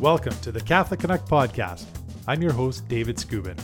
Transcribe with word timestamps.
Welcome 0.00 0.34
to 0.40 0.50
the 0.50 0.60
Catholic 0.60 1.00
Canuck 1.00 1.26
podcast. 1.26 1.86
I'm 2.26 2.42
your 2.42 2.52
host, 2.52 2.86
David 2.88 3.16
Scubin. 3.16 3.58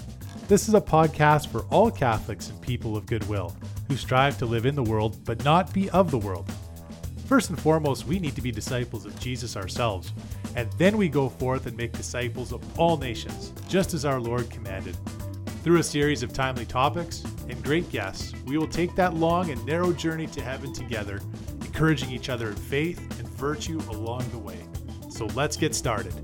This 0.46 0.68
is 0.68 0.74
a 0.74 0.80
podcast 0.80 1.48
for 1.48 1.62
all 1.70 1.90
Catholics 1.90 2.50
and 2.50 2.60
people 2.62 2.96
of 2.96 3.04
goodwill 3.04 3.54
who 3.88 3.96
strive 3.96 4.38
to 4.38 4.46
live 4.46 4.64
in 4.64 4.76
the 4.76 4.82
world 4.82 5.22
but 5.24 5.44
not 5.44 5.74
be 5.74 5.90
of 5.90 6.12
the 6.12 6.18
world. 6.18 6.50
First 7.26 7.50
and 7.50 7.60
foremost, 7.60 8.06
we 8.06 8.20
need 8.20 8.36
to 8.36 8.42
be 8.42 8.52
disciples 8.52 9.06
of 9.06 9.18
Jesus 9.18 9.56
ourselves, 9.56 10.12
and 10.54 10.70
then 10.74 10.96
we 10.96 11.08
go 11.08 11.28
forth 11.28 11.66
and 11.66 11.76
make 11.76 11.92
disciples 11.92 12.52
of 12.52 12.78
all 12.78 12.96
nations, 12.96 13.52
just 13.68 13.92
as 13.92 14.04
our 14.04 14.20
Lord 14.20 14.48
commanded. 14.50 14.96
Through 15.64 15.80
a 15.80 15.82
series 15.82 16.22
of 16.22 16.32
timely 16.32 16.64
topics 16.64 17.24
and 17.48 17.62
great 17.62 17.90
guests, 17.90 18.32
we 18.46 18.56
will 18.56 18.68
take 18.68 18.94
that 18.94 19.14
long 19.14 19.50
and 19.50 19.66
narrow 19.66 19.92
journey 19.92 20.28
to 20.28 20.40
heaven 20.40 20.72
together, 20.72 21.20
encouraging 21.60 22.12
each 22.12 22.28
other 22.28 22.50
in 22.50 22.56
faith 22.56 23.00
and 23.18 23.28
virtue 23.30 23.80
along 23.90 24.26
the 24.30 24.38
way. 24.38 24.59
So 25.20 25.26
let's 25.34 25.58
get 25.58 25.74
started. 25.74 26.14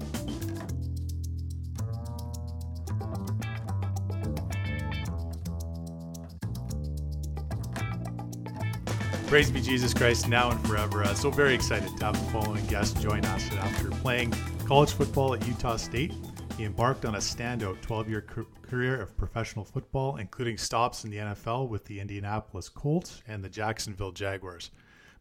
Praise 9.27 9.51
be 9.51 9.61
Jesus 9.61 9.93
Christ 9.93 10.31
now 10.31 10.51
and 10.51 10.67
forever. 10.67 11.03
Uh, 11.03 11.13
so 11.13 11.31
very 11.31 11.53
excited 11.53 11.95
to 11.99 12.05
have 12.07 12.15
the 12.15 12.33
following 12.33 12.65
guest 12.69 12.99
join 13.03 13.23
us. 13.27 13.53
After 13.53 13.91
playing 13.91 14.33
college 14.65 14.93
football 14.93 15.35
at 15.35 15.47
Utah 15.47 15.77
State, 15.77 16.15
he 16.57 16.65
embarked 16.65 17.05
on 17.05 17.17
a 17.17 17.19
standout 17.19 17.83
12 17.83 18.09
year 18.09 18.23
career 18.63 18.99
of 18.99 19.15
professional 19.19 19.67
football, 19.67 20.17
including 20.17 20.57
stops 20.57 21.05
in 21.05 21.11
the 21.11 21.19
NFL 21.19 21.69
with 21.69 21.85
the 21.85 22.01
Indianapolis 22.01 22.71
Colts 22.71 23.23
and 23.29 23.45
the 23.45 23.51
Jacksonville 23.51 24.13
Jaguars. 24.13 24.71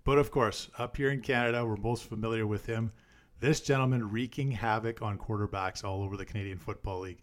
But 0.05 0.17
of 0.17 0.31
course, 0.31 0.69
up 0.77 0.95
here 0.95 1.09
in 1.09 1.19
Canada, 1.19 1.65
we're 1.65 1.75
most 1.75 2.05
familiar 2.05 2.47
with 2.47 2.67
him. 2.67 2.93
This 3.39 3.61
gentleman 3.61 4.11
wreaking 4.11 4.51
havoc 4.51 5.01
on 5.01 5.17
quarterbacks 5.17 5.83
all 5.83 6.03
over 6.03 6.17
the 6.17 6.25
Canadian 6.25 6.57
Football 6.57 7.01
League. 7.01 7.21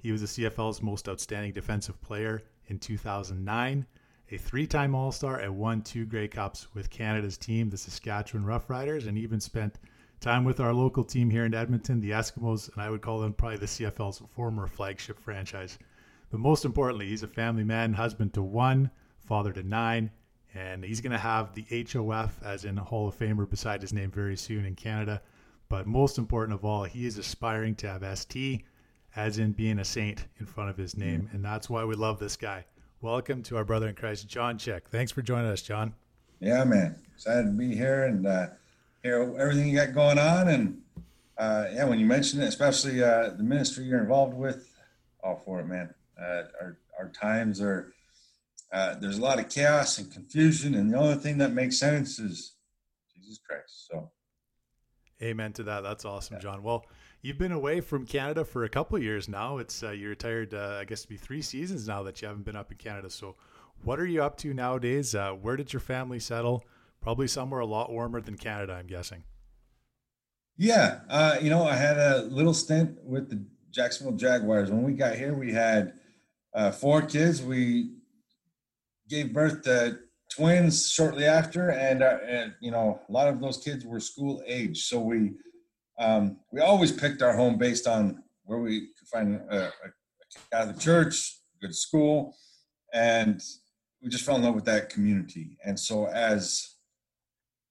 He 0.00 0.12
was 0.12 0.20
the 0.20 0.44
CFL's 0.44 0.82
most 0.82 1.08
outstanding 1.08 1.52
defensive 1.52 2.00
player 2.02 2.42
in 2.66 2.78
2009 2.78 3.86
a 4.32 4.38
three 4.38 4.66
time 4.66 4.94
All 4.94 5.12
Star, 5.12 5.40
and 5.40 5.58
won 5.58 5.82
two 5.82 6.06
Grey 6.06 6.26
Cups 6.26 6.74
with 6.74 6.88
Canada's 6.88 7.36
team, 7.36 7.68
the 7.68 7.76
Saskatchewan 7.76 8.46
Roughriders, 8.46 9.06
and 9.06 9.18
even 9.18 9.40
spent 9.40 9.78
time 10.20 10.44
with 10.44 10.58
our 10.58 10.72
local 10.72 11.04
team 11.04 11.28
here 11.28 11.44
in 11.44 11.52
Edmonton, 11.52 12.00
the 12.00 12.12
Eskimos, 12.12 12.72
and 12.72 12.82
I 12.82 12.88
would 12.88 13.02
call 13.02 13.20
them 13.20 13.34
probably 13.34 13.58
the 13.58 13.66
CFL's 13.66 14.22
former 14.30 14.66
flagship 14.66 15.20
franchise. 15.20 15.78
But 16.30 16.40
most 16.40 16.64
importantly, 16.64 17.08
he's 17.08 17.22
a 17.22 17.28
family 17.28 17.64
man, 17.64 17.92
husband 17.92 18.32
to 18.34 18.42
one, 18.42 18.90
father 19.18 19.52
to 19.52 19.62
nine, 19.62 20.10
and 20.54 20.82
he's 20.82 21.02
going 21.02 21.12
to 21.12 21.18
have 21.18 21.54
the 21.54 21.86
HOF 21.92 22.42
as 22.42 22.64
in 22.64 22.78
Hall 22.78 23.08
of 23.08 23.18
Famer 23.18 23.48
beside 23.48 23.82
his 23.82 23.92
name 23.92 24.10
very 24.10 24.36
soon 24.36 24.64
in 24.64 24.74
Canada. 24.74 25.20
But 25.72 25.86
most 25.86 26.18
important 26.18 26.54
of 26.54 26.66
all, 26.66 26.84
he 26.84 27.06
is 27.06 27.16
aspiring 27.16 27.76
to 27.76 27.88
have 27.88 28.18
ST 28.18 28.62
as 29.16 29.38
in 29.38 29.52
being 29.52 29.78
a 29.78 29.86
saint 29.86 30.26
in 30.38 30.44
front 30.44 30.68
of 30.68 30.76
his 30.76 30.98
name. 30.98 31.30
And 31.32 31.42
that's 31.42 31.70
why 31.70 31.82
we 31.82 31.94
love 31.94 32.18
this 32.18 32.36
guy. 32.36 32.66
Welcome 33.00 33.42
to 33.44 33.56
our 33.56 33.64
brother 33.64 33.88
in 33.88 33.94
Christ, 33.94 34.28
John 34.28 34.58
Chick. 34.58 34.90
Thanks 34.90 35.12
for 35.12 35.22
joining 35.22 35.50
us, 35.50 35.62
John. 35.62 35.94
Yeah, 36.40 36.62
man. 36.64 36.96
Excited 37.14 37.44
to 37.44 37.52
be 37.52 37.74
here 37.74 38.04
and 38.04 38.26
uh, 38.26 38.48
hear 39.02 39.22
everything 39.38 39.66
you 39.66 39.76
got 39.76 39.94
going 39.94 40.18
on. 40.18 40.48
And 40.48 40.82
uh, 41.38 41.68
yeah, 41.72 41.84
when 41.84 41.98
you 41.98 42.04
mentioned 42.04 42.42
it, 42.42 42.48
especially 42.48 43.02
uh, 43.02 43.30
the 43.30 43.42
ministry 43.42 43.86
you're 43.86 44.02
involved 44.02 44.36
with, 44.36 44.68
all 45.24 45.40
for 45.42 45.60
it, 45.60 45.66
man. 45.66 45.94
Uh, 46.20 46.42
our, 46.60 46.78
our 46.98 47.08
times 47.18 47.62
are, 47.62 47.94
uh, 48.74 48.96
there's 48.96 49.16
a 49.16 49.22
lot 49.22 49.38
of 49.38 49.48
chaos 49.48 49.96
and 49.96 50.12
confusion. 50.12 50.74
And 50.74 50.92
the 50.92 50.98
only 50.98 51.14
thing 51.14 51.38
that 51.38 51.54
makes 51.54 51.78
sense 51.78 52.18
is 52.18 52.56
Jesus 53.16 53.40
Christ. 53.48 53.88
So, 53.90 54.10
amen 55.22 55.52
to 55.54 55.62
that. 55.64 55.82
That's 55.82 56.04
awesome, 56.04 56.36
yeah. 56.36 56.42
John. 56.42 56.62
Well, 56.62 56.84
You've 57.24 57.38
been 57.38 57.52
away 57.52 57.80
from 57.80 58.04
Canada 58.04 58.44
for 58.44 58.64
a 58.64 58.68
couple 58.68 58.96
of 58.96 59.02
years 59.04 59.28
now. 59.28 59.58
It's 59.58 59.84
uh, 59.84 59.92
you 59.92 60.08
retired, 60.08 60.54
uh, 60.54 60.78
I 60.80 60.84
guess, 60.84 61.02
to 61.02 61.08
be 61.08 61.16
three 61.16 61.40
seasons 61.40 61.86
now 61.86 62.02
that 62.02 62.20
you 62.20 62.26
haven't 62.26 62.44
been 62.44 62.56
up 62.56 62.72
in 62.72 62.78
Canada. 62.78 63.08
So, 63.10 63.36
what 63.84 64.00
are 64.00 64.06
you 64.06 64.24
up 64.24 64.36
to 64.38 64.52
nowadays? 64.52 65.14
Uh, 65.14 65.30
where 65.30 65.56
did 65.56 65.72
your 65.72 65.78
family 65.78 66.18
settle? 66.18 66.64
Probably 67.00 67.28
somewhere 67.28 67.60
a 67.60 67.66
lot 67.66 67.92
warmer 67.92 68.20
than 68.20 68.36
Canada, 68.36 68.72
I'm 68.72 68.88
guessing. 68.88 69.22
Yeah, 70.56 71.02
uh, 71.08 71.36
you 71.40 71.48
know, 71.48 71.62
I 71.62 71.76
had 71.76 71.96
a 71.96 72.22
little 72.22 72.54
stint 72.54 72.98
with 73.04 73.30
the 73.30 73.44
Jacksonville 73.70 74.16
Jaguars. 74.16 74.72
When 74.72 74.82
we 74.82 74.92
got 74.92 75.14
here, 75.14 75.32
we 75.32 75.52
had 75.52 75.92
uh, 76.52 76.72
four 76.72 77.02
kids. 77.02 77.40
We 77.40 77.98
gave 79.08 79.32
birth 79.32 79.62
to 79.62 80.00
twins 80.34 80.88
shortly 80.88 81.24
after, 81.24 81.70
and, 81.70 82.02
uh, 82.02 82.18
and 82.26 82.54
you 82.60 82.70
know, 82.70 83.00
a 83.08 83.12
lot 83.12 83.28
of 83.28 83.40
those 83.40 83.58
kids 83.58 83.84
were 83.84 84.00
school 84.00 84.42
age. 84.46 84.84
So 84.84 85.00
we 85.00 85.32
um, 85.98 86.38
we 86.50 86.60
always 86.60 86.90
picked 86.90 87.22
our 87.22 87.36
home 87.36 87.58
based 87.58 87.86
on 87.86 88.22
where 88.44 88.58
we 88.58 88.88
could 88.98 89.08
find 89.12 89.40
a, 89.50 89.66
a 89.66 89.70
Catholic 90.50 90.78
church, 90.78 91.38
good 91.60 91.74
school, 91.74 92.34
and 92.92 93.40
we 94.02 94.08
just 94.08 94.24
fell 94.24 94.36
in 94.36 94.42
love 94.42 94.54
with 94.54 94.64
that 94.64 94.88
community. 94.88 95.58
And 95.64 95.78
so, 95.78 96.06
as 96.08 96.76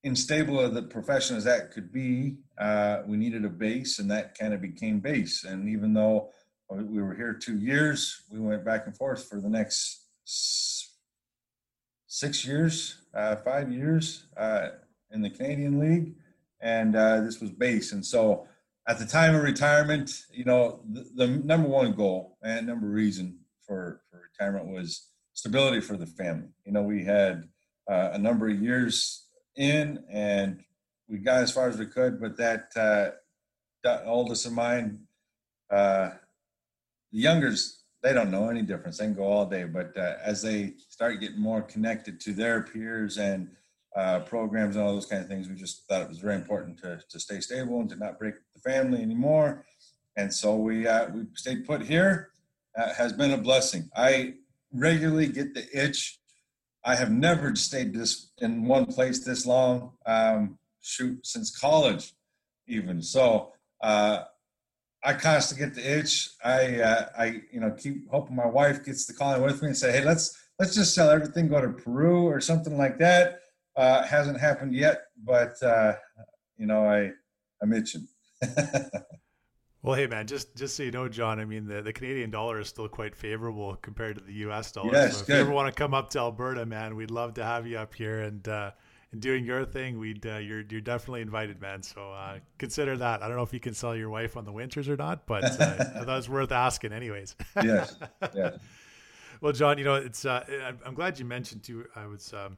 unstable 0.03 0.59
of 0.59 0.73
the 0.73 0.83
profession 0.83 1.35
as 1.35 1.43
that 1.43 1.71
could 1.71 1.91
be, 1.91 2.37
uh, 2.57 3.01
we 3.05 3.17
needed 3.17 3.43
a 3.43 3.49
base, 3.49 3.99
and 3.99 4.09
that 4.11 4.37
kind 4.37 4.53
of 4.53 4.61
became 4.61 4.99
base. 4.99 5.43
And 5.43 5.67
even 5.67 5.93
though 5.93 6.29
we 6.69 7.01
were 7.01 7.13
here 7.13 7.33
two 7.33 7.57
years, 7.57 8.23
we 8.31 8.39
went 8.39 8.63
back 8.63 8.85
and 8.85 8.95
forth 8.95 9.27
for 9.27 9.41
the 9.41 9.49
next 9.49 10.05
six 12.11 12.45
years, 12.45 13.03
uh, 13.13 13.37
five 13.37 13.71
years 13.71 14.25
uh, 14.35 14.67
in 15.11 15.21
the 15.21 15.29
Canadian 15.29 15.79
League 15.79 16.13
and 16.59 16.93
uh, 16.93 17.21
this 17.21 17.39
was 17.39 17.51
base. 17.51 17.93
And 17.93 18.05
so 18.05 18.47
at 18.85 18.99
the 18.99 19.05
time 19.05 19.33
of 19.33 19.43
retirement, 19.43 20.25
you 20.29 20.43
know, 20.43 20.81
the, 20.91 21.09
the 21.15 21.27
number 21.27 21.69
one 21.69 21.93
goal 21.93 22.37
and 22.43 22.67
number 22.67 22.87
reason 22.87 23.39
for, 23.65 24.01
for 24.09 24.23
retirement 24.29 24.67
was 24.67 25.07
stability 25.33 25.79
for 25.79 25.95
the 25.95 26.05
family. 26.05 26.49
You 26.65 26.73
know, 26.73 26.81
we 26.81 27.05
had 27.05 27.45
uh, 27.89 28.09
a 28.11 28.17
number 28.17 28.49
of 28.49 28.61
years 28.61 29.27
in 29.55 30.03
and 30.11 30.61
we 31.07 31.17
got 31.17 31.37
as 31.37 31.53
far 31.53 31.69
as 31.69 31.77
we 31.77 31.85
could, 31.85 32.19
but 32.19 32.35
that, 32.35 32.71
uh, 32.75 33.11
that 33.85 34.03
oldest 34.05 34.45
of 34.45 34.51
mine, 34.51 34.99
uh, 35.69 36.09
the 37.13 37.19
youngers, 37.19 37.80
they 38.03 38.13
don't 38.13 38.31
know 38.31 38.49
any 38.49 38.63
difference. 38.63 38.97
They 38.97 39.05
can 39.05 39.13
go 39.13 39.23
all 39.23 39.45
day, 39.45 39.63
but 39.65 39.95
uh, 39.95 40.15
as 40.23 40.41
they 40.41 40.73
start 40.89 41.19
getting 41.19 41.39
more 41.39 41.61
connected 41.61 42.19
to 42.21 42.33
their 42.33 42.63
peers 42.63 43.17
and 43.17 43.49
uh, 43.95 44.19
programs 44.19 44.75
and 44.75 44.85
all 44.85 44.93
those 44.93 45.05
kind 45.05 45.21
of 45.21 45.27
things. 45.27 45.49
We 45.49 45.55
just 45.55 45.87
thought 45.87 46.01
it 46.01 46.09
was 46.09 46.19
very 46.19 46.35
important 46.35 46.77
to, 46.79 47.01
to 47.09 47.19
stay 47.19 47.39
stable 47.41 47.79
and 47.79 47.89
to 47.89 47.95
not 47.95 48.19
break 48.19 48.35
the 48.53 48.61
family 48.61 49.01
anymore. 49.01 49.65
And 50.15 50.33
so 50.33 50.55
we 50.55 50.87
uh, 50.87 51.09
we 51.09 51.25
stayed 51.35 51.65
put 51.65 51.81
here. 51.81 52.29
Uh, 52.77 52.93
has 52.93 53.11
been 53.11 53.31
a 53.31 53.37
blessing. 53.37 53.89
I 53.95 54.35
regularly 54.73 55.27
get 55.27 55.53
the 55.53 55.65
itch. 55.73 56.19
I 56.85 56.95
have 56.95 57.11
never 57.11 57.53
stayed 57.55 57.93
this 57.93 58.31
in 58.37 58.65
one 58.65 58.85
place 58.85 59.25
this 59.25 59.45
long. 59.45 59.91
Um, 60.05 60.57
shoot, 60.81 61.25
since 61.25 61.55
college, 61.55 62.13
even 62.67 63.01
so. 63.01 63.51
Uh, 63.83 64.23
I 65.03 65.13
constantly 65.13 65.65
get 65.65 65.75
the 65.75 65.99
itch. 65.99 66.29
I 66.43 66.79
uh, 66.81 67.05
I 67.17 67.25
you 67.51 67.59
know 67.59 67.71
keep 67.71 68.09
hoping 68.09 68.35
my 68.35 68.47
wife 68.47 68.83
gets 68.85 69.05
the 69.05 69.13
calling 69.13 69.41
with 69.41 69.61
me 69.61 69.69
and 69.69 69.77
say, 69.77 69.91
hey, 69.91 70.03
let's 70.03 70.37
let's 70.59 70.75
just 70.75 70.93
sell 70.93 71.09
everything, 71.09 71.47
go 71.47 71.61
to 71.61 71.69
Peru 71.69 72.25
or 72.25 72.39
something 72.39 72.77
like 72.77 72.97
that 72.99 73.41
uh, 73.75 74.03
hasn't 74.03 74.39
happened 74.39 74.73
yet, 74.73 75.03
but 75.23 75.61
uh, 75.63 75.93
you 76.57 76.65
know, 76.65 76.85
I 76.85 77.11
I'm 77.61 77.73
itching. 77.73 78.07
well, 79.81 79.95
hey 79.95 80.07
man, 80.07 80.27
just 80.27 80.55
just 80.55 80.75
so 80.75 80.83
you 80.83 80.91
know, 80.91 81.07
John, 81.07 81.39
I 81.39 81.45
mean 81.45 81.67
the, 81.67 81.81
the 81.81 81.93
Canadian 81.93 82.31
dollar 82.31 82.59
is 82.59 82.67
still 82.67 82.87
quite 82.87 83.15
favorable 83.15 83.75
compared 83.81 84.17
to 84.17 84.23
the 84.23 84.33
U.S. 84.33 84.71
dollar. 84.71 84.91
Yes, 84.91 85.15
so 85.15 85.21
if 85.21 85.27
good. 85.27 85.33
you 85.33 85.41
ever 85.41 85.51
want 85.51 85.73
to 85.73 85.77
come 85.77 85.93
up 85.93 86.09
to 86.11 86.19
Alberta, 86.19 86.65
man, 86.65 86.95
we'd 86.95 87.11
love 87.11 87.35
to 87.35 87.43
have 87.43 87.65
you 87.65 87.77
up 87.77 87.93
here 87.93 88.21
and 88.21 88.47
uh, 88.47 88.71
and 89.11 89.21
doing 89.21 89.45
your 89.45 89.65
thing. 89.65 89.99
We'd 89.99 90.25
uh, 90.25 90.37
you're 90.37 90.63
you're 90.69 90.81
definitely 90.81 91.21
invited, 91.21 91.61
man. 91.61 91.83
So 91.83 92.11
uh, 92.11 92.39
consider 92.57 92.97
that. 92.97 93.21
I 93.21 93.27
don't 93.27 93.37
know 93.37 93.43
if 93.43 93.53
you 93.53 93.59
can 93.59 93.73
sell 93.73 93.95
your 93.95 94.09
wife 94.09 94.37
on 94.37 94.45
the 94.45 94.51
winters 94.51 94.87
or 94.89 94.97
not, 94.97 95.25
but 95.25 95.43
uh, 95.43 95.55
that 95.59 96.07
was 96.07 96.29
worth 96.29 96.51
asking, 96.51 96.93
anyways. 96.93 97.35
yes. 97.61 97.95
Yes. 98.33 98.57
well, 99.41 99.53
John, 99.53 99.77
you 99.77 99.83
know 99.83 99.95
it's. 99.95 100.25
Uh, 100.25 100.73
I'm 100.85 100.93
glad 100.93 101.19
you 101.19 101.25
mentioned 101.25 101.63
too. 101.63 101.85
I 101.95 102.05
was. 102.05 102.33
Um, 102.33 102.57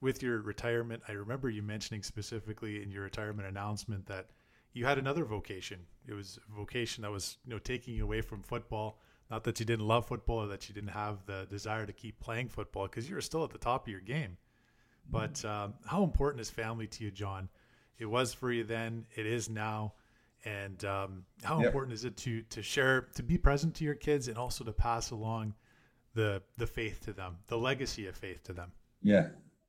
with 0.00 0.20
your 0.20 0.42
retirement, 0.42 1.00
I 1.08 1.12
remember 1.12 1.48
you 1.48 1.62
mentioning 1.62 2.02
specifically 2.02 2.82
in 2.82 2.90
your 2.90 3.04
retirement 3.04 3.48
announcement 3.48 4.04
that 4.06 4.30
you 4.72 4.84
had 4.84 4.98
another 4.98 5.24
vocation. 5.24 5.78
It 6.06 6.12
was 6.12 6.38
a 6.50 6.56
vocation 6.56 7.02
that 7.02 7.10
was, 7.10 7.38
you 7.44 7.52
know, 7.52 7.58
taking 7.58 7.94
you 7.94 8.02
away 8.02 8.20
from 8.20 8.42
football. 8.42 8.98
Not 9.30 9.44
that 9.44 9.60
you 9.60 9.64
didn't 9.64 9.86
love 9.86 10.06
football 10.06 10.42
or 10.42 10.46
that 10.48 10.68
you 10.68 10.74
didn't 10.74 10.90
have 10.90 11.24
the 11.26 11.46
desire 11.48 11.86
to 11.86 11.92
keep 11.92 12.18
playing 12.20 12.48
football 12.48 12.88
because 12.88 13.08
you 13.08 13.14
were 13.14 13.20
still 13.20 13.44
at 13.44 13.50
the 13.50 13.58
top 13.58 13.86
of 13.86 13.92
your 13.92 14.00
game. 14.00 14.36
But 15.10 15.44
um, 15.44 15.74
how 15.84 16.04
important 16.04 16.40
is 16.40 16.50
family 16.50 16.86
to 16.86 17.04
you, 17.04 17.10
John? 17.10 17.48
It 17.98 18.06
was 18.06 18.32
for 18.32 18.50
you 18.50 18.64
then. 18.64 19.06
It 19.14 19.26
is 19.26 19.48
now. 19.48 19.94
And 20.44 20.84
um, 20.84 21.24
how 21.42 21.58
yep. 21.58 21.66
important 21.66 21.94
is 21.94 22.04
it 22.04 22.16
to 22.18 22.42
to 22.42 22.62
share, 22.62 23.02
to 23.14 23.22
be 23.22 23.38
present 23.38 23.74
to 23.76 23.84
your 23.84 23.94
kids, 23.94 24.26
and 24.26 24.36
also 24.36 24.64
to 24.64 24.72
pass 24.72 25.12
along 25.12 25.54
the 26.14 26.42
the 26.58 26.66
faith 26.66 27.04
to 27.04 27.12
them, 27.12 27.36
the 27.46 27.56
legacy 27.56 28.08
of 28.08 28.16
faith 28.16 28.42
to 28.44 28.52
them? 28.52 28.72
Yeah, 29.02 29.28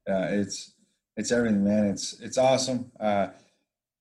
uh, 0.10 0.28
it's 0.30 0.74
it's 1.16 1.32
everything, 1.32 1.64
man. 1.64 1.86
It's 1.86 2.20
it's 2.22 2.40
awesome. 2.40 2.92
Uh, 3.00 3.28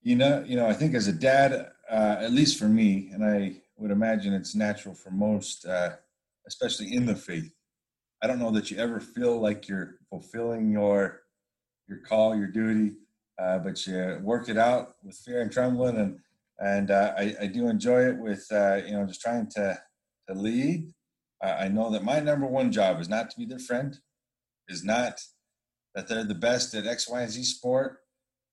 you 0.03 0.17
know, 0.17 0.43
you 0.47 0.57
know, 0.57 0.67
I 0.67 0.73
think 0.73 0.95
as 0.95 1.09
a 1.09 1.13
dad, 1.13 1.73
uh, 1.91 2.17
at 2.21 2.33
least 2.33 2.59
for 2.59 2.69
me, 2.69 3.11
and 3.13 3.23
I 3.23 3.57
would 3.77 3.91
imagine 3.91 4.33
it's 4.33 4.55
natural 4.55 4.95
for 4.95 5.11
most, 5.11 5.67
uh, 5.67 5.91
especially 6.47 6.95
in 6.95 7.05
the 7.05 7.15
faith. 7.15 7.53
I 8.23 8.27
don't 8.27 8.39
know 8.39 8.51
that 8.53 8.71
you 8.71 8.79
ever 8.79 9.01
feel 9.01 9.41
like 9.41 9.69
you're 9.69 9.97
fulfilling 10.09 10.71
your 10.71 11.22
your 11.93 12.01
call, 12.03 12.37
your 12.37 12.49
duty, 12.49 12.97
uh, 13.41 13.59
but 13.59 13.87
you 13.87 14.19
work 14.23 14.49
it 14.49 14.59
out 14.59 14.97
with 15.03 15.17
fear 15.17 15.43
and 15.43 15.53
trembling, 15.53 15.97
and 15.97 16.19
and 16.59 16.91
uh, 16.91 17.13
I, 17.17 17.35
I, 17.41 17.47
do 17.47 17.69
enjoy 17.69 18.03
it 18.03 18.19
with 18.19 18.47
uh, 18.53 18.81
you 18.87 18.93
know 18.93 19.07
just 19.07 19.21
trying 19.21 19.49
to 19.51 19.79
to 20.29 20.35
lead. 20.35 20.93
I 21.43 21.67
know 21.67 21.91
that 21.91 22.05
my 22.05 22.21
number 22.21 22.47
one 22.47 22.71
job 22.71 23.01
is 23.01 23.09
not 23.09 23.31
to 23.31 23.37
be 23.37 23.47
their 23.47 23.59
friend, 23.59 23.99
is 24.69 24.85
not 24.85 25.21
that 25.97 26.07
they're 26.07 26.23
the 26.23 26.37
best 26.37 26.73
at 26.75 26.87
X, 26.87 27.09
Y, 27.09 27.21
and 27.21 27.31
Z 27.31 27.43
sport. 27.43 27.99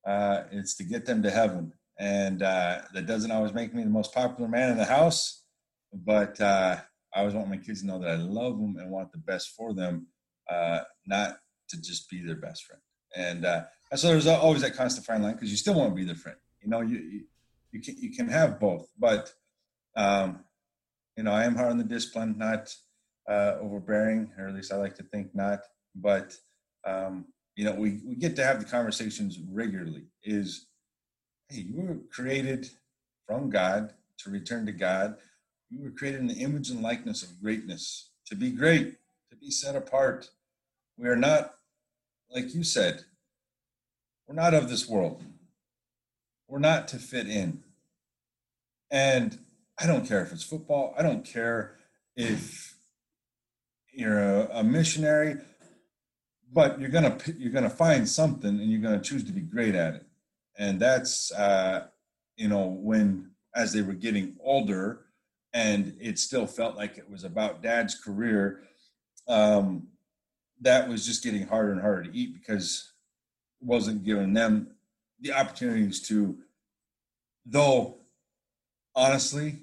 Uh, 0.07 0.43
it's 0.51 0.75
to 0.77 0.83
get 0.83 1.05
them 1.05 1.21
to 1.21 1.29
heaven, 1.29 1.71
and 1.99 2.41
uh, 2.41 2.79
that 2.93 3.05
doesn't 3.05 3.31
always 3.31 3.53
make 3.53 3.75
me 3.75 3.83
the 3.83 3.89
most 3.89 4.13
popular 4.13 4.49
man 4.49 4.71
in 4.71 4.77
the 4.77 4.85
house, 4.85 5.43
but 5.93 6.39
uh, 6.41 6.77
I 7.13 7.19
always 7.19 7.35
want 7.35 7.49
my 7.49 7.57
kids 7.57 7.81
to 7.81 7.87
know 7.87 7.99
that 7.99 8.09
I 8.09 8.15
love 8.15 8.57
them 8.57 8.77
and 8.79 8.89
want 8.89 9.11
the 9.11 9.19
best 9.19 9.49
for 9.55 9.73
them, 9.73 10.07
not 11.05 11.37
to 11.69 11.81
just 11.81 12.09
be 12.09 12.25
their 12.25 12.37
best 12.37 12.63
friend. 12.63 12.81
And 13.15 13.45
so 13.95 14.07
there's 14.07 14.27
always 14.27 14.61
that 14.61 14.75
constant 14.75 15.05
fine 15.05 15.21
line 15.21 15.33
because 15.33 15.51
you 15.51 15.57
still 15.57 15.73
want 15.73 15.91
to 15.91 15.95
be 15.95 16.03
their 16.03 16.15
friend. 16.15 16.37
You 16.61 16.69
know, 16.69 16.81
you 16.81 17.23
you 17.71 17.81
can 17.81 17.95
you 17.97 18.11
can 18.11 18.27
have 18.27 18.59
both, 18.59 18.89
but 18.97 19.33
um, 19.95 20.43
you 21.17 21.23
know, 21.23 21.31
I 21.31 21.43
am 21.43 21.55
hard 21.55 21.71
on 21.71 21.77
the 21.77 21.83
discipline, 21.83 22.35
not 22.37 22.73
uh, 23.29 23.57
overbearing, 23.61 24.31
or 24.37 24.47
at 24.47 24.55
least 24.55 24.71
I 24.71 24.77
like 24.77 24.95
to 24.95 25.03
think 25.03 25.35
not. 25.35 25.59
But 25.95 26.35
um, 26.85 27.25
you 27.55 27.65
know, 27.65 27.73
we 27.73 28.01
we 28.05 28.15
get 28.15 28.35
to 28.37 28.43
have 28.43 28.59
the 28.59 28.69
conversations 28.69 29.37
regularly. 29.51 30.03
Is 30.23 30.67
hey, 31.49 31.61
you 31.61 31.81
were 31.81 31.97
created 32.11 32.69
from 33.27 33.49
God 33.49 33.93
to 34.19 34.29
return 34.29 34.65
to 34.65 34.71
God. 34.71 35.17
You 35.69 35.83
were 35.83 35.91
created 35.91 36.21
in 36.21 36.27
the 36.27 36.41
image 36.41 36.69
and 36.69 36.81
likeness 36.81 37.21
of 37.23 37.41
greatness, 37.41 38.09
to 38.27 38.35
be 38.35 38.51
great, 38.51 38.97
to 39.29 39.35
be 39.35 39.51
set 39.51 39.75
apart. 39.75 40.29
We 40.97 41.07
are 41.07 41.15
not, 41.15 41.53
like 42.33 42.53
you 42.53 42.63
said, 42.63 43.03
we're 44.27 44.35
not 44.35 44.53
of 44.53 44.69
this 44.69 44.87
world. 44.87 45.23
We're 46.47 46.59
not 46.59 46.87
to 46.89 46.97
fit 46.97 47.27
in. 47.27 47.63
And 48.91 49.39
I 49.79 49.87
don't 49.87 50.07
care 50.07 50.21
if 50.21 50.31
it's 50.31 50.43
football. 50.43 50.93
I 50.97 51.03
don't 51.03 51.23
care 51.25 51.77
if 52.15 52.75
you're 53.93 54.19
a, 54.19 54.49
a 54.59 54.63
missionary, 54.63 55.37
but 56.51 56.79
you're 56.79 56.89
gonna 56.89 57.17
you're 57.37 57.51
gonna 57.51 57.69
find 57.69 58.07
something, 58.07 58.49
and 58.49 58.71
you're 58.71 58.81
gonna 58.81 59.01
choose 59.01 59.23
to 59.25 59.31
be 59.31 59.41
great 59.41 59.75
at 59.75 59.95
it. 59.95 60.05
And 60.57 60.79
that's 60.79 61.31
uh, 61.31 61.87
you 62.35 62.47
know 62.47 62.65
when 62.65 63.31
as 63.55 63.73
they 63.73 63.81
were 63.81 63.93
getting 63.93 64.35
older, 64.43 65.05
and 65.53 65.95
it 65.99 66.19
still 66.19 66.47
felt 66.47 66.75
like 66.75 66.97
it 66.97 67.09
was 67.09 67.23
about 67.23 67.61
Dad's 67.61 67.95
career. 67.95 68.63
Um, 69.27 69.87
that 70.61 70.89
was 70.89 71.05
just 71.05 71.23
getting 71.23 71.47
harder 71.47 71.71
and 71.71 71.81
harder 71.81 72.03
to 72.03 72.17
eat 72.17 72.33
because 72.33 72.91
it 73.61 73.67
wasn't 73.67 74.03
giving 74.03 74.33
them 74.33 74.71
the 75.19 75.33
opportunities 75.33 76.01
to, 76.07 76.37
though 77.45 77.97
honestly, 78.95 79.59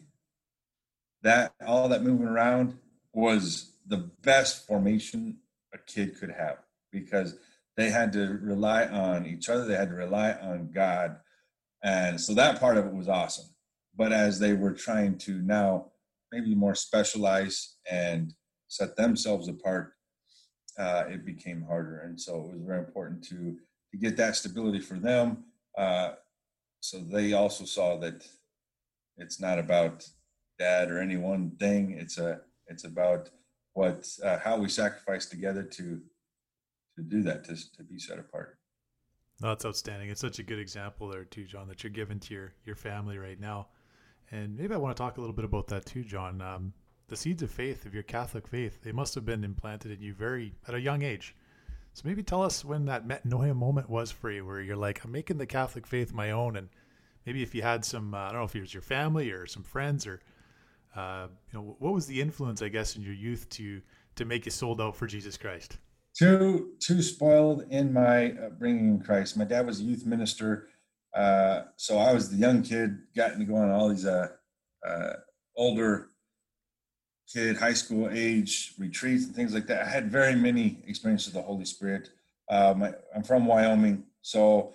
that 1.22 1.52
all 1.66 1.88
that 1.88 2.02
moving 2.02 2.26
around 2.26 2.78
was 3.12 3.72
the 3.86 3.96
best 3.96 4.66
formation 4.66 5.38
a 5.74 5.78
kid 5.78 6.18
could 6.18 6.30
have 6.30 6.58
because 6.92 7.36
they 7.76 7.90
had 7.90 8.12
to 8.12 8.38
rely 8.42 8.86
on 8.86 9.26
each 9.26 9.48
other, 9.48 9.64
they 9.64 9.74
had 9.74 9.90
to 9.90 9.94
rely 9.94 10.32
on 10.32 10.70
God. 10.72 11.16
And 11.82 12.20
so 12.20 12.34
that 12.34 12.58
part 12.58 12.78
of 12.78 12.86
it 12.86 12.94
was 12.94 13.08
awesome. 13.08 13.46
But 13.94 14.12
as 14.12 14.38
they 14.38 14.54
were 14.54 14.72
trying 14.72 15.18
to 15.18 15.40
now 15.42 15.92
maybe 16.32 16.54
more 16.54 16.74
specialize 16.74 17.76
and 17.90 18.34
set 18.68 18.96
themselves 18.96 19.48
apart, 19.48 19.95
uh, 20.78 21.04
it 21.08 21.24
became 21.24 21.62
harder. 21.62 22.00
And 22.00 22.20
so 22.20 22.36
it 22.36 22.52
was 22.52 22.62
very 22.66 22.80
important 22.80 23.24
to 23.24 23.56
to 23.92 23.96
get 23.96 24.16
that 24.16 24.36
stability 24.36 24.80
for 24.80 24.94
them. 24.94 25.44
Uh, 25.78 26.12
so 26.80 26.98
they 26.98 27.32
also 27.32 27.64
saw 27.64 27.96
that 27.98 28.26
it's 29.16 29.40
not 29.40 29.58
about 29.58 30.08
dad 30.58 30.90
or 30.90 31.00
any 31.00 31.16
one 31.16 31.50
thing. 31.58 31.92
It's 31.92 32.18
a 32.18 32.40
it's 32.66 32.84
about 32.84 33.30
what 33.74 34.08
uh, 34.24 34.38
how 34.38 34.58
we 34.58 34.68
sacrifice 34.68 35.26
together 35.26 35.62
to 35.62 36.00
to 36.96 37.02
do 37.02 37.22
that 37.22 37.44
to 37.44 37.54
to 37.76 37.82
be 37.82 37.98
set 37.98 38.18
apart. 38.18 38.58
No, 39.40 39.48
that's 39.48 39.66
outstanding. 39.66 40.08
It's 40.08 40.20
such 40.20 40.38
a 40.38 40.42
good 40.42 40.58
example 40.58 41.08
there 41.08 41.24
too, 41.24 41.44
John, 41.44 41.68
that 41.68 41.82
you're 41.84 41.90
giving 41.90 42.20
to 42.20 42.34
your 42.34 42.54
your 42.64 42.76
family 42.76 43.18
right 43.18 43.38
now. 43.38 43.68
And 44.32 44.56
maybe 44.56 44.74
I 44.74 44.78
want 44.78 44.96
to 44.96 45.00
talk 45.00 45.18
a 45.18 45.20
little 45.20 45.36
bit 45.36 45.44
about 45.44 45.68
that 45.68 45.86
too, 45.86 46.02
John. 46.02 46.40
Um, 46.40 46.72
the 47.08 47.16
seeds 47.16 47.42
of 47.42 47.50
faith 47.50 47.86
of 47.86 47.94
your 47.94 48.02
Catholic 48.02 48.48
faith, 48.48 48.82
they 48.82 48.92
must 48.92 49.14
have 49.14 49.24
been 49.24 49.44
implanted 49.44 49.92
in 49.92 50.00
you 50.00 50.12
very 50.12 50.54
at 50.66 50.74
a 50.74 50.80
young 50.80 51.02
age. 51.02 51.34
So 51.92 52.02
maybe 52.04 52.22
tell 52.22 52.42
us 52.42 52.64
when 52.64 52.84
that 52.86 53.08
metanoia 53.08 53.54
moment 53.56 53.88
was 53.88 54.10
for 54.10 54.30
you, 54.30 54.44
where 54.44 54.60
you're 54.60 54.76
like, 54.76 55.02
I'm 55.04 55.12
making 55.12 55.38
the 55.38 55.46
Catholic 55.46 55.86
faith 55.86 56.12
my 56.12 56.30
own, 56.30 56.56
and 56.56 56.68
maybe 57.24 57.42
if 57.42 57.54
you 57.54 57.62
had 57.62 57.84
some, 57.84 58.12
uh, 58.12 58.18
I 58.18 58.26
don't 58.26 58.40
know 58.40 58.44
if 58.44 58.56
it 58.56 58.60
was 58.60 58.74
your 58.74 58.82
family 58.82 59.30
or 59.30 59.46
some 59.46 59.62
friends, 59.62 60.06
or 60.06 60.20
uh, 60.94 61.28
you 61.52 61.58
know, 61.58 61.76
what 61.78 61.94
was 61.94 62.06
the 62.06 62.20
influence, 62.20 62.60
I 62.60 62.68
guess, 62.68 62.96
in 62.96 63.02
your 63.02 63.14
youth 63.14 63.48
to 63.50 63.80
to 64.16 64.24
make 64.24 64.46
you 64.46 64.50
sold 64.50 64.80
out 64.80 64.96
for 64.96 65.06
Jesus 65.06 65.36
Christ? 65.36 65.78
Too 66.18 66.72
too 66.80 67.02
spoiled 67.02 67.64
in 67.70 67.92
my 67.92 68.34
bringing 68.58 68.88
in 68.88 69.00
Christ. 69.00 69.36
My 69.36 69.44
dad 69.44 69.66
was 69.66 69.80
a 69.80 69.84
youth 69.84 70.04
minister, 70.04 70.68
uh, 71.14 71.62
so 71.76 71.98
I 71.98 72.12
was 72.12 72.30
the 72.30 72.36
young 72.36 72.62
kid, 72.62 72.98
getting 73.14 73.38
to 73.38 73.44
go 73.44 73.56
on 73.56 73.70
all 73.70 73.88
these 73.88 74.06
uh, 74.06 74.28
uh, 74.86 75.12
older 75.56 76.10
kid, 77.32 77.56
high 77.56 77.72
school 77.72 78.08
age 78.10 78.74
retreats 78.78 79.24
and 79.24 79.34
things 79.34 79.54
like 79.54 79.66
that. 79.66 79.86
I 79.86 79.88
had 79.88 80.10
very 80.10 80.34
many 80.34 80.78
experiences 80.86 81.28
with 81.28 81.42
the 81.42 81.46
Holy 81.46 81.64
Spirit. 81.64 82.10
Um, 82.48 82.82
I, 82.82 82.94
am 83.14 83.22
from 83.22 83.46
Wyoming, 83.46 84.04
so 84.22 84.72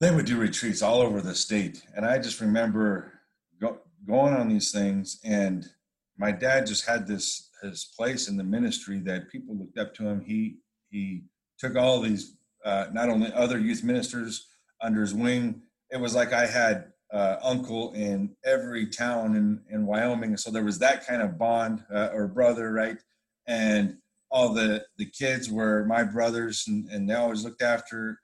they 0.00 0.10
would 0.10 0.26
do 0.26 0.38
retreats 0.38 0.82
all 0.82 1.00
over 1.00 1.20
the 1.20 1.34
state, 1.34 1.82
and 1.94 2.06
I 2.06 2.18
just 2.18 2.40
remember 2.40 3.12
go, 3.60 3.78
going 4.06 4.34
on 4.34 4.48
these 4.48 4.72
things. 4.72 5.20
And 5.22 5.68
my 6.16 6.32
dad 6.32 6.66
just 6.66 6.86
had 6.86 7.06
this 7.06 7.50
his 7.62 7.92
place 7.96 8.28
in 8.28 8.36
the 8.36 8.44
ministry 8.44 8.98
that 9.00 9.30
people 9.30 9.54
looked 9.54 9.78
up 9.78 9.94
to 9.96 10.08
him. 10.08 10.20
He 10.20 10.56
he 10.88 11.24
took 11.58 11.76
all 11.76 12.00
these 12.00 12.36
uh, 12.64 12.86
not 12.92 13.08
only 13.08 13.32
other 13.32 13.58
youth 13.58 13.84
ministers 13.84 14.46
under 14.80 15.00
his 15.00 15.14
wing. 15.14 15.62
It 15.90 16.00
was 16.00 16.14
like 16.14 16.32
I 16.32 16.46
had 16.46 16.92
uh, 17.12 17.36
uncle 17.42 17.92
in 17.92 18.30
every 18.44 18.86
town 18.86 19.36
in, 19.36 19.60
in 19.70 19.86
Wyoming. 19.86 20.36
So 20.36 20.50
there 20.50 20.64
was 20.64 20.78
that 20.78 21.06
kind 21.06 21.22
of 21.22 21.38
bond 21.38 21.84
uh, 21.92 22.10
or 22.12 22.28
brother, 22.28 22.72
right? 22.72 22.98
And 23.46 23.96
all 24.30 24.52
the, 24.52 24.84
the 24.96 25.06
kids 25.06 25.50
were 25.50 25.84
my 25.86 26.04
brothers 26.04 26.64
and, 26.68 26.88
and 26.90 27.08
they 27.08 27.14
always 27.14 27.44
looked 27.44 27.62
after. 27.62 28.20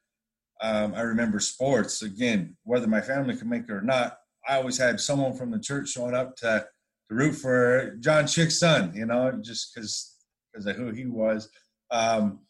Um, 0.60 0.94
I 0.94 1.00
remember 1.00 1.40
sports 1.40 2.02
again, 2.02 2.56
whether 2.62 2.86
my 2.86 3.00
family 3.00 3.36
could 3.36 3.48
make 3.48 3.64
it 3.64 3.72
or 3.72 3.82
not. 3.82 4.18
I 4.48 4.56
always 4.56 4.78
had 4.78 5.00
someone 5.00 5.36
from 5.36 5.50
the 5.50 5.58
church 5.58 5.90
showing 5.90 6.14
up 6.14 6.36
to, 6.36 6.66
to 7.08 7.14
root 7.14 7.32
for 7.32 7.96
John 8.00 8.26
Chick's 8.26 8.60
son, 8.60 8.92
you 8.94 9.06
know, 9.06 9.32
just 9.42 9.74
because 9.74 10.16
because 10.56 10.66
of 10.66 10.76
who 10.76 10.90
he 10.92 11.06
was. 11.06 11.50
Um, 11.90 12.40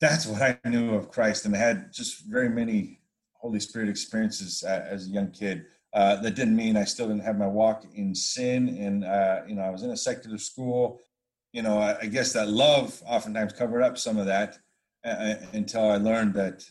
that's 0.00 0.26
what 0.26 0.42
I 0.42 0.58
knew 0.68 0.94
of 0.94 1.10
Christ, 1.10 1.44
and 1.44 1.54
I 1.54 1.58
had 1.58 1.92
just 1.92 2.24
very 2.26 2.48
many 2.48 3.00
Holy 3.44 3.60
Spirit 3.60 3.90
experiences 3.90 4.64
uh, 4.66 4.86
as 4.88 5.06
a 5.06 5.10
young 5.10 5.30
kid. 5.30 5.66
Uh, 5.92 6.16
that 6.16 6.34
didn't 6.34 6.56
mean 6.56 6.78
I 6.78 6.84
still 6.84 7.06
didn't 7.06 7.24
have 7.24 7.38
my 7.38 7.46
walk 7.46 7.84
in 7.94 8.14
sin, 8.14 8.68
and 8.80 9.04
uh, 9.04 9.42
you 9.46 9.54
know 9.54 9.62
I 9.62 9.70
was 9.70 9.82
in 9.82 9.90
a 9.90 9.96
secular 9.96 10.38
school. 10.38 10.98
You 11.52 11.62
know, 11.62 11.78
I, 11.78 11.98
I 12.00 12.06
guess 12.06 12.32
that 12.32 12.48
love 12.48 13.00
oftentimes 13.06 13.52
covered 13.52 13.82
up 13.82 13.96
some 13.98 14.16
of 14.16 14.26
that 14.26 14.58
uh, 15.04 15.08
uh, 15.10 15.34
until 15.52 15.90
I 15.90 15.96
learned 15.98 16.34
that 16.34 16.64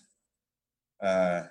uh, 1.02 1.44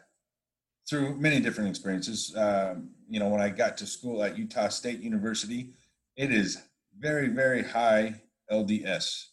through 0.90 1.14
many 1.16 1.40
different 1.40 1.70
experiences. 1.70 2.34
Um, 2.36 2.90
you 3.08 3.20
know, 3.20 3.28
when 3.28 3.40
I 3.40 3.48
got 3.48 3.78
to 3.78 3.86
school 3.86 4.22
at 4.24 4.36
Utah 4.36 4.68
State 4.68 5.00
University, 5.00 5.72
it 6.16 6.32
is 6.32 6.60
very, 6.98 7.28
very 7.28 7.62
high 7.62 8.20
LDS, 8.50 9.28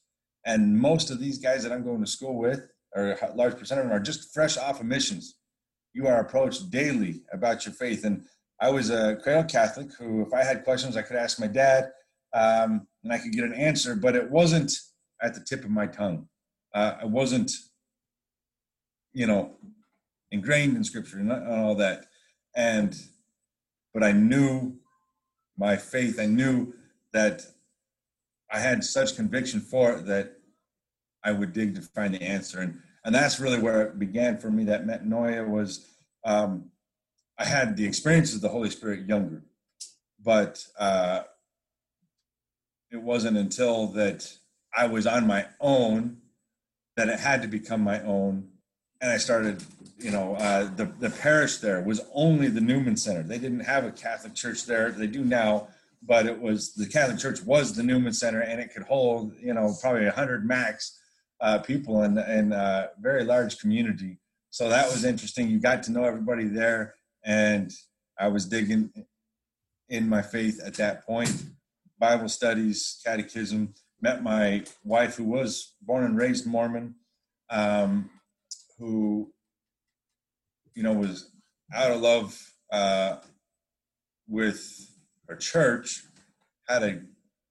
and 0.46 0.80
most 0.80 1.10
of 1.10 1.20
these 1.20 1.40
guys 1.40 1.64
that 1.64 1.72
I'm 1.72 1.84
going 1.84 2.00
to 2.00 2.08
school 2.08 2.38
with, 2.38 2.62
or 2.96 3.18
a 3.22 3.34
large 3.36 3.58
percent 3.58 3.82
of 3.82 3.88
them, 3.88 3.96
are 3.96 4.00
just 4.00 4.34
fresh 4.34 4.56
off 4.56 4.80
of 4.80 4.86
missions 4.86 5.39
you 5.94 6.08
are 6.08 6.20
approached 6.20 6.70
daily 6.70 7.22
about 7.32 7.66
your 7.66 7.74
faith. 7.74 8.06
And 8.06 8.26
I 8.62 8.70
was 8.70 8.90
a 8.90 9.18
cradle 9.18 9.44
Catholic 9.44 9.90
who, 9.98 10.22
if 10.22 10.34
I 10.34 10.44
had 10.44 10.64
questions, 10.64 10.98
I 10.98 11.02
could 11.02 11.16
ask 11.16 11.40
my 11.40 11.48
dad 11.48 11.92
um, 12.34 12.88
and 13.04 13.12
I 13.12 13.18
could 13.18 13.32
get 13.32 13.44
an 13.44 13.54
answer, 13.54 13.96
but 13.96 14.16
it 14.16 14.30
wasn't 14.30 14.72
at 15.22 15.34
the 15.34 15.42
tip 15.42 15.64
of 15.64 15.72
my 15.72 15.88
tongue. 15.88 16.28
Uh, 16.74 16.96
I 17.02 17.06
wasn't, 17.06 17.52
you 19.14 19.26
know, 19.26 19.56
ingrained 20.32 20.76
in 20.78 20.84
scripture 20.84 21.18
and 21.18 21.32
all 21.32 21.76
that. 21.76 22.06
And, 22.56 22.96
but 23.94 24.04
I 24.04 24.12
knew 24.12 24.78
my 25.58 25.76
faith. 25.76 26.20
I 26.20 26.26
knew 26.26 26.74
that 27.14 27.42
I 28.52 28.60
had 28.60 28.84
such 28.84 29.16
conviction 29.16 29.60
for 29.60 29.94
it 29.94 30.06
that 30.06 30.34
I 31.24 31.32
would 31.32 31.54
dig 31.54 31.76
to 31.76 31.82
find 31.82 32.14
the 32.14 32.22
answer. 32.22 32.62
And 32.62 32.80
and 33.04 33.14
that's 33.14 33.40
really 33.40 33.60
where 33.60 33.84
it 33.84 34.00
began 34.00 34.38
for 34.38 34.50
me. 34.50 34.66
That 34.66 34.86
metanoia 34.86 35.48
was 35.48 35.88
um, 36.26 36.72
I 37.38 37.46
had 37.46 37.78
the 37.78 37.86
experiences 37.86 38.36
of 38.36 38.42
the 38.42 38.50
Holy 38.50 38.70
Spirit 38.70 39.08
younger, 39.08 39.44
but 40.24 40.66
uh, 40.78 41.22
it 42.92 43.02
wasn't 43.02 43.38
until 43.38 43.88
that 43.88 44.32
I 44.76 44.88
was 44.88 45.08
on 45.08 45.26
my 45.26 45.46
own 45.60 46.18
that 46.98 47.08
it 47.08 47.20
had 47.20 47.42
to 47.42 47.48
become 47.48 47.82
my 47.82 48.02
own, 48.02 48.50
and 49.02 49.12
I 49.12 49.18
started. 49.18 49.64
You 49.98 50.12
know, 50.12 50.36
uh, 50.36 50.70
the 50.76 50.86
the 50.86 51.10
parish 51.10 51.58
there 51.58 51.82
was 51.82 52.00
only 52.14 52.48
the 52.48 52.62
Newman 52.62 52.96
Center. 52.96 53.22
They 53.22 53.38
didn't 53.38 53.62
have 53.62 53.84
a 53.84 53.92
Catholic 53.92 54.34
church 54.34 54.66
there. 54.66 54.92
They 54.92 55.08
do 55.08 55.26
now, 55.26 55.68
but 56.02 56.26
it 56.26 56.40
was 56.40 56.74
the 56.74 56.88
Catholic 56.88 57.20
Church 57.20 57.42
was 57.42 57.76
the 57.76 57.84
Newman 57.84 58.14
Center, 58.14 58.40
and 58.40 58.62
it 58.62 58.74
could 58.74 58.84
hold 58.84 59.34
you 59.42 59.54
know 59.54 59.76
probably 59.82 60.08
hundred 60.08 60.46
max 60.46 60.99
uh, 61.42 61.60
people 61.60 62.04
in 62.04 62.18
in 62.18 62.52
a 62.52 62.90
very 63.00 63.24
large 63.24 63.60
community. 63.60 64.18
So 64.50 64.70
that 64.70 64.92
was 64.92 65.06
interesting. 65.06 65.50
You 65.50 65.60
got 65.60 65.84
to 65.84 65.92
know 65.92 66.04
everybody 66.04 66.48
there, 66.48 66.96
and 67.24 67.72
I 68.20 68.28
was 68.28 68.46
digging 68.46 68.92
in 69.88 70.10
my 70.10 70.22
faith 70.22 70.60
at 70.66 70.76
that 70.76 71.06
point. 71.06 71.44
Bible 72.00 72.30
studies, 72.30 73.00
catechism. 73.06 73.74
Met 74.02 74.24
my 74.24 74.64
wife, 74.86 75.18
who 75.18 75.26
was 75.26 75.74
born 75.82 76.06
and 76.06 76.18
raised 76.18 76.48
Mormon, 76.48 76.96
um, 77.50 78.10
who 78.78 79.34
you 80.74 80.84
know 80.84 80.94
was 80.94 81.30
out 81.74 81.92
of 81.92 82.02
love 82.02 82.54
uh, 82.72 83.18
with 84.28 84.90
her 85.28 85.36
church, 85.36 86.04
had 86.68 86.84
a 86.84 87.02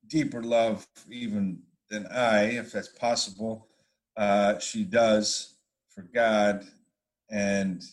deeper 0.06 0.42
love 0.42 0.86
even 1.10 1.62
than 1.90 2.06
I, 2.06 2.56
if 2.56 2.72
that's 2.72 2.88
possible. 2.88 3.67
Uh, 4.18 4.58
she 4.58 4.82
does 4.82 5.54
for 5.88 6.02
God, 6.02 6.66
and 7.30 7.84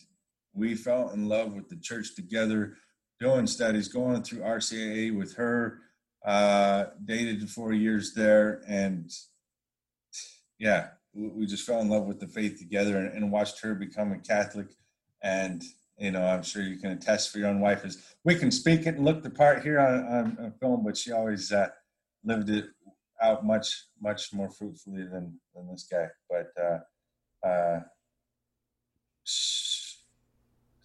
we 0.52 0.74
fell 0.74 1.10
in 1.10 1.28
love 1.28 1.52
with 1.52 1.68
the 1.68 1.76
church 1.76 2.16
together, 2.16 2.76
doing 3.20 3.46
studies, 3.46 3.86
going 3.86 4.24
through 4.24 4.40
RCIA 4.40 5.16
with 5.16 5.34
her. 5.36 5.82
Uh, 6.24 6.86
dated 7.04 7.48
four 7.48 7.72
years 7.72 8.12
there, 8.12 8.60
and 8.66 9.12
yeah, 10.58 10.88
we 11.14 11.46
just 11.46 11.64
fell 11.64 11.80
in 11.80 11.88
love 11.88 12.06
with 12.06 12.18
the 12.18 12.26
faith 12.26 12.58
together 12.58 12.96
and, 12.98 13.12
and 13.12 13.30
watched 13.30 13.60
her 13.60 13.76
become 13.76 14.10
a 14.10 14.18
Catholic. 14.18 14.66
And 15.22 15.62
you 15.98 16.10
know, 16.10 16.26
I'm 16.26 16.42
sure 16.42 16.62
you 16.62 16.78
can 16.78 16.90
attest 16.90 17.30
for 17.30 17.38
your 17.38 17.48
own 17.48 17.60
wife 17.60 17.84
is 17.84 18.02
we 18.24 18.34
can 18.34 18.50
speak 18.50 18.80
it 18.80 18.96
and 18.96 19.04
look 19.04 19.22
the 19.22 19.30
part 19.30 19.62
here 19.62 19.78
on, 19.78 20.04
on, 20.04 20.38
on 20.40 20.52
film, 20.60 20.84
but 20.84 20.96
she 20.96 21.12
always 21.12 21.52
uh, 21.52 21.68
lived 22.24 22.50
it 22.50 22.66
out 23.22 23.44
much 23.44 23.84
much 24.00 24.32
more 24.32 24.50
fruitfully 24.50 25.04
than 25.04 25.38
than 25.54 25.68
this 25.68 25.86
guy. 25.90 26.08
But 26.28 26.52
uh, 26.60 27.46
uh, 27.46 27.80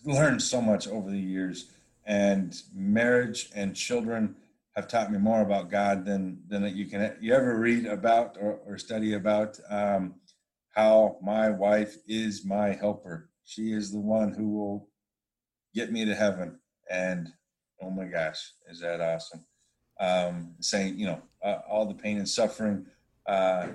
learned 0.06 0.42
so 0.42 0.62
much 0.62 0.88
over 0.88 1.10
the 1.10 1.20
years, 1.20 1.72
and 2.06 2.56
marriage 2.74 3.50
and 3.56 3.76
children 3.76 4.36
have 4.76 4.88
taught 4.88 5.12
me 5.12 5.18
more 5.18 5.42
about 5.42 5.70
God 5.70 6.06
than 6.06 6.42
than 6.48 6.76
you 6.76 6.86
can 6.86 7.16
you 7.20 7.34
ever 7.34 7.58
read 7.58 7.86
about 7.86 8.38
or, 8.40 8.60
or 8.66 8.78
study 8.78 9.14
about. 9.14 9.60
Um, 9.70 10.16
how 10.74 11.18
my 11.22 11.50
wife 11.50 11.98
is 12.08 12.46
my 12.46 12.70
helper. 12.74 13.30
She 13.44 13.74
is 13.74 13.92
the 13.92 14.00
one 14.00 14.34
who 14.34 14.50
will 14.50 14.88
get 15.74 15.92
me 15.92 16.06
to 16.06 16.16
heaven. 16.16 16.60
And 16.90 17.30
oh 17.82 17.90
my 17.90 18.06
gosh, 18.06 18.54
is 18.70 18.80
that 18.80 19.02
awesome? 19.02 19.46
Um, 20.00 20.56
saying, 20.60 20.98
you 20.98 21.06
know, 21.08 21.22
uh, 21.44 21.60
all 21.70 21.86
the 21.86 21.94
pain 21.94 22.18
and 22.18 22.30
suffering. 22.30 22.86
Uh, 23.26 23.68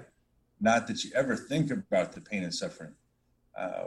not 0.60 0.86
that 0.86 1.04
you 1.04 1.10
ever 1.14 1.36
think 1.36 1.70
about 1.70 2.12
the 2.12 2.20
pain 2.20 2.42
and 2.42 2.54
suffering, 2.54 2.92
uh, 3.58 3.86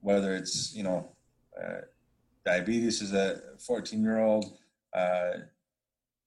whether 0.00 0.34
it's, 0.34 0.74
you 0.74 0.82
know, 0.82 1.10
uh, 1.60 1.80
diabetes 2.44 3.02
as 3.02 3.12
a 3.12 3.40
14 3.58 4.02
year 4.02 4.20
old, 4.20 4.58
uh, 4.94 5.32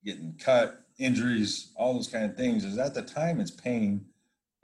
getting 0.04 0.34
cut, 0.38 0.84
injuries, 0.98 1.72
all 1.76 1.94
those 1.94 2.08
kind 2.08 2.24
of 2.24 2.36
things. 2.36 2.64
Is 2.64 2.78
at 2.78 2.94
the 2.94 3.02
time 3.02 3.40
it's 3.40 3.50
pain. 3.50 4.04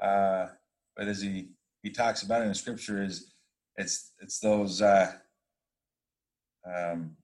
Uh, 0.02 0.48
but 0.96 1.08
as 1.08 1.22
he 1.22 1.48
he 1.82 1.90
talks 1.90 2.22
about 2.22 2.42
it 2.42 2.46
in 2.46 2.54
scripture 2.54 3.02
is 3.02 3.32
it's 3.76 4.12
it's 4.20 4.40
those 4.40 4.82
um, 4.82 7.16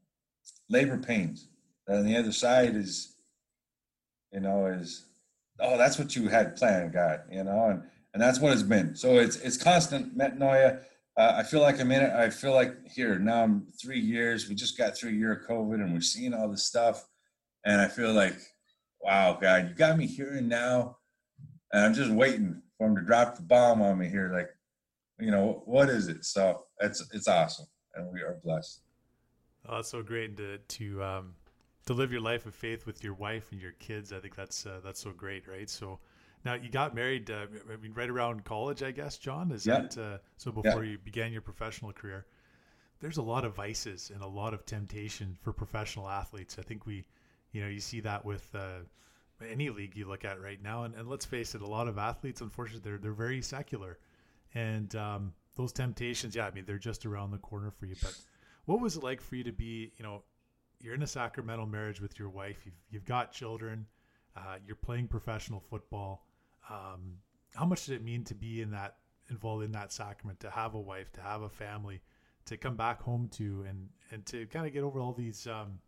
labor 0.69 0.97
pains 0.97 1.49
and 1.87 1.99
on 1.99 2.07
the 2.07 2.17
other 2.17 2.33
side 2.33 2.77
is 2.77 3.12
you 4.33 4.41
know 4.41 4.67
is 4.67 5.07
oh 5.61 5.77
that's 5.77 5.99
what 5.99 6.17
you 6.17 6.29
had 6.29 6.57
planned 6.57 6.93
god 6.93 7.21
you 7.31 7.45
know 7.45 7.67
and 7.71 7.83
and 8.13 8.23
that's 8.23 8.41
what 8.41 8.53
it's 8.53 8.63
been. 8.63 8.95
So 8.95 9.19
it's 9.19 9.37
it's 9.37 9.57
constant 9.57 10.17
metanoia. 10.17 10.83
Uh, 11.15 11.35
i 11.37 11.43
feel 11.43 11.61
like 11.61 11.79
i'm 11.79 11.93
in 11.93 12.03
it. 12.03 12.13
I 12.13 12.31
feel 12.31 12.55
like 12.55 12.75
here 12.89 13.19
now 13.19 13.43
i'm 13.43 13.67
three 13.81 14.01
years. 14.01 14.49
We 14.49 14.55
just 14.55 14.79
got 14.79 14.97
through 14.97 15.11
a 15.11 15.15
year 15.15 15.33
of 15.33 15.49
covid 15.49 15.75
and 15.75 15.93
we're 15.93 16.01
seeing 16.01 16.35
all 16.35 16.49
this 16.49 16.67
stuff. 16.67 17.07
And 17.65 17.81
i 17.81 17.89
feel 17.89 18.13
like 18.13 18.37
wow 19.01 19.39
god 19.41 19.69
you 19.69 19.75
got 19.75 19.99
me 19.99 20.07
here 20.07 20.35
and 20.35 20.49
now. 20.49 20.99
And 21.73 21.85
i'm 21.85 21.95
just 21.95 22.11
waiting 22.11 22.63
for 22.79 22.89
him 22.89 22.97
to 22.97 23.03
drop 23.03 23.37
the 23.37 23.43
bomb 23.43 23.83
on 23.83 23.99
me 23.99 24.09
here 24.09 24.31
like 24.33 24.49
you 25.19 25.31
know 25.31 25.63
what 25.67 25.89
is 25.89 26.09
it? 26.09 26.25
So 26.25 26.65
it's 26.81 27.07
it's 27.13 27.29
awesome. 27.29 27.67
And 27.95 28.11
we 28.13 28.21
are 28.21 28.39
blessed. 28.43 28.81
Oh 29.69 29.77
that's 29.77 29.91
so 29.91 30.03
great 30.03 30.37
to 30.39 30.59
to 30.59 31.03
um 31.05 31.35
to 31.87 31.95
live 31.95 32.13
your 32.13 32.21
life 32.21 32.47
of 32.47 32.55
faith 32.55 32.87
with 32.87 33.03
your 33.03 33.15
wife 33.15 33.53
and 33.53 33.61
your 33.61 33.73
kids 33.73 34.13
i 34.13 34.19
think 34.19 34.35
that's 34.35 34.67
uh, 34.67 34.81
that's 34.85 35.01
so 35.01 35.11
great 35.11 35.47
right 35.47 35.71
so 35.71 35.99
now 36.45 36.55
you 36.55 36.69
got 36.69 36.95
married 36.95 37.31
uh, 37.31 37.47
i 37.73 37.77
mean 37.77 37.93
right 37.95 38.11
around 38.11 38.45
college 38.45 38.83
i 38.83 38.91
guess 38.91 39.19
john 39.19 39.51
is 39.51 39.67
yeah. 39.67 39.81
that 39.81 39.99
uh, 39.99 40.19
so 40.37 40.51
before 40.51 40.85
yeah. 40.85 40.93
you 40.93 40.99
began 40.99 41.33
your 41.33 41.43
professional 41.43 41.93
career 41.93 42.27
there's 43.01 43.17
a 43.17 43.23
lot 43.23 43.45
of 43.45 43.55
vices 43.55 44.11
and 44.15 44.23
a 44.23 44.27
lot 44.27 44.55
of 44.55 44.65
temptation 44.65 45.37
for 45.41 45.53
professional 45.53 46.09
athletes 46.09 46.57
i 46.59 46.63
think 46.63 46.87
we 46.87 47.05
you 47.53 47.61
know 47.61 47.69
you 47.69 47.81
see 47.81 48.01
that 48.01 48.25
with 48.25 48.55
uh, 48.55 48.81
any 49.51 49.71
league 49.71 49.97
you 49.97 50.07
look 50.07 50.25
at 50.25 50.41
right 50.41 50.63
now. 50.63 50.85
And, 50.85 50.95
and 50.95 51.09
let's 51.09 51.25
face 51.25 51.55
it, 51.55 51.63
a 51.63 51.67
lot 51.67 51.89
of 51.89 51.99
athletes, 51.99 52.41
unfortunately, 52.41 52.89
they're 52.89 52.99
they're 52.99 53.13
very 53.13 53.43
secular, 53.43 53.99
and 54.55 54.95
um, 54.97 55.33
those 55.57 55.73
temptations, 55.73 56.35
yeah, 56.35 56.47
I 56.47 56.51
mean, 56.51 56.65
they're 56.67 56.79
just 56.79 57.07
around 57.07 57.31
the 57.31 57.39
corner 57.39 57.71
for 57.71 57.87
you. 57.87 57.97
But 58.01 58.17
what 58.67 58.81
was 58.81 58.97
it 58.97 59.03
like 59.03 59.21
for 59.21 59.37
you 59.37 59.45
to 59.45 59.53
be, 59.53 59.93
you 59.97 60.05
know, 60.05 60.23
you're 60.83 60.95
in 60.95 61.03
a 61.03 61.07
sacramental 61.07 61.67
marriage 61.67 62.01
with 62.01 62.19
your 62.19 62.29
wife, 62.29 62.59
you've 62.65 62.75
you've 62.91 63.05
got 63.05 63.33
children, 63.33 63.87
uh, 64.37 64.57
you're 64.67 64.77
playing 64.77 65.09
professional 65.09 65.61
football. 65.61 66.27
Um, 66.69 67.19
how 67.55 67.65
much 67.65 67.87
did 67.87 67.97
it 67.97 68.05
mean 68.05 68.25
to 68.25 68.35
be 68.35 68.63
in 68.63 68.71
that 68.73 68.97
involved 69.31 69.65
in 69.65 69.73
that 69.73 69.93
sacrament, 69.93 70.41
to 70.41 70.51
have 70.51 70.75
a 70.75 70.81
wife, 70.81 71.13
to 71.13 71.21
have 71.21 71.43
a 71.43 71.49
family, 71.49 72.01
to 72.47 72.57
come 72.57 72.77
back 72.77 73.01
home 73.01 73.29
to, 73.33 73.65
and 73.69 73.89
and 74.11 74.27
to 74.27 74.47
kind 74.47 74.67
of 74.67 74.73
get 74.73 74.83
over 74.83 75.01
all 75.01 75.13
these 75.13 75.47
um, 75.47 75.79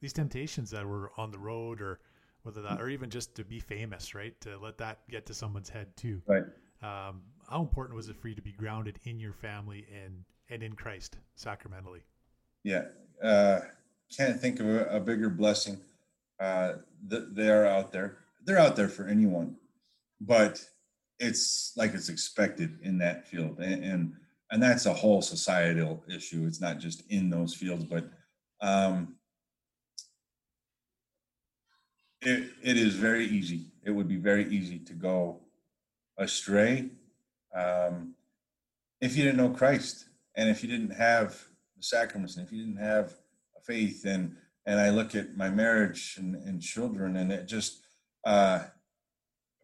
these 0.00 0.12
temptations 0.12 0.70
that 0.70 0.86
were 0.86 1.12
on 1.16 1.30
the 1.30 1.38
road 1.38 1.80
or 1.80 2.00
whether 2.42 2.60
that 2.60 2.80
or 2.80 2.88
even 2.88 3.08
just 3.08 3.34
to 3.34 3.44
be 3.44 3.58
famous, 3.58 4.14
right? 4.14 4.38
To 4.42 4.58
let 4.58 4.76
that 4.78 4.98
get 5.08 5.26
to 5.26 5.34
someone's 5.34 5.68
head 5.68 5.96
too. 5.96 6.20
Right. 6.26 6.44
Um, 6.82 7.22
how 7.48 7.60
important 7.60 7.96
was 7.96 8.08
it 8.08 8.16
for 8.16 8.28
you 8.28 8.34
to 8.34 8.42
be 8.42 8.52
grounded 8.52 8.98
in 9.04 9.18
your 9.18 9.32
family 9.32 9.86
and 10.04 10.24
and 10.50 10.62
in 10.62 10.74
Christ 10.74 11.18
sacramentally? 11.36 12.02
Yeah, 12.62 12.84
uh, 13.22 13.60
can't 14.16 14.40
think 14.40 14.60
of 14.60 14.66
a, 14.66 14.84
a 14.86 15.00
bigger 15.00 15.30
blessing. 15.30 15.80
Uh, 16.40 16.74
th- 17.08 17.24
they 17.32 17.48
are 17.48 17.66
out 17.66 17.92
there. 17.92 18.18
They're 18.44 18.58
out 18.58 18.76
there 18.76 18.88
for 18.88 19.06
anyone, 19.06 19.56
but 20.20 20.64
it's 21.18 21.72
like 21.76 21.94
it's 21.94 22.08
expected 22.08 22.78
in 22.82 22.98
that 22.98 23.26
field, 23.26 23.58
and 23.58 23.84
and, 23.84 24.12
and 24.50 24.62
that's 24.62 24.86
a 24.86 24.92
whole 24.92 25.22
societal 25.22 26.04
issue. 26.08 26.44
It's 26.46 26.60
not 26.60 26.78
just 26.78 27.02
in 27.10 27.30
those 27.30 27.54
fields, 27.54 27.84
but 27.84 28.04
um, 28.60 29.16
it, 32.20 32.50
it 32.62 32.76
is 32.76 32.94
very 32.94 33.26
easy. 33.26 33.66
It 33.84 33.90
would 33.90 34.08
be 34.08 34.16
very 34.16 34.48
easy 34.48 34.78
to 34.80 34.92
go 34.92 35.40
astray 36.18 36.90
um, 37.54 38.14
if 39.00 39.16
you 39.16 39.24
didn't 39.24 39.38
know 39.38 39.50
Christ 39.50 40.06
and 40.36 40.48
if 40.48 40.62
you 40.62 40.68
didn't 40.68 40.94
have 40.94 41.32
the 41.76 41.82
sacraments 41.82 42.36
and 42.36 42.46
if 42.46 42.52
you 42.52 42.64
didn't 42.64 42.82
have 42.82 43.14
faith 43.66 44.04
and 44.04 44.36
and 44.66 44.80
I 44.80 44.90
look 44.90 45.14
at 45.14 45.36
my 45.36 45.50
marriage 45.50 46.16
and, 46.18 46.36
and 46.36 46.60
children 46.60 47.16
and 47.16 47.30
it 47.30 47.46
just 47.46 47.84
uh, 48.24 48.60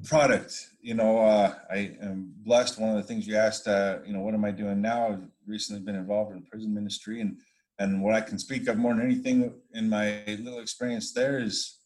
product. 0.04 0.54
You 0.82 0.94
know, 0.94 1.20
uh, 1.20 1.54
I 1.70 1.96
am 2.02 2.34
blessed. 2.44 2.78
One 2.78 2.90
of 2.90 2.96
the 2.96 3.02
things 3.02 3.26
you 3.26 3.36
asked, 3.36 3.66
uh, 3.66 3.98
you 4.06 4.12
know, 4.12 4.20
what 4.20 4.34
am 4.34 4.44
I 4.44 4.50
doing 4.50 4.82
now? 4.82 5.08
I've 5.08 5.28
recently 5.46 5.80
been 5.82 5.94
involved 5.94 6.36
in 6.36 6.42
prison 6.42 6.74
ministry 6.74 7.20
and 7.20 7.38
and 7.78 8.02
what 8.02 8.14
I 8.14 8.20
can 8.20 8.38
speak 8.38 8.68
of 8.68 8.76
more 8.76 8.94
than 8.94 9.06
anything 9.06 9.54
in 9.72 9.88
my 9.88 10.22
little 10.26 10.60
experience 10.60 11.14
there 11.14 11.38
is 11.38 11.78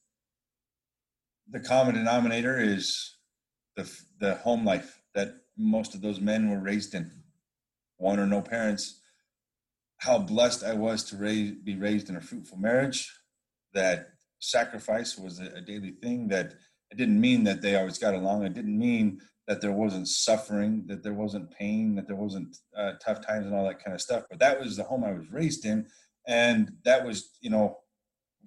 the 1.48 1.60
common 1.60 1.94
denominator 1.94 2.58
is 2.58 3.16
the 3.76 3.90
the 4.18 4.34
home 4.36 4.64
life 4.64 5.00
that 5.14 5.34
most 5.56 5.94
of 5.94 6.00
those 6.00 6.20
men 6.20 6.50
were 6.50 6.58
raised 6.58 6.94
in, 6.94 7.10
one 7.96 8.18
or 8.18 8.26
no 8.26 8.40
parents. 8.42 9.00
How 10.04 10.18
blessed 10.18 10.64
I 10.64 10.74
was 10.74 11.02
to 11.04 11.16
raise, 11.16 11.52
be 11.52 11.76
raised 11.76 12.10
in 12.10 12.16
a 12.16 12.20
fruitful 12.20 12.58
marriage. 12.58 13.10
That 13.72 14.08
sacrifice 14.38 15.16
was 15.16 15.40
a, 15.40 15.46
a 15.56 15.62
daily 15.62 15.92
thing. 15.92 16.28
That 16.28 16.52
it 16.90 16.98
didn't 16.98 17.18
mean 17.18 17.44
that 17.44 17.62
they 17.62 17.74
always 17.76 17.96
got 17.96 18.14
along. 18.14 18.44
It 18.44 18.52
didn't 18.52 18.78
mean 18.78 19.18
that 19.48 19.62
there 19.62 19.72
wasn't 19.72 20.08
suffering, 20.08 20.84
that 20.88 21.02
there 21.02 21.14
wasn't 21.14 21.50
pain, 21.52 21.94
that 21.94 22.06
there 22.06 22.16
wasn't 22.16 22.54
uh, 22.76 22.92
tough 23.02 23.26
times 23.26 23.46
and 23.46 23.54
all 23.54 23.64
that 23.64 23.82
kind 23.82 23.94
of 23.94 24.02
stuff. 24.02 24.24
But 24.28 24.40
that 24.40 24.60
was 24.60 24.76
the 24.76 24.84
home 24.84 25.04
I 25.04 25.12
was 25.12 25.30
raised 25.32 25.64
in, 25.64 25.86
and 26.26 26.72
that 26.84 27.06
was, 27.06 27.30
you 27.40 27.48
know, 27.48 27.78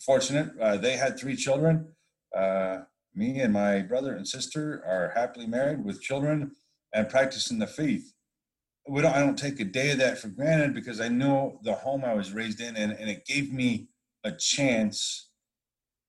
fortunate. 0.06 0.52
Uh, 0.62 0.78
they 0.78 0.96
had 0.96 1.18
three 1.18 1.36
children. 1.36 1.88
Uh, 2.36 2.82
me 3.16 3.40
and 3.40 3.52
my 3.52 3.82
brother 3.82 4.16
and 4.16 4.28
sister 4.28 4.84
are 4.86 5.12
happily 5.16 5.48
married 5.48 5.84
with 5.84 6.04
children 6.04 6.52
and 6.94 7.10
practicing 7.10 7.58
the 7.58 7.66
faith. 7.66 8.14
We 8.90 9.02
don't. 9.02 9.14
I 9.14 9.20
don't 9.20 9.38
take 9.38 9.60
a 9.60 9.66
day 9.66 9.92
of 9.92 9.98
that 10.00 10.18
for 10.18 10.30
granted 10.30 10.74
because 10.74 11.02
I 11.02 11.10
know 11.10 11.60
the 11.64 11.74
home 11.74 12.06
I 12.06 12.14
was 12.14 12.32
raised 12.32 12.62
in, 12.62 12.76
and, 12.76 12.92
and 12.94 13.10
it 13.10 13.26
gave 13.26 13.52
me 13.52 13.90
a 14.24 14.32
chance 14.32 15.30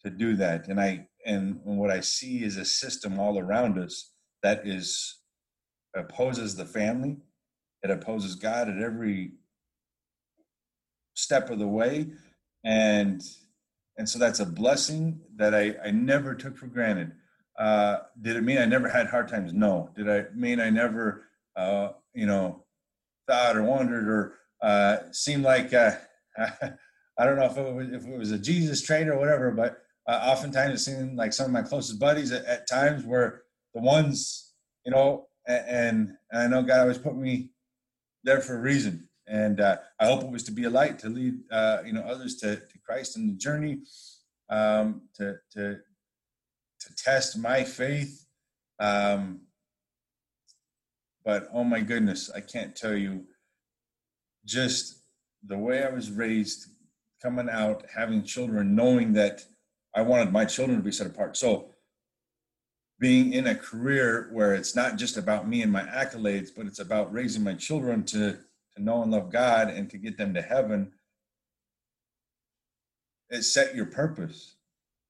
to 0.04 0.10
do 0.10 0.36
that. 0.36 0.68
And 0.68 0.80
I 0.80 1.08
and 1.26 1.60
what 1.64 1.90
I 1.90 2.00
see 2.00 2.44
is 2.44 2.56
a 2.56 2.64
system 2.64 3.18
all 3.18 3.38
around 3.38 3.78
us 3.78 4.12
that 4.42 4.66
is 4.66 5.18
opposes 5.94 6.54
the 6.56 6.64
family. 6.64 7.16
It 7.82 7.90
opposes 7.90 8.34
God 8.34 8.68
at 8.68 8.78
every 8.78 9.32
step 11.14 11.50
of 11.50 11.58
the 11.58 11.68
way, 11.68 12.06
and 12.64 13.22
and 13.98 14.08
so 14.08 14.18
that's 14.18 14.40
a 14.40 14.46
blessing 14.46 15.20
that 15.36 15.54
I, 15.54 15.74
I 15.84 15.90
never 15.90 16.34
took 16.34 16.56
for 16.56 16.68
granted. 16.68 17.12
Uh, 17.58 17.98
did 18.20 18.36
it 18.36 18.44
mean 18.44 18.58
I 18.58 18.64
never 18.64 18.88
had 18.88 19.08
hard 19.08 19.26
times? 19.26 19.52
No. 19.52 19.90
Did 19.96 20.08
I 20.08 20.26
mean 20.34 20.60
I 20.60 20.70
never, 20.70 21.24
uh, 21.56 21.90
you 22.14 22.26
know, 22.26 22.64
thought 23.28 23.56
or 23.56 23.62
wondered 23.62 24.08
or 24.08 24.34
uh, 24.62 24.98
seemed 25.12 25.44
like 25.44 25.72
uh, 25.72 25.92
I 26.38 27.24
don't 27.24 27.36
know 27.36 27.46
if 27.46 27.56
it 27.56 27.74
was 27.74 27.88
if 27.92 28.06
it 28.06 28.18
was 28.18 28.32
a 28.32 28.38
Jesus 28.38 28.82
trait 28.82 29.08
or 29.08 29.18
whatever, 29.18 29.50
but 29.50 29.78
uh, 30.08 30.20
oftentimes 30.24 30.74
it 30.74 30.82
seemed 30.82 31.16
like 31.16 31.32
some 31.32 31.46
of 31.46 31.52
my 31.52 31.62
closest 31.62 32.00
buddies 32.00 32.32
at, 32.32 32.44
at 32.46 32.68
times 32.68 33.04
were 33.04 33.42
the 33.74 33.80
ones, 33.80 34.52
you 34.84 34.92
know, 34.92 35.26
and, 35.46 36.16
and 36.30 36.42
I 36.42 36.46
know 36.46 36.62
God 36.62 36.80
always 36.80 36.98
put 36.98 37.16
me 37.16 37.50
there 38.24 38.40
for 38.40 38.56
a 38.56 38.60
reason 38.60 39.08
and 39.28 39.60
uh, 39.60 39.76
I 40.00 40.06
hope 40.06 40.22
it 40.22 40.30
was 40.30 40.42
to 40.44 40.52
be 40.52 40.64
a 40.64 40.70
light 40.70 40.98
to 41.00 41.08
lead 41.08 41.40
uh, 41.52 41.78
you 41.84 41.92
know 41.92 42.02
others 42.02 42.36
to, 42.36 42.56
to 42.56 42.78
Christ 42.84 43.16
in 43.16 43.26
the 43.26 43.34
journey, 43.34 43.80
um, 44.50 45.02
to 45.16 45.36
to 45.52 45.76
to 46.80 46.94
test 46.96 47.38
my 47.38 47.64
faith. 47.64 48.26
Um, 48.80 49.42
but 51.28 51.46
oh 51.52 51.62
my 51.62 51.80
goodness, 51.80 52.30
I 52.34 52.40
can't 52.40 52.74
tell 52.74 52.96
you 52.96 53.26
just 54.46 55.02
the 55.46 55.58
way 55.58 55.84
I 55.84 55.90
was 55.90 56.10
raised, 56.10 56.68
coming 57.20 57.50
out, 57.50 57.84
having 57.94 58.22
children, 58.22 58.74
knowing 58.74 59.12
that 59.12 59.42
I 59.94 60.00
wanted 60.00 60.32
my 60.32 60.46
children 60.46 60.78
to 60.78 60.82
be 60.82 60.90
set 60.90 61.06
apart. 61.06 61.36
So 61.36 61.74
being 62.98 63.34
in 63.34 63.46
a 63.46 63.54
career 63.54 64.30
where 64.32 64.54
it's 64.54 64.74
not 64.74 64.96
just 64.96 65.18
about 65.18 65.46
me 65.46 65.60
and 65.60 65.70
my 65.70 65.82
accolades, 65.82 66.48
but 66.56 66.64
it's 66.64 66.78
about 66.78 67.12
raising 67.12 67.44
my 67.44 67.52
children 67.52 68.04
to 68.04 68.38
to 68.74 68.82
know 68.82 69.02
and 69.02 69.12
love 69.12 69.30
God 69.30 69.68
and 69.68 69.90
to 69.90 69.98
get 69.98 70.16
them 70.16 70.32
to 70.32 70.40
heaven, 70.40 70.92
it 73.28 73.42
set 73.42 73.74
your 73.74 73.84
purpose. 73.84 74.56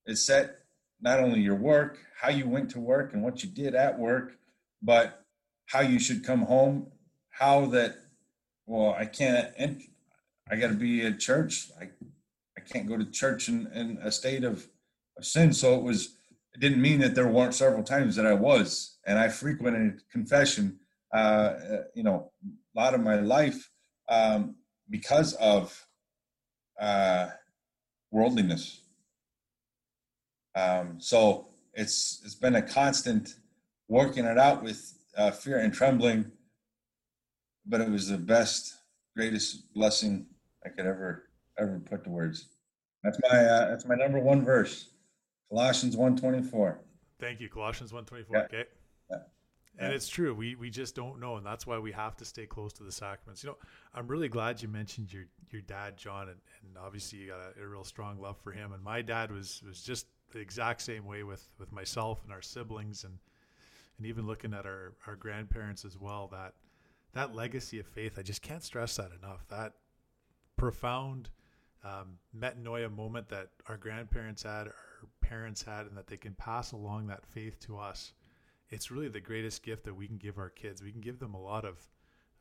It 0.05 0.17
set 0.17 0.63
not 1.01 1.21
only 1.21 1.39
your 1.39 1.55
work, 1.55 2.01
how 2.21 2.31
you 2.31 2.49
went 2.49 2.71
to 2.71 2.81
work 2.81 3.13
and 3.13 3.23
what 3.23 3.45
you 3.45 3.49
did 3.49 3.77
at 3.77 4.01
work, 4.01 4.33
but 4.83 5.25
how 5.69 5.81
you 5.81 5.99
should 5.99 6.25
come 6.25 6.43
home, 6.43 6.91
how 7.31 7.67
that, 7.67 7.97
well, 8.67 8.95
I 8.99 9.05
can't, 9.05 9.49
I 10.51 10.57
got 10.57 10.69
to 10.69 10.75
be 10.75 11.05
at 11.07 11.21
church. 11.21 11.71
I, 11.81 11.91
I 12.57 12.61
can't 12.61 12.89
go 12.89 12.97
to 12.97 13.05
church 13.05 13.49
in, 13.49 13.67
in 13.75 13.99
a 14.03 14.11
state 14.11 14.45
of, 14.45 14.67
of 15.17 15.25
sin. 15.25 15.53
So 15.53 15.75
it 15.75 15.83
was, 15.83 16.17
it 16.55 16.61
didn't 16.61 16.81
mean 16.81 17.01
that 17.01 17.15
there 17.15 17.29
weren't 17.29 17.55
several 17.55 17.83
times 17.83 18.17
that 18.17 18.27
I 18.27 18.33
was, 18.33 18.97
and 19.07 19.19
I 19.19 19.29
frequented 19.29 20.03
confession, 20.11 20.81
uh, 21.15 21.17
uh 21.17 21.83
you 21.95 22.03
know, 22.03 22.33
a 22.75 22.81
lot 22.81 22.95
of 22.95 23.01
my 23.03 23.17
life 23.17 23.71
um, 24.09 24.57
because 24.89 25.35
of 25.35 25.87
uh, 26.81 27.29
worldliness. 28.11 28.81
Um, 30.55 30.97
so 30.99 31.49
it's 31.75 32.21
it's 32.25 32.35
been 32.35 32.57
a 32.57 32.63
constant 32.63 33.37
working 33.87 34.25
it 34.25 34.39
out 34.39 34.63
with 34.63 34.98
uh, 35.17 35.31
fear 35.31 35.59
and 35.59 35.73
trembling, 35.73 36.31
but 37.67 37.81
it 37.81 37.91
was 37.91 38.09
the 38.09 38.19
best, 38.19 38.75
greatest 39.17 39.73
blessing 39.75 40.27
I 40.65 40.69
could 40.71 40.87
ever 40.87 41.25
ever 41.59 41.81
put 41.81 42.05
to 42.05 42.11
words. 42.11 42.49
That's 43.03 43.19
my 43.23 43.39
uh, 43.39 43.69
that's 43.69 43.87
my 43.87 43.95
number 43.95 44.19
one 44.19 44.45
verse, 44.45 44.91
Colossians 45.51 45.97
one 45.97 46.17
twenty 46.17 46.43
four. 46.43 46.81
Thank 47.21 47.41
you, 47.41 47.49
Colossians 47.49 47.93
one 47.93 48.05
twenty 48.05 48.25
four. 48.25 48.37
Yeah. 48.37 48.45
Okay. 48.45 48.65
And 49.81 49.93
it's 49.93 50.09
true. 50.09 50.35
We 50.35 50.57
we 50.57 50.71
just 50.71 50.97
don't 50.97 51.21
know, 51.21 51.37
and 51.37 51.47
that's 51.47 51.67
why 51.67 51.79
we 51.79 51.93
have 51.93 52.17
to 52.17 52.25
stay 52.25 52.47
close 52.47 52.73
to 52.75 52.83
the 52.83 52.91
sacraments. 52.91 53.45
You 53.45 53.51
know, 53.51 53.57
I'm 53.95 54.09
really 54.09 54.29
glad 54.29 54.61
you 54.61 54.69
mentioned 54.69 55.13
your 55.13 55.27
your 55.51 55.63
dad, 55.63 55.97
John, 55.97 56.29
and, 56.29 56.41
and 56.63 56.77
obviously 56.77 57.21
you 57.21 57.29
got 57.29 57.41
a, 57.57 57.63
a, 57.63 57.67
real 57.67 57.85
strong 57.85 58.21
love 58.21 58.37
for 58.43 58.51
him. 58.51 58.73
And 58.73 58.83
my 58.83 59.03
dad 59.03 59.31
was 59.31 59.63
was 59.67 59.81
just 59.81 60.07
the 60.33 60.41
exact 60.41 60.83
same 60.83 61.07
way 61.07 61.23
with 61.23 61.49
with 61.59 61.71
myself 61.71 62.25
and 62.25 62.33
our 62.33 62.43
siblings, 62.43 63.05
and 63.05 63.19
and 63.99 64.07
even 64.07 64.27
looking 64.27 64.55
at 64.55 64.67
our 64.67 64.95
our 65.07 65.17
grandparents 65.17 65.85
as 65.85 65.99
well. 65.99 66.29
That 66.33 66.55
that 67.15 67.35
legacy 67.35 67.81
of 67.81 67.87
faith, 67.87 68.19
I 68.19 68.23
just 68.23 68.43
can't 68.43 68.63
stress 68.63 68.97
that 68.97 69.11
enough. 69.23 69.47
That 69.49 69.75
profound 70.57 71.31
um, 71.85 72.19
metanoia 72.37 72.95
moment 72.95 73.29
that 73.29 73.51
our 73.69 73.77
grandparents 73.77 74.43
had, 74.43 74.69
our 74.69 75.09
parents 75.21 75.63
had, 75.63 75.87
and 75.87 75.97
that 75.97 76.07
they 76.07 76.17
can 76.17 76.35
pass 76.35 76.73
along 76.73 77.07
that 77.07 77.25
faith 77.27 77.59
to 77.61 77.79
us 77.79 78.13
it's 78.71 78.91
really 78.91 79.09
the 79.09 79.21
greatest 79.21 79.63
gift 79.63 79.85
that 79.85 79.95
we 79.95 80.07
can 80.07 80.17
give 80.17 80.39
our 80.39 80.51
kids. 80.51 80.83
We 80.83 80.93
can 80.93 81.01
give 81.01 81.19
them 81.19 81.35
a 81.35 81.41
lot 81.41 81.65
of 81.65 81.89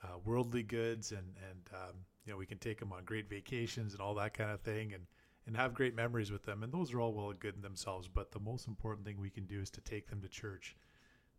uh, 0.04 0.18
worldly 0.26 0.64
goods, 0.64 1.12
and 1.12 1.36
and 1.50 1.70
um, 1.74 1.96
you 2.26 2.32
know 2.32 2.38
we 2.38 2.46
can 2.46 2.58
take 2.58 2.80
them 2.80 2.92
on 2.92 3.04
great 3.06 3.30
vacations 3.30 3.94
and 3.94 4.02
all 4.02 4.16
that 4.16 4.34
kind 4.34 4.52
of 4.52 4.62
thing, 4.62 4.94
and 4.94 5.06
and 5.46 5.56
have 5.56 5.74
great 5.74 5.96
memories 5.96 6.32
with 6.32 6.44
them. 6.44 6.64
And 6.64 6.74
those 6.74 6.94
are 6.94 7.00
all 7.00 7.14
well 7.14 7.30
and 7.30 7.40
good 7.40 7.56
in 7.56 7.62
themselves. 7.62 8.08
But 8.08 8.32
the 8.32 8.40
most 8.40 8.68
important 8.68 9.06
thing 9.06 9.20
we 9.20 9.30
can 9.30 9.46
do 9.46 9.62
is 9.62 9.70
to 9.72 9.82
take 9.82 10.08
them 10.10 10.22
to 10.22 10.28
church, 10.28 10.76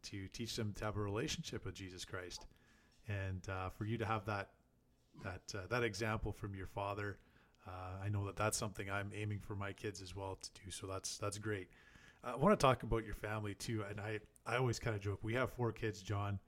to 0.05 0.29
teach 0.29 0.57
them 0.57 0.73
to 0.75 0.85
have 0.85 0.97
a 0.97 1.01
relationship 1.01 1.65
with 1.65 1.75
Jesus 1.75 2.05
Christ, 2.05 2.47
and 3.09 3.47
uh, 3.49 3.71
for 3.71 3.85
you 3.85 3.99
to 3.99 4.07
have 4.07 4.25
that 4.27 4.51
that 5.23 5.43
uh, 5.55 5.67
that 5.71 5.83
example 5.83 6.33
from 6.33 6.55
your 6.55 6.67
father. 6.67 7.19
Uh, 7.67 8.05
I 8.05 8.09
know 8.09 8.25
that 8.27 8.37
that's 8.37 8.57
something 8.57 8.91
I'm 8.91 9.11
aiming 9.15 9.41
for 9.41 9.55
my 9.55 9.73
kids 9.73 10.01
as 10.01 10.17
well 10.17 10.39
to 10.41 10.51
do. 10.65 10.71
So 10.71 10.87
that's 10.87 11.19
that's 11.19 11.39
great. 11.39 11.69
I 12.25 12.35
want 12.37 12.59
to 12.59 12.63
talk 12.63 12.83
about 12.83 13.05
your 13.05 13.15
family 13.15 13.55
too, 13.55 13.85
and 13.89 14.01
I 14.01 14.21
I 14.47 14.57
always 14.57 14.79
kind 14.79 14.97
of 14.97 15.03
joke. 15.03 15.21
We 15.23 15.35
have 15.35 15.53
four 15.53 15.73
kids, 15.73 16.03
John. 16.03 16.39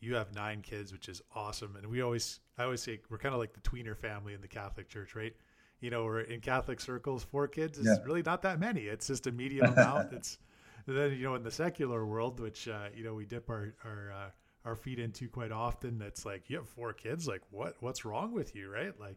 You 0.00 0.16
have 0.16 0.34
nine 0.34 0.62
kids, 0.62 0.92
which 0.92 1.08
is 1.08 1.22
awesome. 1.34 1.76
And 1.76 1.86
we 1.86 2.02
always 2.02 2.40
I 2.58 2.64
always 2.64 2.82
say 2.82 3.00
we're 3.08 3.18
kind 3.18 3.34
of 3.34 3.40
like 3.40 3.52
the 3.52 3.60
tweener 3.60 3.96
family 3.96 4.34
in 4.34 4.40
the 4.40 4.48
Catholic 4.48 4.88
Church, 4.88 5.14
right? 5.14 5.34
You 5.80 5.90
know, 5.90 6.04
we're 6.04 6.20
in 6.20 6.40
Catholic 6.40 6.80
circles, 6.80 7.24
four 7.24 7.48
kids 7.48 7.76
is 7.78 7.86
yeah. 7.86 7.96
really 8.04 8.22
not 8.22 8.42
that 8.42 8.60
many. 8.60 8.82
It's 8.82 9.08
just 9.08 9.26
a 9.26 9.32
medium 9.32 9.72
amount. 9.72 10.12
It's 10.12 10.38
then 10.86 11.12
you 11.12 11.24
know 11.24 11.34
in 11.34 11.42
the 11.42 11.50
secular 11.50 12.04
world, 12.04 12.40
which 12.40 12.68
uh, 12.68 12.88
you 12.94 13.04
know 13.04 13.14
we 13.14 13.24
dip 13.24 13.48
our 13.48 13.74
our 13.84 14.12
uh, 14.12 14.30
our 14.64 14.76
feet 14.76 14.98
into 14.98 15.28
quite 15.28 15.52
often. 15.52 16.02
It's 16.02 16.24
like 16.24 16.48
you 16.50 16.56
have 16.56 16.68
four 16.68 16.92
kids. 16.92 17.26
Like 17.26 17.42
what 17.50 17.76
what's 17.80 18.04
wrong 18.04 18.32
with 18.32 18.54
you, 18.54 18.70
right? 18.70 18.98
Like, 18.98 19.16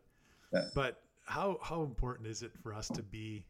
yeah. 0.54 0.66
but 0.74 1.02
how 1.26 1.60
how 1.62 1.84
important 1.84 2.28
is 2.28 2.44
it 2.44 2.52
for 2.62 2.74
us 2.74 2.88
to 2.90 3.04
be 3.04 3.46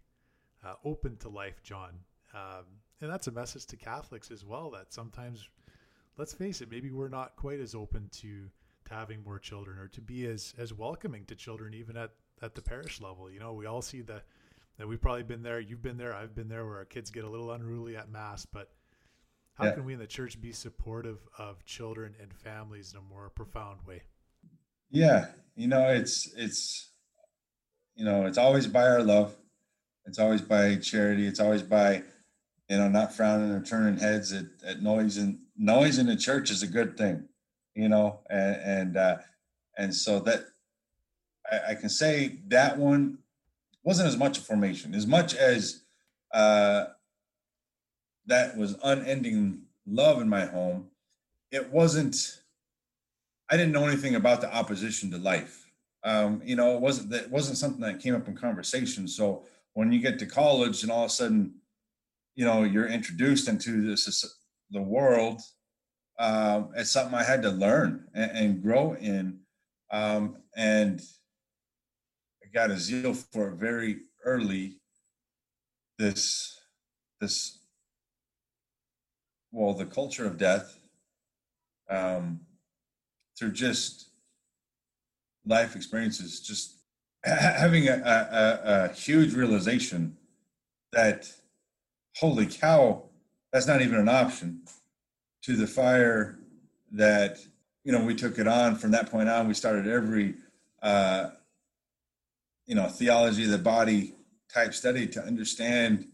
uh, 0.65 0.75
open 0.84 1.17
to 1.17 1.30
life, 1.30 1.62
John? 1.63 1.91
Um, 2.34 2.65
and 3.01 3.10
that's 3.10 3.28
a 3.28 3.32
message 3.32 3.65
to 3.67 3.78
Catholics 3.78 4.32
as 4.32 4.45
well 4.45 4.71
that 4.71 4.93
sometimes, 4.93 5.47
let's 6.17 6.34
face 6.34 6.62
it, 6.62 6.71
maybe 6.71 6.91
we're 6.91 7.10
not 7.10 7.36
quite 7.36 7.60
as 7.60 7.75
open 7.75 8.10
to, 8.13 8.49
to 8.86 8.93
having 8.93 9.23
more 9.23 9.39
children 9.39 9.78
or 9.78 9.88
to 9.89 10.01
be 10.01 10.25
as, 10.25 10.54
as 10.58 10.73
welcoming 10.73 11.25
to 11.25 11.36
children, 11.36 11.73
even 11.73 11.97
at, 11.97 12.12
at 12.41 12.56
the 12.56 12.62
parish 12.62 13.01
level. 13.01 13.30
You 13.30 13.39
know, 13.39 13.54
we 13.54 13.65
all 13.65 13.82
see 13.82 14.01
the, 14.01 14.21
that 14.77 14.88
we've 14.88 15.01
probably 15.01 15.23
been 15.23 15.43
there, 15.43 15.59
you've 15.59 15.81
been 15.81 15.97
there, 15.97 16.13
I've 16.13 16.35
been 16.35 16.49
there, 16.49 16.65
where 16.65 16.77
our 16.77 16.85
kids 16.85 17.11
get 17.11 17.23
a 17.23 17.29
little 17.29 17.51
unruly 17.51 17.95
at 17.95 18.09
Mass, 18.09 18.45
but 18.45 18.69
how 19.53 19.65
yeah. 19.65 19.71
can 19.71 19.85
we 19.85 19.93
in 19.93 19.99
the 19.99 20.07
church 20.07 20.39
be 20.41 20.51
supportive 20.51 21.19
of 21.38 21.63
children 21.65 22.15
and 22.21 22.33
families 22.33 22.91
in 22.91 22.99
a 22.99 23.01
more 23.01 23.29
profound 23.29 23.79
way? 23.88 24.01
Yeah, 24.91 25.27
you 25.55 25.67
know, 25.67 25.88
it's, 25.89 26.33
it's, 26.35 26.89
you 27.95 28.03
know, 28.03 28.25
it's 28.25 28.38
always 28.38 28.67
by 28.67 28.88
our 28.88 29.01
love. 29.01 29.35
It's 30.05 30.19
always 30.19 30.41
by 30.41 30.75
charity. 30.75 31.25
It's 31.25 31.39
always 31.39 31.63
by 31.63 32.03
you 32.69 32.77
know, 32.77 32.88
not 32.88 33.13
frowning 33.13 33.51
or 33.51 33.61
turning 33.61 33.99
heads 33.99 34.33
at, 34.33 34.45
at 34.65 34.81
noise 34.81 35.17
and 35.17 35.39
noise 35.57 35.97
in 35.97 36.07
the 36.07 36.15
church 36.15 36.49
is 36.49 36.63
a 36.63 36.67
good 36.67 36.97
thing, 36.97 37.27
you 37.75 37.89
know, 37.89 38.19
and, 38.29 38.55
and, 38.55 38.97
uh, 38.97 39.17
and 39.77 39.93
so 39.93 40.19
that 40.21 40.45
I, 41.51 41.71
I 41.71 41.75
can 41.75 41.89
say 41.89 42.39
that 42.47 42.77
one 42.77 43.19
wasn't 43.86 44.08
as 44.08 44.17
much 44.17 44.39
formation 44.39 44.93
as 44.93 45.08
much 45.08 45.36
as, 45.36 45.84
uh, 46.34 46.86
that 48.26 48.58
was 48.58 48.76
unending 48.84 49.62
love 49.86 50.19
in 50.19 50.28
my 50.28 50.45
home. 50.45 50.88
It 51.52 51.71
wasn't, 51.71 52.41
I 53.50 53.56
didn't 53.56 53.71
know 53.71 53.86
anything 53.86 54.15
about 54.15 54.41
the 54.41 54.54
opposition 54.54 55.12
to 55.12 55.17
life. 55.17 55.69
Um, 56.04 56.41
you 56.43 56.56
know, 56.56 56.76
it 56.76 56.82
wasn't 56.82 57.12
that 57.12 57.30
wasn't 57.30 57.58
something 57.58 57.82
that 57.82 58.00
came 58.00 58.15
up 58.15 58.28
in 58.28 58.36
conversation. 58.36 59.08
So 59.08 59.43
when 59.74 59.91
you 59.91 60.00
get 60.00 60.19
to 60.19 60.26
college 60.26 60.84
and 60.84 60.91
all 60.91 61.06
of 61.06 61.12
a 61.12 61.13
sudden 61.13 61.54
you 62.36 62.45
know 62.45 62.63
you're 62.63 62.88
introduced 62.88 63.48
into 63.48 63.82
this 63.82 64.36
the 64.71 64.82
world 64.82 65.41
um, 66.19 66.69
it's 66.76 66.91
something 66.91 67.13
I 67.13 67.24
had 67.24 67.41
to 67.43 67.50
learn 67.50 68.06
and, 68.13 68.32
and 68.32 68.63
grow 68.63 68.93
in. 68.93 69.39
Um, 69.91 70.38
and 70.56 71.02
got 72.55 72.71
a 72.71 72.77
zeal 72.77 73.13
for 73.13 73.51
very 73.51 73.97
early. 74.23 74.77
This, 75.99 76.57
this, 77.19 77.59
well, 79.51 79.73
the 79.73 79.85
culture 79.85 80.25
of 80.25 80.37
death 80.37 80.79
um, 81.89 82.39
through 83.37 83.51
just 83.51 84.07
life 85.45 85.75
experiences, 85.75 86.39
just 86.39 86.75
having 87.25 87.89
a, 87.89 88.01
a, 88.05 88.85
a 88.85 88.93
huge 88.93 89.33
realization 89.33 90.15
that, 90.93 91.29
holy 92.15 92.45
cow, 92.45 93.03
that's 93.51 93.67
not 93.67 93.81
even 93.81 93.99
an 93.99 94.09
option 94.09 94.61
to 95.43 95.57
the 95.57 95.67
fire 95.67 96.39
that 96.91 97.37
you 97.83 97.91
know 97.91 98.03
we 98.03 98.15
took 98.15 98.39
it 98.39 98.47
on 98.47 98.75
from 98.75 98.91
that 98.91 99.11
point 99.11 99.29
on 99.29 99.47
we 99.47 99.53
started 99.53 99.87
every 99.87 100.35
uh, 100.81 101.29
you 102.65 102.75
know 102.75 102.88
theology 102.88 103.45
of 103.45 103.51
the 103.51 103.58
body 103.58 104.15
type 104.54 104.73
study 104.73 105.08
to 105.08 105.21
understand 105.21 106.08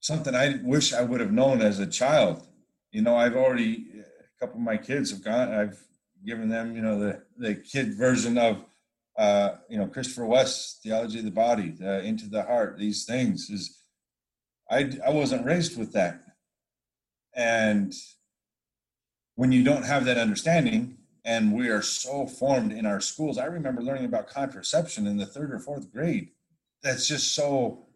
something 0.00 0.34
i 0.34 0.58
wish 0.62 0.92
i 0.92 1.02
would 1.02 1.20
have 1.20 1.32
known 1.32 1.60
as 1.60 1.78
a 1.78 1.86
child. 1.86 2.46
You 2.92 3.02
know 3.02 3.16
i've 3.16 3.36
already 3.36 3.86
a 4.00 4.40
couple 4.40 4.60
of 4.60 4.64
my 4.64 4.76
kids 4.76 5.10
have 5.10 5.24
gone 5.24 5.52
i've 5.52 5.82
given 6.24 6.48
them 6.48 6.76
you 6.76 6.82
know 6.82 6.98
the 6.98 7.22
the 7.36 7.54
kid 7.54 7.94
version 7.94 8.38
of 8.38 8.64
uh, 9.18 9.56
you 9.68 9.78
know 9.78 9.86
christopher 9.86 10.26
west 10.26 10.82
theology 10.82 11.18
of 11.20 11.24
the 11.24 11.30
body 11.30 11.70
the, 11.70 12.02
into 12.02 12.28
the 12.28 12.42
heart 12.42 12.78
these 12.78 13.04
things 13.04 13.48
is 13.50 13.84
i 14.70 14.90
i 15.06 15.10
wasn't 15.10 15.44
raised 15.44 15.78
with 15.78 15.92
that. 15.92 16.20
And 17.34 17.92
when 19.34 19.52
you 19.52 19.64
don't 19.64 19.84
have 19.84 20.04
that 20.04 20.18
understanding, 20.18 20.98
and 21.24 21.54
we 21.54 21.68
are 21.68 21.82
so 21.82 22.26
formed 22.26 22.72
in 22.72 22.84
our 22.84 23.00
schools, 23.00 23.38
I 23.38 23.46
remember 23.46 23.82
learning 23.82 24.04
about 24.04 24.28
contraception 24.28 25.06
in 25.06 25.16
the 25.16 25.26
third 25.26 25.52
or 25.52 25.58
fourth 25.58 25.90
grade. 25.92 26.30
That's 26.82 27.08
just 27.08 27.34
so 27.34 27.86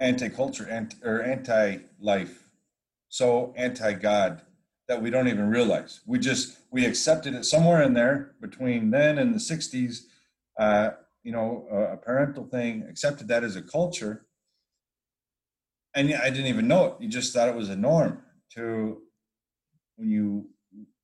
anti-culture 0.00 0.66
anti, 0.68 0.96
or 1.04 1.22
anti-life, 1.22 2.48
so 3.08 3.52
anti-God 3.56 4.40
that 4.88 5.02
we 5.02 5.10
don't 5.10 5.28
even 5.28 5.50
realize. 5.50 6.00
We 6.06 6.18
just 6.18 6.58
we 6.70 6.86
accepted 6.86 7.34
it 7.34 7.44
somewhere 7.44 7.82
in 7.82 7.92
there 7.92 8.32
between 8.40 8.90
then 8.90 9.18
and 9.18 9.34
the 9.34 9.38
'60s. 9.38 10.04
Uh, 10.58 10.90
you 11.22 11.32
know, 11.32 11.66
a 11.70 11.96
parental 11.98 12.44
thing 12.44 12.86
accepted 12.88 13.28
that 13.28 13.44
as 13.44 13.54
a 13.54 13.62
culture, 13.62 14.24
and 15.94 16.12
I 16.14 16.30
didn't 16.30 16.46
even 16.46 16.66
know 16.66 16.86
it. 16.86 16.94
You 17.00 17.08
just 17.08 17.34
thought 17.34 17.48
it 17.48 17.54
was 17.54 17.68
a 17.68 17.76
norm 17.76 18.22
to 18.54 19.02
when 19.96 20.08
you 20.08 20.48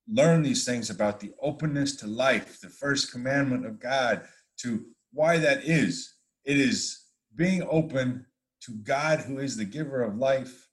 learn 0.09 0.41
these 0.41 0.65
things 0.65 0.89
about 0.89 1.19
the 1.19 1.33
openness 1.41 1.95
to 1.97 2.07
life, 2.07 2.59
the 2.59 2.69
first 2.69 3.11
commandment 3.11 3.65
of 3.65 3.79
God, 3.79 4.23
to 4.59 4.85
why 5.11 5.37
that 5.37 5.63
is. 5.63 6.13
It 6.45 6.57
is 6.57 7.03
being 7.35 7.65
open 7.69 8.25
to 8.61 8.71
God, 8.83 9.19
who 9.19 9.39
is 9.39 9.57
the 9.57 9.65
giver 9.65 10.01
of 10.01 10.17
life, 10.17 10.69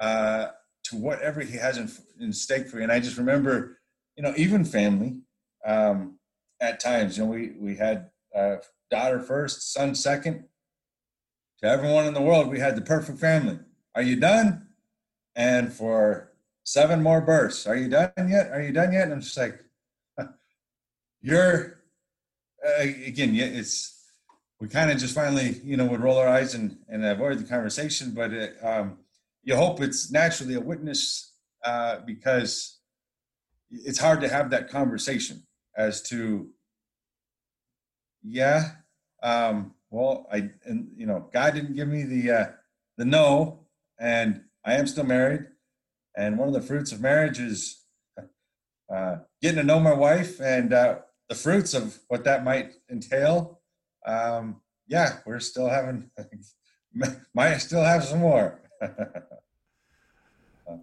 uh, 0.00 0.48
to 0.84 0.96
whatever 0.96 1.40
He 1.40 1.56
has 1.56 1.78
in, 1.78 1.90
in 2.20 2.32
stake 2.32 2.68
for 2.68 2.78
you. 2.78 2.82
And 2.82 2.92
I 2.92 3.00
just 3.00 3.18
remember, 3.18 3.78
you 4.16 4.22
know, 4.22 4.34
even 4.36 4.64
family, 4.64 5.18
um, 5.64 6.18
at 6.60 6.80
times, 6.80 7.18
you 7.18 7.24
know, 7.24 7.30
we 7.30 7.52
we 7.58 7.76
had 7.76 8.10
uh, 8.34 8.56
daughter 8.90 9.20
first, 9.20 9.72
son 9.72 9.94
second. 9.94 10.44
To 11.60 11.66
everyone 11.66 12.06
in 12.06 12.14
the 12.14 12.20
world, 12.22 12.48
we 12.48 12.60
had 12.60 12.76
the 12.76 12.82
perfect 12.82 13.18
family. 13.18 13.58
Are 13.94 14.02
you 14.02 14.16
done? 14.16 14.66
and 15.36 15.70
for 15.72 16.32
seven 16.66 17.00
more 17.00 17.20
bursts. 17.20 17.66
Are 17.66 17.76
you 17.76 17.88
done 17.88 18.10
yet? 18.28 18.50
Are 18.50 18.60
you 18.60 18.72
done 18.72 18.92
yet? 18.92 19.04
And 19.04 19.14
I'm 19.14 19.20
just 19.22 19.36
like, 19.36 19.64
you're 21.22 21.80
uh, 22.66 22.82
again. 22.82 23.34
It's 23.34 23.94
we 24.60 24.68
kind 24.68 24.90
of 24.90 24.98
just 24.98 25.14
finally, 25.14 25.60
you 25.64 25.76
know, 25.76 25.86
would 25.86 26.00
roll 26.00 26.18
our 26.18 26.28
eyes 26.28 26.54
and 26.54 26.76
and 26.88 27.04
avoid 27.04 27.38
the 27.38 27.44
conversation, 27.44 28.10
but 28.10 28.32
it, 28.32 28.56
um, 28.62 28.98
you 29.42 29.56
hope 29.56 29.80
it's 29.80 30.10
naturally 30.10 30.54
a 30.54 30.60
witness 30.60 31.32
uh, 31.64 32.00
because 32.04 32.80
it's 33.70 33.98
hard 33.98 34.20
to 34.20 34.28
have 34.28 34.50
that 34.50 34.68
conversation 34.68 35.42
as 35.76 36.02
to, 36.02 36.48
yeah, 38.22 38.70
um, 39.22 39.74
well, 39.90 40.26
I 40.32 40.50
and 40.64 40.88
you 40.96 41.06
know, 41.06 41.28
God 41.32 41.54
didn't 41.54 41.74
give 41.74 41.88
me 41.88 42.02
the 42.02 42.30
uh, 42.30 42.46
the 42.96 43.04
no, 43.04 43.66
and 44.00 44.42
I 44.64 44.74
am 44.74 44.86
still 44.88 45.04
married, 45.04 45.46
and 46.16 46.38
one 46.38 46.48
of 46.48 46.54
the 46.54 46.62
fruits 46.62 46.92
of 46.92 47.00
marriage 47.00 47.38
is 47.38 47.82
uh, 48.92 49.16
getting 49.42 49.58
to 49.58 49.64
know 49.64 49.80
my 49.80 49.92
wife 49.92 50.40
and 50.40 50.72
uh, 50.72 50.96
the 51.28 51.34
fruits 51.34 51.74
of 51.74 51.98
what 52.08 52.24
that 52.24 52.44
might 52.44 52.72
entail. 52.90 53.60
Um, 54.06 54.60
yeah, 54.88 55.18
we're 55.26 55.40
still 55.40 55.68
having, 55.68 56.10
might 57.34 57.58
still 57.58 57.82
have 57.82 58.04
some 58.04 58.20
more. 58.20 58.60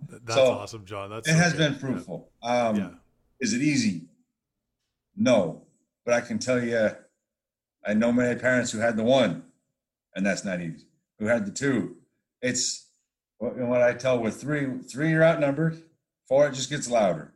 That's 0.09 0.35
so 0.35 0.51
awesome, 0.51 0.85
John. 0.85 1.09
That's 1.09 1.27
it 1.27 1.31
so 1.31 1.37
has 1.37 1.53
good. 1.53 1.59
been 1.59 1.75
fruitful. 1.75 2.29
Yeah. 2.43 2.67
Um, 2.67 2.75
yeah. 2.75 2.89
Is 3.39 3.53
it 3.53 3.61
easy? 3.61 4.03
No, 5.15 5.63
but 6.05 6.13
I 6.13 6.21
can 6.21 6.39
tell 6.39 6.63
you, 6.63 6.91
I 7.85 7.93
know 7.93 8.11
many 8.11 8.39
parents 8.39 8.71
who 8.71 8.79
had 8.79 8.95
the 8.97 9.03
one, 9.03 9.43
and 10.15 10.25
that's 10.25 10.45
not 10.45 10.61
easy. 10.61 10.85
Who 11.19 11.25
had 11.25 11.45
the 11.45 11.51
two? 11.51 11.97
It's 12.41 12.82
what 13.51 13.81
I 13.81 13.93
tell 13.93 14.19
with 14.19 14.39
three, 14.39 14.79
three 14.81 15.11
you're 15.11 15.23
outnumbered. 15.23 15.81
Four, 16.27 16.47
it 16.47 16.53
just 16.53 16.69
gets 16.69 16.89
louder. 16.89 17.33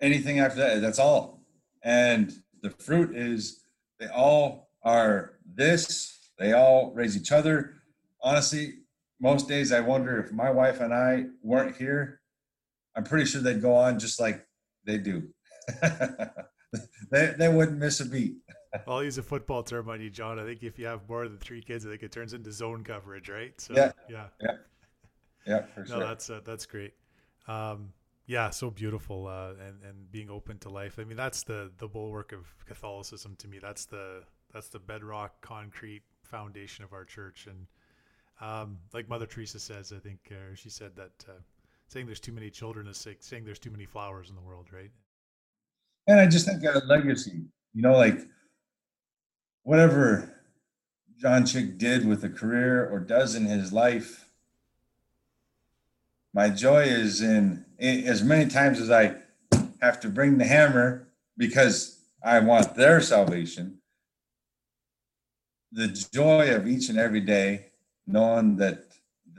Anything 0.00 0.40
after 0.40 0.60
that, 0.60 0.80
that's 0.80 0.98
all. 0.98 1.42
And 1.82 2.32
the 2.62 2.70
fruit 2.70 3.14
is 3.16 3.60
they 3.98 4.06
all 4.06 4.70
are 4.82 5.34
this. 5.44 6.30
They 6.38 6.52
all 6.52 6.92
raise 6.94 7.16
each 7.16 7.32
other. 7.32 7.74
Honestly, 8.22 8.74
most 9.20 9.48
days 9.48 9.72
I 9.72 9.80
wonder 9.80 10.18
if 10.18 10.32
my 10.32 10.50
wife 10.50 10.80
and 10.80 10.94
I 10.94 11.26
weren't 11.42 11.76
here, 11.76 12.20
I'm 12.96 13.04
pretty 13.04 13.26
sure 13.26 13.42
they'd 13.42 13.60
go 13.60 13.74
on 13.74 13.98
just 13.98 14.18
like 14.18 14.46
they 14.86 14.98
do. 14.98 15.28
they 17.10 17.34
they 17.38 17.48
wouldn't 17.48 17.78
miss 17.78 18.00
a 18.00 18.06
beat. 18.06 18.36
I'll 18.86 19.04
use 19.04 19.18
a 19.18 19.22
football 19.22 19.62
term 19.62 19.88
on 19.88 20.00
you, 20.00 20.10
John. 20.10 20.38
I 20.38 20.44
think 20.44 20.62
if 20.62 20.78
you 20.78 20.86
have 20.86 21.08
more 21.08 21.28
than 21.28 21.38
three 21.38 21.60
kids, 21.60 21.84
I 21.84 21.90
think 21.90 22.02
it 22.02 22.12
turns 22.12 22.32
into 22.34 22.52
zone 22.52 22.84
coverage, 22.84 23.28
right? 23.28 23.52
So, 23.60 23.74
yeah, 23.74 23.92
yeah, 24.08 24.26
yeah. 24.40 24.52
Yeah, 25.46 25.62
for 25.74 25.86
sure. 25.86 25.98
No, 25.98 26.06
that's 26.06 26.30
uh, 26.30 26.40
that's 26.44 26.66
great. 26.66 26.94
Um, 27.48 27.92
yeah, 28.26 28.50
so 28.50 28.70
beautiful, 28.70 29.26
uh, 29.26 29.54
and 29.66 29.82
and 29.82 30.10
being 30.12 30.30
open 30.30 30.58
to 30.58 30.68
life. 30.68 30.98
I 30.98 31.04
mean, 31.04 31.16
that's 31.16 31.42
the 31.42 31.70
the 31.78 31.88
bulwark 31.88 32.32
of 32.32 32.46
Catholicism 32.66 33.36
to 33.38 33.48
me. 33.48 33.58
That's 33.58 33.86
the 33.86 34.22
that's 34.52 34.68
the 34.68 34.78
bedrock, 34.78 35.40
concrete 35.40 36.02
foundation 36.22 36.84
of 36.84 36.92
our 36.92 37.04
church. 37.04 37.48
And 37.48 37.66
um, 38.40 38.78
like 38.92 39.08
Mother 39.08 39.26
Teresa 39.26 39.58
says, 39.58 39.92
I 39.94 39.98
think 39.98 40.18
uh, 40.30 40.54
she 40.54 40.70
said 40.70 40.94
that 40.96 41.24
uh, 41.28 41.40
saying 41.88 42.06
there's 42.06 42.20
too 42.20 42.32
many 42.32 42.50
children 42.50 42.86
is 42.86 43.06
saying 43.20 43.44
there's 43.44 43.58
too 43.58 43.70
many 43.70 43.84
flowers 43.84 44.30
in 44.30 44.36
the 44.36 44.42
world, 44.42 44.68
right? 44.72 44.90
And 46.06 46.20
I 46.20 46.26
just 46.26 46.46
think 46.46 46.62
a 46.64 46.78
legacy. 46.86 47.42
You 47.74 47.82
know, 47.82 47.96
like 47.96 48.18
whatever 49.62 50.36
John 51.18 51.44
Chick 51.46 51.78
did 51.78 52.06
with 52.06 52.24
a 52.24 52.28
career 52.28 52.88
or 52.88 52.98
does 53.00 53.34
in 53.34 53.44
his 53.44 53.72
life 53.72 54.29
my 56.32 56.48
joy 56.48 56.82
is 56.82 57.22
in, 57.22 57.64
in 57.78 58.04
as 58.04 58.22
many 58.22 58.48
times 58.48 58.80
as 58.80 58.90
I 58.90 59.16
have 59.80 60.00
to 60.00 60.08
bring 60.08 60.38
the 60.38 60.44
hammer 60.44 61.08
because 61.36 62.00
I 62.22 62.40
want 62.40 62.74
their 62.74 63.00
salvation. 63.00 63.78
The 65.72 65.88
joy 66.12 66.54
of 66.54 66.66
each 66.66 66.88
and 66.88 66.98
every 66.98 67.20
day, 67.20 67.66
knowing 68.06 68.56
that 68.56 68.86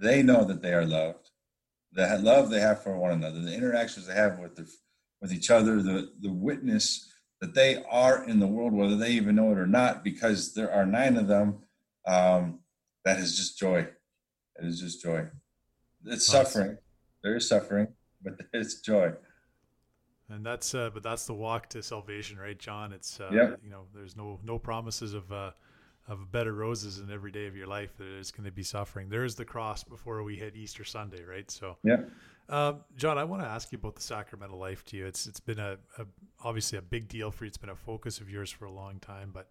they 0.01 0.23
know 0.23 0.43
that 0.45 0.61
they 0.61 0.73
are 0.73 0.85
loved, 0.85 1.29
the 1.93 2.19
love 2.19 2.49
they 2.49 2.59
have 2.59 2.81
for 2.81 2.97
one 2.97 3.11
another, 3.11 3.41
the 3.41 3.53
interactions 3.53 4.07
they 4.07 4.13
have 4.13 4.39
with 4.39 4.59
with 5.21 5.33
each 5.33 5.51
other, 5.51 5.81
the 5.81 6.11
the 6.21 6.31
witness 6.31 7.11
that 7.41 7.53
they 7.53 7.83
are 7.89 8.27
in 8.27 8.39
the 8.39 8.47
world, 8.47 8.73
whether 8.73 8.95
they 8.95 9.11
even 9.11 9.35
know 9.35 9.51
it 9.51 9.57
or 9.57 9.67
not, 9.67 10.03
because 10.03 10.53
there 10.53 10.71
are 10.71 10.85
nine 10.85 11.17
of 11.17 11.27
them. 11.27 11.59
Um, 12.07 12.59
that 13.03 13.19
is 13.19 13.35
just 13.35 13.57
joy. 13.57 13.79
It 13.79 14.65
is 14.65 14.79
just 14.79 15.01
joy. 15.01 15.27
It's 16.05 16.25
suffering. 16.25 16.77
There 17.23 17.35
is 17.35 17.47
suffering, 17.47 17.87
but 18.23 18.33
there's 18.51 18.81
joy. 18.81 19.13
And 20.29 20.45
that's 20.45 20.73
uh, 20.73 20.89
but 20.93 21.03
that's 21.03 21.25
the 21.25 21.33
walk 21.33 21.69
to 21.69 21.83
salvation, 21.83 22.37
right, 22.37 22.57
John? 22.57 22.93
It's 22.93 23.19
uh, 23.19 23.29
yeah. 23.33 23.55
you 23.63 23.69
know, 23.69 23.85
there's 23.93 24.15
no 24.15 24.39
no 24.43 24.57
promises 24.57 25.13
of 25.13 25.31
uh, 25.31 25.51
of 26.07 26.31
better 26.31 26.53
roses 26.53 26.99
in 26.99 27.11
every 27.11 27.31
day 27.31 27.47
of 27.47 27.55
your 27.55 27.67
life. 27.67 27.91
There's 27.97 28.31
going 28.31 28.45
to 28.45 28.51
be 28.51 28.63
suffering. 28.63 29.09
There 29.09 29.25
is 29.25 29.35
the 29.35 29.45
cross 29.45 29.83
before 29.83 30.23
we 30.23 30.35
hit 30.35 30.55
Easter 30.55 30.83
Sunday, 30.83 31.23
right? 31.23 31.49
So 31.51 31.77
yeah. 31.83 31.97
Um, 32.49 32.81
John, 32.97 33.17
I 33.17 33.23
want 33.23 33.43
to 33.43 33.47
ask 33.47 33.71
you 33.71 33.77
about 33.77 33.95
the 33.95 34.01
sacramental 34.01 34.57
life 34.57 34.83
to 34.85 34.97
you. 34.97 35.05
It's 35.05 35.27
it's 35.27 35.39
been 35.39 35.59
a, 35.59 35.77
a 35.97 36.05
obviously 36.43 36.77
a 36.77 36.81
big 36.81 37.07
deal 37.07 37.31
for 37.31 37.43
you. 37.43 37.49
It's 37.49 37.57
been 37.57 37.69
a 37.69 37.75
focus 37.75 38.19
of 38.19 38.29
yours 38.29 38.49
for 38.49 38.65
a 38.65 38.71
long 38.71 38.99
time, 38.99 39.31
but 39.33 39.49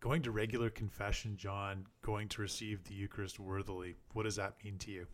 going 0.00 0.20
to 0.22 0.30
regular 0.30 0.68
confession, 0.68 1.36
John, 1.36 1.86
going 2.02 2.28
to 2.28 2.42
receive 2.42 2.84
the 2.84 2.94
Eucharist 2.94 3.40
worthily, 3.40 3.94
what 4.12 4.24
does 4.24 4.36
that 4.36 4.54
mean 4.62 4.76
to 4.80 4.90
you? 4.90 5.06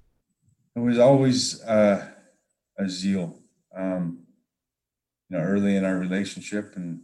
It 0.77 0.81
was 0.81 0.99
always 0.99 1.63
uh, 1.63 2.07
a 2.79 2.89
zeal. 2.89 3.39
Um, 3.77 4.27
you 5.29 5.37
know, 5.37 5.45
early 5.45 5.77
in 5.77 5.85
our 5.85 5.97
relationship 5.97 6.75
and 6.77 7.03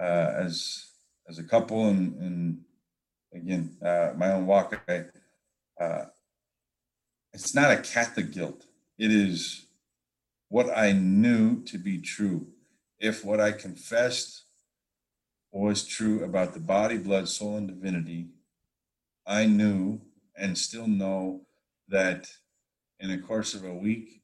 uh, 0.00 0.32
as 0.36 0.86
as 1.28 1.38
a 1.38 1.44
couple, 1.44 1.88
and, 1.88 2.16
and 2.20 2.60
again, 3.32 3.76
uh, 3.84 4.12
my 4.16 4.32
own 4.32 4.46
walk, 4.46 4.80
I, 4.88 5.04
uh, 5.80 6.06
it's 7.32 7.54
not 7.54 7.70
a 7.70 7.76
Catholic 7.76 8.32
guilt. 8.32 8.66
It 8.98 9.12
is 9.12 9.66
what 10.48 10.76
I 10.76 10.92
knew 10.92 11.62
to 11.64 11.78
be 11.78 11.98
true. 12.00 12.48
If 12.98 13.24
what 13.24 13.40
I 13.40 13.52
confessed 13.52 14.42
was 15.52 15.86
true 15.86 16.24
about 16.24 16.52
the 16.52 16.60
body, 16.60 16.98
blood, 16.98 17.28
soul, 17.28 17.56
and 17.56 17.68
divinity, 17.68 18.28
I 19.26 19.46
knew 19.46 20.00
and 20.36 20.58
still 20.58 20.88
know 20.88 21.42
that 21.88 22.28
in 23.00 23.10
the 23.10 23.18
course 23.18 23.54
of 23.54 23.64
a 23.64 23.74
week, 23.74 24.22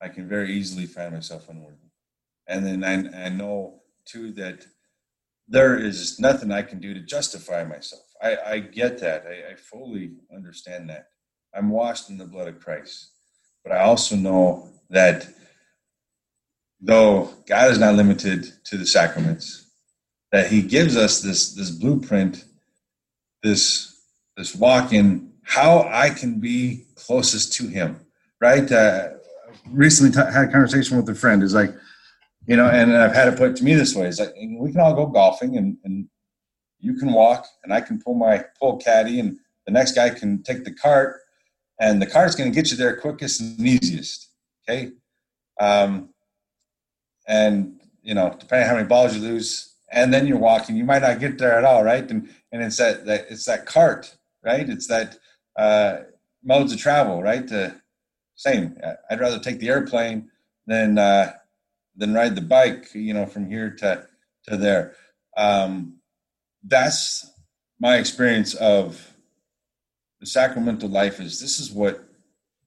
I 0.00 0.08
can 0.08 0.28
very 0.28 0.52
easily 0.52 0.86
find 0.86 1.12
myself 1.12 1.48
unworthy. 1.48 1.76
And 2.46 2.64
then 2.64 2.84
I, 2.84 3.26
I 3.26 3.28
know 3.28 3.80
too 4.04 4.32
that 4.32 4.66
there 5.48 5.76
is 5.76 6.18
nothing 6.18 6.50
I 6.50 6.62
can 6.62 6.80
do 6.80 6.94
to 6.94 7.00
justify 7.00 7.64
myself. 7.64 8.02
I, 8.22 8.36
I 8.36 8.58
get 8.60 8.98
that. 9.00 9.24
I, 9.26 9.52
I 9.52 9.54
fully 9.56 10.12
understand 10.34 10.90
that. 10.90 11.08
I'm 11.54 11.70
washed 11.70 12.10
in 12.10 12.18
the 12.18 12.24
blood 12.26 12.48
of 12.48 12.60
Christ. 12.60 13.10
But 13.64 13.72
I 13.72 13.80
also 13.80 14.16
know 14.16 14.68
that 14.90 15.28
though 16.80 17.30
God 17.46 17.70
is 17.70 17.78
not 17.78 17.94
limited 17.94 18.46
to 18.66 18.76
the 18.76 18.86
sacraments, 18.86 19.70
that 20.32 20.48
He 20.48 20.62
gives 20.62 20.96
us 20.96 21.20
this 21.20 21.54
this 21.54 21.70
blueprint, 21.70 22.44
this 23.42 23.96
this 24.36 24.54
walk 24.54 24.92
in 24.92 25.25
how 25.46 25.88
I 25.90 26.10
can 26.10 26.40
be 26.40 26.84
closest 26.96 27.52
to 27.54 27.66
Him. 27.68 28.00
Right? 28.40 28.70
Uh, 28.70 29.10
recently 29.70 30.12
t- 30.12 30.32
had 30.32 30.48
a 30.48 30.52
conversation 30.52 30.96
with 30.96 31.08
a 31.08 31.14
friend. 31.14 31.42
Is 31.42 31.54
like, 31.54 31.74
you 32.46 32.56
know, 32.56 32.66
and 32.66 32.94
I've 32.94 33.14
had 33.14 33.28
it 33.28 33.38
put 33.38 33.56
to 33.56 33.64
me 33.64 33.74
this 33.74 33.94
way: 33.94 34.06
is 34.06 34.20
like 34.20 34.34
we 34.36 34.72
can 34.72 34.80
all 34.80 34.94
go 34.94 35.06
golfing, 35.06 35.56
and, 35.56 35.78
and 35.84 36.08
you 36.78 36.94
can 36.94 37.12
walk, 37.12 37.46
and 37.64 37.72
I 37.72 37.80
can 37.80 38.00
pull 38.00 38.14
my 38.14 38.44
pull 38.60 38.76
caddy, 38.76 39.20
and 39.20 39.38
the 39.66 39.72
next 39.72 39.92
guy 39.92 40.10
can 40.10 40.42
take 40.42 40.64
the 40.64 40.74
cart, 40.74 41.20
and 41.80 42.02
the 42.02 42.06
cart's 42.06 42.34
going 42.34 42.50
to 42.50 42.54
get 42.54 42.70
you 42.70 42.76
there 42.76 42.96
quickest 42.96 43.40
and 43.40 43.66
easiest. 43.66 44.30
Okay. 44.68 44.90
Um, 45.58 46.10
and 47.26 47.80
you 48.02 48.14
know, 48.14 48.34
depending 48.38 48.64
on 48.64 48.68
how 48.68 48.76
many 48.76 48.86
balls 48.86 49.16
you 49.16 49.22
lose, 49.22 49.74
and 49.90 50.12
then 50.12 50.26
you're 50.26 50.38
walking, 50.38 50.76
you 50.76 50.84
might 50.84 51.02
not 51.02 51.20
get 51.20 51.38
there 51.38 51.56
at 51.56 51.64
all, 51.64 51.82
right? 51.82 52.08
And 52.10 52.28
and 52.52 52.62
it's 52.62 52.76
that, 52.76 53.06
that 53.06 53.26
it's 53.30 53.44
that 53.46 53.66
cart, 53.66 54.16
right? 54.44 54.68
It's 54.68 54.86
that 54.88 55.16
uh, 55.56 55.98
modes 56.44 56.72
of 56.72 56.78
travel, 56.78 57.22
right? 57.22 57.46
To, 57.48 57.80
same. 58.34 58.78
I'd 59.10 59.20
rather 59.20 59.38
take 59.38 59.58
the 59.58 59.70
airplane 59.70 60.30
than 60.66 60.98
uh, 60.98 61.32
than 61.96 62.12
ride 62.14 62.34
the 62.34 62.42
bike, 62.42 62.94
you 62.94 63.14
know, 63.14 63.26
from 63.26 63.48
here 63.48 63.70
to 63.70 64.06
to 64.48 64.56
there. 64.56 64.94
Um, 65.36 65.98
that's 66.62 67.30
my 67.80 67.96
experience 67.96 68.54
of 68.54 69.14
the 70.20 70.26
sacramental 70.26 70.88
life. 70.88 71.20
Is 71.20 71.40
this 71.40 71.58
is 71.58 71.72
what 71.72 72.04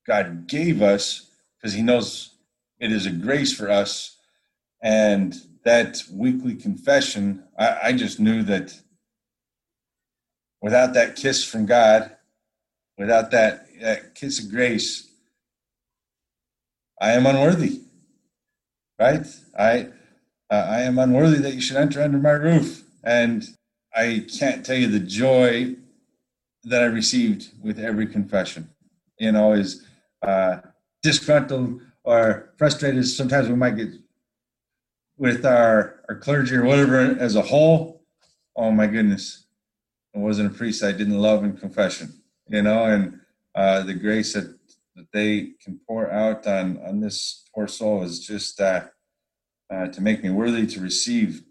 God 0.07 0.47
gave 0.47 0.81
us 0.81 1.29
because 1.57 1.73
He 1.73 1.83
knows 1.83 2.35
it 2.79 2.91
is 2.91 3.05
a 3.05 3.11
grace 3.11 3.55
for 3.55 3.69
us 3.69 4.17
and 4.81 5.35
that 5.65 6.03
weekly 6.11 6.55
confession, 6.55 7.43
I, 7.57 7.77
I 7.85 7.93
just 7.93 8.19
knew 8.19 8.43
that 8.43 8.79
without 10.61 10.93
that 10.93 11.15
kiss 11.15 11.43
from 11.43 11.65
God, 11.65 12.15
without 12.99 13.31
that, 13.31 13.65
that 13.81 14.13
kiss 14.13 14.43
of 14.43 14.51
grace, 14.51 15.09
I 17.01 17.13
am 17.13 17.25
unworthy. 17.25 17.81
Right? 18.99 19.25
I 19.57 19.87
uh, 20.51 20.65
I 20.67 20.81
am 20.81 20.97
unworthy 20.97 21.37
that 21.37 21.53
you 21.53 21.61
should 21.61 21.77
enter 21.77 22.01
under 22.01 22.17
my 22.17 22.31
roof, 22.31 22.83
and 23.03 23.47
I 23.95 24.25
can't 24.39 24.65
tell 24.65 24.75
you 24.75 24.87
the 24.87 24.99
joy 24.99 25.75
that 26.63 26.81
I 26.81 26.85
received 26.85 27.49
with 27.63 27.79
every 27.79 28.07
confession. 28.07 28.69
You 29.19 29.31
know, 29.31 29.53
is 29.53 29.85
uh, 30.21 30.57
disgruntled 31.03 31.81
or 32.03 32.51
frustrated. 32.57 33.07
Sometimes 33.07 33.47
we 33.47 33.55
might 33.55 33.77
get 33.77 33.89
with 35.17 35.45
our, 35.45 36.01
our 36.09 36.15
clergy 36.15 36.55
or 36.55 36.65
whatever 36.65 37.15
as 37.19 37.35
a 37.35 37.41
whole, 37.41 38.01
oh 38.55 38.71
my 38.71 38.87
goodness, 38.87 39.45
I 40.15 40.19
wasn't 40.19 40.51
a 40.51 40.57
priest 40.57 40.83
I 40.83 40.93
didn't 40.93 41.19
love 41.19 41.43
in 41.43 41.57
confession, 41.57 42.13
you 42.49 42.61
know, 42.61 42.85
and 42.85 43.19
uh, 43.55 43.83
the 43.83 43.93
grace 43.93 44.33
that, 44.33 44.57
that 44.95 45.07
they 45.13 45.51
can 45.63 45.79
pour 45.87 46.09
out 46.11 46.45
on, 46.47 46.79
on 46.85 46.99
this 46.99 47.45
poor 47.53 47.67
soul 47.67 48.03
is 48.03 48.25
just 48.25 48.59
uh, 48.59 48.85
uh, 49.71 49.87
to 49.87 50.01
make 50.01 50.23
me 50.23 50.29
worthy 50.29 50.65
to 50.67 50.81
receive 50.81 51.43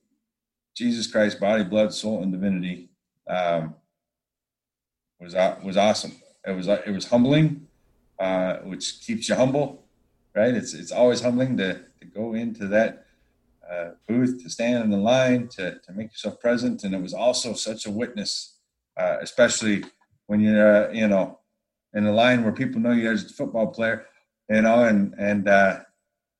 Jesus 0.77 1.07
Christ, 1.07 1.41
body, 1.41 1.65
blood, 1.65 1.93
soul, 1.93 2.23
and 2.23 2.33
divinity. 2.33 2.91
Um, 3.29 3.75
was 5.21 5.35
was 5.65 5.77
awesome. 5.77 6.13
It 6.47 6.53
was 6.53 6.69
it 6.69 6.93
was 6.93 7.07
humbling, 7.07 7.67
uh, 8.19 8.59
which 8.59 9.01
keeps 9.01 9.29
you 9.29 9.35
humble, 9.35 9.85
right? 10.35 10.55
It's 10.55 10.73
it's 10.75 10.93
always 10.93 11.21
humbling 11.21 11.57
to 11.57 11.81
to 12.01 12.07
go 12.07 12.35
into 12.35 12.69
that 12.69 13.07
uh, 13.69 13.91
booth 14.07 14.43
to 14.43 14.49
stand 14.49 14.85
in 14.85 14.91
the 14.91 14.97
line 14.97 15.49
to, 15.49 15.79
to 15.81 15.93
make 15.93 16.11
yourself 16.11 16.41
present 16.41 16.85
and 16.85 16.95
it 16.95 17.03
was 17.03 17.13
also 17.13 17.53
such 17.53 17.87
a 17.87 17.91
witness 17.91 18.57
uh, 18.97 19.19
especially 19.21 19.85
when 20.29 20.41
you're 20.41 20.88
uh, 20.88 20.93
you 20.93 21.09
know 21.09 21.41
in 21.95 22.07
a 22.07 22.12
line 22.12 22.45
where 22.45 22.53
people 22.53 22.81
know 22.81 22.93
you 22.93 23.11
as 23.11 23.25
a 23.25 23.29
football 23.35 23.67
player 23.67 24.07
you 24.49 24.62
know 24.62 24.85
and 24.85 25.14
and 25.19 25.49
uh, 25.49 25.81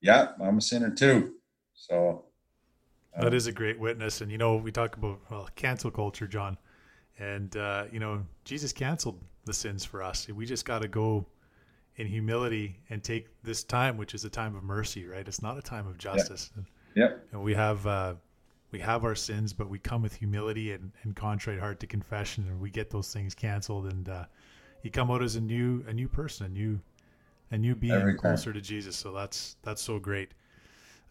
yeah 0.01 0.29
i'm 0.41 0.59
a 0.59 0.61
sinner 0.61 0.91
too. 0.91 1.35
So 1.75 2.25
um, 3.17 3.25
that 3.25 3.35
is 3.35 3.47
a 3.47 3.53
great 3.53 3.79
witness. 3.79 4.21
And 4.21 4.31
you 4.31 4.39
know 4.39 4.57
we 4.57 4.71
talk 4.71 4.97
about 4.97 5.19
well 5.31 5.49
cancel 5.57 5.91
culture 5.91 6.29
john. 6.29 6.57
And 7.19 7.57
uh, 7.57 7.87
you 7.91 7.99
know 7.99 8.25
jesus 8.45 8.73
canceled 8.73 9.21
the 9.45 9.55
sins 9.55 9.85
for 9.85 10.03
us. 10.03 10.29
We 10.29 10.47
just 10.47 10.65
got 10.65 10.83
to 10.83 10.89
go 10.89 11.27
in 11.97 12.07
humility 12.07 12.79
and 12.91 13.03
take 13.03 13.27
this 13.43 13.65
time 13.65 13.97
which 13.97 14.15
is 14.15 14.25
a 14.25 14.31
time 14.31 14.55
of 14.55 14.63
mercy 14.63 15.07
right? 15.07 15.27
It's 15.27 15.43
not 15.43 15.59
a 15.59 15.63
time 15.63 15.87
of 15.89 15.99
justice. 15.99 16.51
Yeah. 16.55 16.63
Yep. 17.05 17.27
And 17.33 17.43
we 17.43 17.55
have 17.55 17.87
uh, 17.87 18.15
we 18.71 18.81
have 18.81 19.05
our 19.05 19.15
sins, 19.15 19.53
but 19.53 19.69
we 19.69 19.79
come 19.79 20.03
with 20.03 20.15
humility 20.15 20.73
and, 20.73 20.93
and 21.03 21.17
contrite 21.17 21.59
heart 21.59 21.81
to 21.81 21.87
confession, 21.87 22.45
and 22.49 22.61
we 22.61 22.71
get 22.71 22.91
those 22.91 23.13
things 23.13 23.35
canceled, 23.35 23.87
and 23.87 24.09
uh, 24.09 24.25
you 24.83 24.91
come 24.91 25.11
out 25.11 25.23
as 25.23 25.37
a 25.37 25.41
new 25.41 25.85
a 25.89 25.93
new 25.93 26.09
person, 26.09 26.47
a 26.47 26.49
new 26.49 26.81
a 27.51 27.59
new 27.59 27.75
being 27.75 28.17
closer 28.19 28.53
to 28.53 28.61
Jesus. 28.61 28.97
So 28.97 29.13
that's 29.13 29.57
that's 29.63 29.83
so 29.83 29.99
great. 29.99 30.33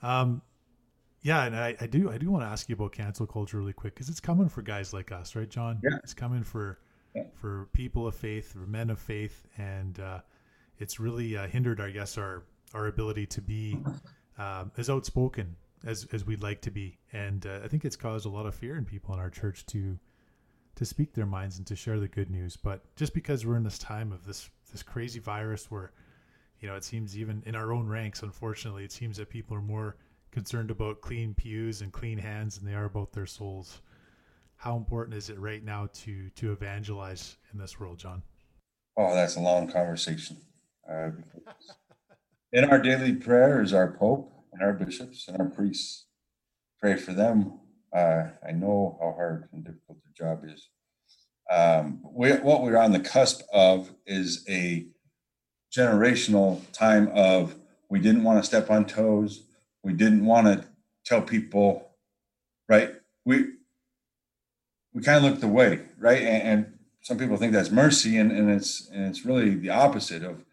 Um, 0.04 0.42
yeah, 1.24 1.46
and 1.46 1.56
I, 1.56 1.76
I 1.82 1.88
do 1.88 2.12
I 2.12 2.18
do 2.18 2.30
want 2.30 2.44
to 2.44 2.48
ask 2.48 2.70
you 2.70 2.76
about 2.76 2.92
cancel 2.92 3.26
culture 3.26 3.58
really 3.58 3.74
quick 3.74 3.96
because 3.96 4.10
it's 4.10 4.20
coming 4.20 4.50
for 4.50 4.62
guys 4.62 4.94
like 4.94 5.12
us, 5.12 5.36
right, 5.36 5.50
John? 5.50 5.80
Yeah. 5.84 5.98
It's 6.04 6.14
coming 6.14 6.44
for 6.44 6.80
yeah. 7.16 7.24
for 7.34 7.68
people 7.74 8.08
of 8.08 8.16
faith, 8.16 8.54
for 8.54 8.60
men 8.60 8.92
of 8.92 9.00
faith, 9.00 9.48
and 9.58 10.00
uh, 10.00 10.20
it's 10.78 11.00
really 11.00 11.36
uh, 11.36 11.48
hindered, 11.48 11.82
I 11.82 11.90
guess, 11.90 12.18
our 12.18 12.44
our 12.74 12.88
ability 12.88 13.26
to 13.28 13.42
be 13.42 13.80
um, 14.38 14.72
as 14.78 14.90
outspoken 14.90 15.56
as 15.86 16.08
as 16.12 16.26
we'd 16.26 16.42
like 16.42 16.62
to 16.62 16.72
be, 16.72 16.98
and 17.14 17.46
uh, 17.46 17.60
I 17.64 17.68
think 17.68 17.86
it's 17.86 17.96
caused 17.96 18.26
a 18.26 18.30
lot 18.30 18.46
of 18.46 18.56
fear 18.56 18.78
in 18.78 18.86
people 18.86 19.14
in 19.14 19.20
our 19.20 19.30
church 19.30 19.66
to 19.68 20.00
to 20.76 20.86
speak 20.86 21.14
their 21.14 21.26
minds 21.26 21.58
and 21.58 21.68
to 21.68 21.76
share 21.76 22.00
the 22.00 22.08
good 22.08 22.30
news. 22.30 22.56
But 22.56 22.84
just 22.96 23.14
because 23.14 23.46
we're 23.46 23.58
in 23.58 23.64
this 23.64 23.80
time 23.80 24.12
of 24.12 24.26
this 24.26 24.50
this 24.72 24.84
crazy 24.84 25.20
virus, 25.20 25.70
where 25.70 25.92
you 26.60 26.68
know 26.68 26.76
it 26.76 26.84
seems 26.84 27.18
even 27.18 27.44
in 27.46 27.56
our 27.56 27.72
own 27.72 27.88
ranks, 27.88 28.24
unfortunately, 28.24 28.84
it 28.84 28.92
seems 28.92 29.18
that 29.18 29.30
people 29.30 29.56
are 29.56 29.62
more 29.62 29.98
concerned 30.32 30.72
about 30.72 31.02
clean 31.02 31.34
pews 31.34 31.82
and 31.82 31.92
clean 31.92 32.18
hands 32.18 32.58
than 32.58 32.68
they 32.68 32.76
are 32.76 32.86
about 32.86 33.12
their 33.12 33.26
souls. 33.26 33.82
How 34.56 34.76
important 34.76 35.16
is 35.16 35.30
it 35.30 35.40
right 35.40 35.64
now 35.64 35.90
to 35.94 36.30
to 36.32 36.52
evangelize 36.52 37.38
in 37.54 37.60
this 37.60 37.80
world, 37.80 38.00
John? 38.00 38.24
Oh, 38.98 39.14
that's 39.14 39.36
a 39.36 39.40
long 39.40 39.72
conversation. 39.72 40.38
Uh, 40.90 41.12
in 42.52 42.64
our 42.66 42.80
daily 42.80 43.14
prayer 43.14 43.62
is 43.62 43.74
our 43.74 43.92
Pope 43.92 44.34
and 44.52 44.62
our 44.62 44.74
bishops 44.74 45.28
and 45.28 45.38
our 45.40 45.48
priests. 45.48 46.06
Pray 46.80 46.96
for 46.96 47.14
them. 47.14 47.60
Uh, 47.96 48.26
I 48.48 48.52
know 48.52 48.98
how 49.02 49.14
hard 49.14 49.50
and 49.52 49.64
difficult 49.64 50.00
their 50.04 50.28
job 50.28 50.44
is. 50.46 50.70
Um, 51.50 52.02
we, 52.04 52.32
what 52.34 52.62
we're 52.62 52.78
on 52.78 52.92
the 52.92 53.00
cusp 53.00 53.42
of 53.54 53.92
is 54.06 54.46
a 54.50 54.88
generational 55.76 56.62
time 56.74 57.10
of 57.14 57.56
we 57.90 58.00
didn't 58.00 58.24
want 58.24 58.40
to 58.40 58.46
step 58.46 58.70
on 58.70 58.86
toes. 58.86 59.44
We 59.84 59.94
didn't 59.94 60.26
want 60.26 60.48
to 60.48 60.68
tell 61.06 61.22
people, 61.22 61.92
right? 62.68 62.92
We 63.26 63.54
we 64.94 65.02
kind 65.02 65.24
of 65.24 65.32
looked 65.32 65.44
away, 65.44 65.82
right? 66.00 66.22
And, 66.22 66.44
and 66.44 66.74
some 67.02 67.18
people 67.18 67.38
think 67.38 67.54
that's 67.54 67.72
mercy, 67.72 68.18
and, 68.18 68.32
and 68.32 68.50
it's 68.52 68.90
and 68.90 69.06
it's 69.06 69.26
really 69.26 69.56
the 69.56 69.70
opposite 69.70 70.24
of 70.24 70.44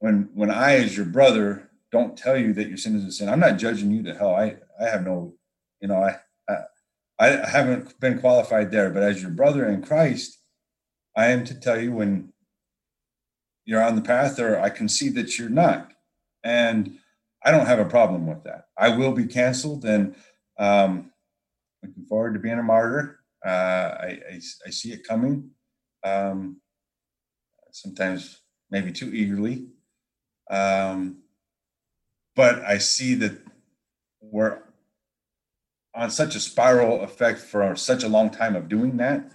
when 0.00 0.28
when 0.34 0.50
I, 0.50 0.74
as 0.74 0.96
your 0.96 1.06
brother, 1.06 1.70
don't 1.94 2.18
tell 2.18 2.36
you 2.36 2.52
that 2.54 2.66
your 2.66 2.76
sin 2.76 2.96
is 2.96 3.04
a 3.04 3.12
sin. 3.12 3.28
I'm 3.28 3.38
not 3.38 3.56
judging 3.56 3.92
you 3.92 4.02
to 4.02 4.14
hell. 4.14 4.34
I, 4.34 4.56
I 4.80 4.88
have 4.90 5.04
no, 5.04 5.34
you 5.80 5.86
know, 5.86 6.02
I, 6.02 6.18
I, 6.48 6.56
I 7.20 7.48
haven't 7.48 8.00
been 8.00 8.18
qualified 8.18 8.72
there, 8.72 8.90
but 8.90 9.04
as 9.04 9.22
your 9.22 9.30
brother 9.30 9.64
in 9.68 9.80
Christ, 9.80 10.40
I 11.16 11.26
am 11.26 11.44
to 11.44 11.54
tell 11.54 11.80
you 11.80 11.92
when 11.92 12.32
you're 13.64 13.82
on 13.82 13.94
the 13.94 14.02
path 14.02 14.40
or 14.40 14.58
I 14.58 14.70
can 14.70 14.88
see 14.88 15.08
that 15.10 15.38
you're 15.38 15.48
not. 15.48 15.92
And 16.42 16.98
I 17.44 17.52
don't 17.52 17.66
have 17.66 17.78
a 17.78 17.84
problem 17.84 18.26
with 18.26 18.42
that. 18.42 18.66
I 18.76 18.88
will 18.96 19.12
be 19.12 19.26
canceled, 19.26 19.84
and 19.84 20.16
um, 20.58 21.12
looking 21.82 22.06
forward 22.06 22.34
to 22.34 22.40
being 22.40 22.58
a 22.58 22.62
martyr. 22.62 23.20
Uh, 23.46 23.94
I, 24.00 24.20
I, 24.32 24.40
I 24.66 24.70
see 24.70 24.92
it 24.92 25.06
coming. 25.06 25.50
Um, 26.02 26.60
sometimes 27.70 28.40
maybe 28.70 28.90
too 28.92 29.10
eagerly. 29.14 29.68
Um, 30.50 31.23
but 32.36 32.62
I 32.62 32.78
see 32.78 33.14
that 33.16 33.40
we're 34.20 34.58
on 35.94 36.10
such 36.10 36.34
a 36.34 36.40
spiral 36.40 37.02
effect 37.02 37.38
for 37.38 37.74
such 37.76 38.02
a 38.02 38.08
long 38.08 38.30
time 38.30 38.56
of 38.56 38.68
doing 38.68 38.96
that 38.96 39.30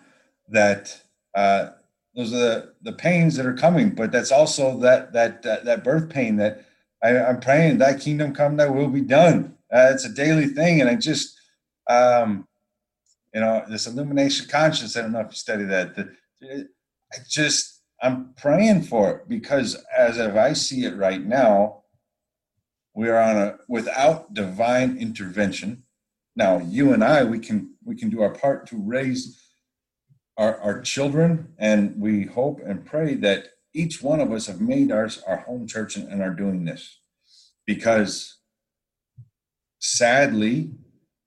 that 0.49 1.01
uh, 1.35 1.69
those 2.15 2.33
are 2.33 2.38
the, 2.38 2.73
the 2.81 2.93
pains 2.93 3.35
that 3.35 3.45
are 3.45 3.53
coming 3.53 3.89
but 3.89 4.12
that's 4.12 4.31
also 4.31 4.77
that 4.79 5.13
that 5.13 5.41
that, 5.43 5.63
that 5.65 5.83
birth 5.83 6.09
pain 6.09 6.35
that 6.35 6.65
I, 7.01 7.12
am 7.12 7.39
praying 7.39 7.77
that 7.77 8.01
kingdom 8.01 8.33
come 8.33 8.57
that 8.57 8.75
will 8.75 8.89
be 8.89 9.01
done. 9.01 9.55
Uh, 9.73 9.91
it's 9.93 10.03
a 10.03 10.09
daily 10.09 10.47
thing 10.47 10.81
and 10.81 10.89
i 10.89 10.95
just 10.95 11.38
um, 11.89 12.47
you 13.33 13.39
know 13.41 13.63
this 13.69 13.88
illumination 13.88 14.47
conscience 14.49 14.97
i 14.97 15.01
don't 15.01 15.12
know 15.12 15.21
if 15.21 15.27
you 15.27 15.35
study 15.35 15.63
that 15.63 15.95
the, 15.95 16.67
i 17.13 17.17
just 17.29 17.81
i'm 18.01 18.33
praying 18.35 18.81
for 18.81 19.12
it 19.12 19.29
because 19.29 19.75
as 19.95 20.17
if 20.17 20.35
i 20.35 20.51
see 20.53 20.85
it 20.85 20.97
right 20.97 21.23
now 21.23 21.83
we 22.95 23.10
are 23.10 23.19
on 23.19 23.38
a 23.38 23.58
without 23.67 24.34
divine 24.34 24.97
intervention. 24.97 25.84
Now 26.36 26.60
you 26.60 26.93
and 26.93 27.04
i 27.04 27.23
we 27.23 27.39
can 27.39 27.75
we 27.84 27.95
can 27.95 28.10
do 28.10 28.21
our 28.21 28.34
part 28.34 28.67
to 28.67 28.78
raise 28.78 29.41
our, 30.38 30.58
our 30.62 30.82
children 30.82 31.54
and 31.58 31.99
we 31.99 32.23
hope 32.23 32.62
and 32.65 32.86
pray 32.86 33.13
that 33.15 33.49
each 33.73 34.02
one 34.02 34.19
of 34.19 34.32
us 34.32 34.47
have 34.47 34.62
made 34.62 34.91
ours 34.91 35.21
our 35.28 35.38
home 35.38 35.67
church 35.67 35.95
and, 35.95 36.08
and 36.08 36.21
are 36.21 36.34
doing 36.34 36.65
this. 36.65 36.99
Because 37.65 38.38
sadly 39.80 40.71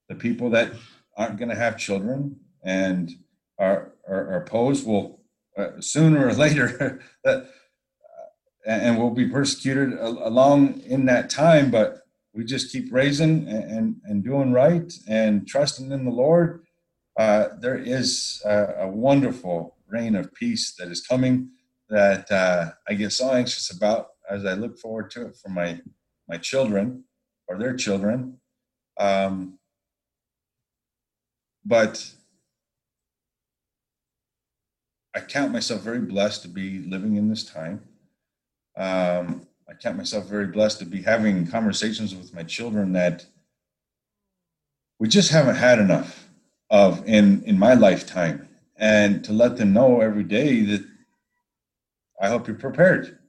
the 0.09 0.15
people 0.15 0.49
that 0.49 0.73
aren't 1.17 1.37
going 1.37 1.49
to 1.49 1.55
have 1.55 1.77
children 1.77 2.37
and 2.63 3.11
are, 3.59 3.93
are, 4.07 4.31
are 4.31 4.43
opposed 4.43 4.85
will 4.85 5.21
uh, 5.57 5.79
sooner 5.79 6.27
or 6.27 6.33
later 6.33 7.01
that 7.23 7.49
and 8.65 8.97
we'll 8.97 9.09
be 9.09 9.27
persecuted 9.27 9.93
along 9.99 10.79
in 10.81 11.05
that 11.05 11.29
time. 11.29 11.71
But 11.71 12.03
we 12.33 12.43
just 12.43 12.71
keep 12.71 12.91
raising 12.91 13.47
and, 13.47 14.01
and 14.05 14.23
doing 14.23 14.51
right 14.51 14.91
and 15.07 15.47
trusting 15.47 15.91
in 15.91 16.05
the 16.05 16.11
Lord. 16.11 16.63
Uh, 17.17 17.49
there 17.59 17.77
is 17.77 18.41
a, 18.43 18.73
a, 18.79 18.87
wonderful 18.87 19.75
reign 19.87 20.15
of 20.15 20.33
peace 20.33 20.73
that 20.79 20.87
is 20.87 21.05
coming 21.05 21.51
that 21.89 22.31
uh, 22.31 22.71
I 22.89 22.95
get 22.95 23.11
so 23.11 23.31
anxious 23.31 23.69
about 23.69 24.07
as 24.27 24.45
I 24.45 24.53
look 24.53 24.79
forward 24.79 25.11
to 25.11 25.27
it 25.27 25.35
for 25.35 25.49
my 25.49 25.79
my 26.27 26.37
children 26.37 27.03
or 27.47 27.59
their 27.59 27.75
children. 27.75 28.39
Um, 28.99 29.59
but 31.63 32.13
I 35.15 35.19
count 35.19 35.51
myself 35.51 35.81
very 35.81 35.99
blessed 35.99 36.41
to 36.43 36.47
be 36.47 36.79
living 36.79 37.15
in 37.15 37.29
this 37.29 37.43
time. 37.43 37.83
Um, 38.75 39.47
I 39.69 39.73
count 39.73 39.97
myself 39.97 40.27
very 40.27 40.47
blessed 40.47 40.79
to 40.79 40.85
be 40.85 41.01
having 41.01 41.47
conversations 41.47 42.15
with 42.15 42.33
my 42.33 42.43
children 42.43 42.93
that 42.93 43.25
we 44.99 45.07
just 45.07 45.31
haven't 45.31 45.55
had 45.55 45.79
enough 45.79 46.27
of 46.69 47.07
in 47.07 47.43
in 47.43 47.57
my 47.59 47.73
lifetime, 47.73 48.47
and 48.77 49.23
to 49.25 49.33
let 49.33 49.57
them 49.57 49.73
know 49.73 50.01
every 50.01 50.23
day 50.23 50.61
that 50.61 50.85
I 52.21 52.29
hope 52.29 52.47
you're 52.47 52.55
prepared 52.55 53.19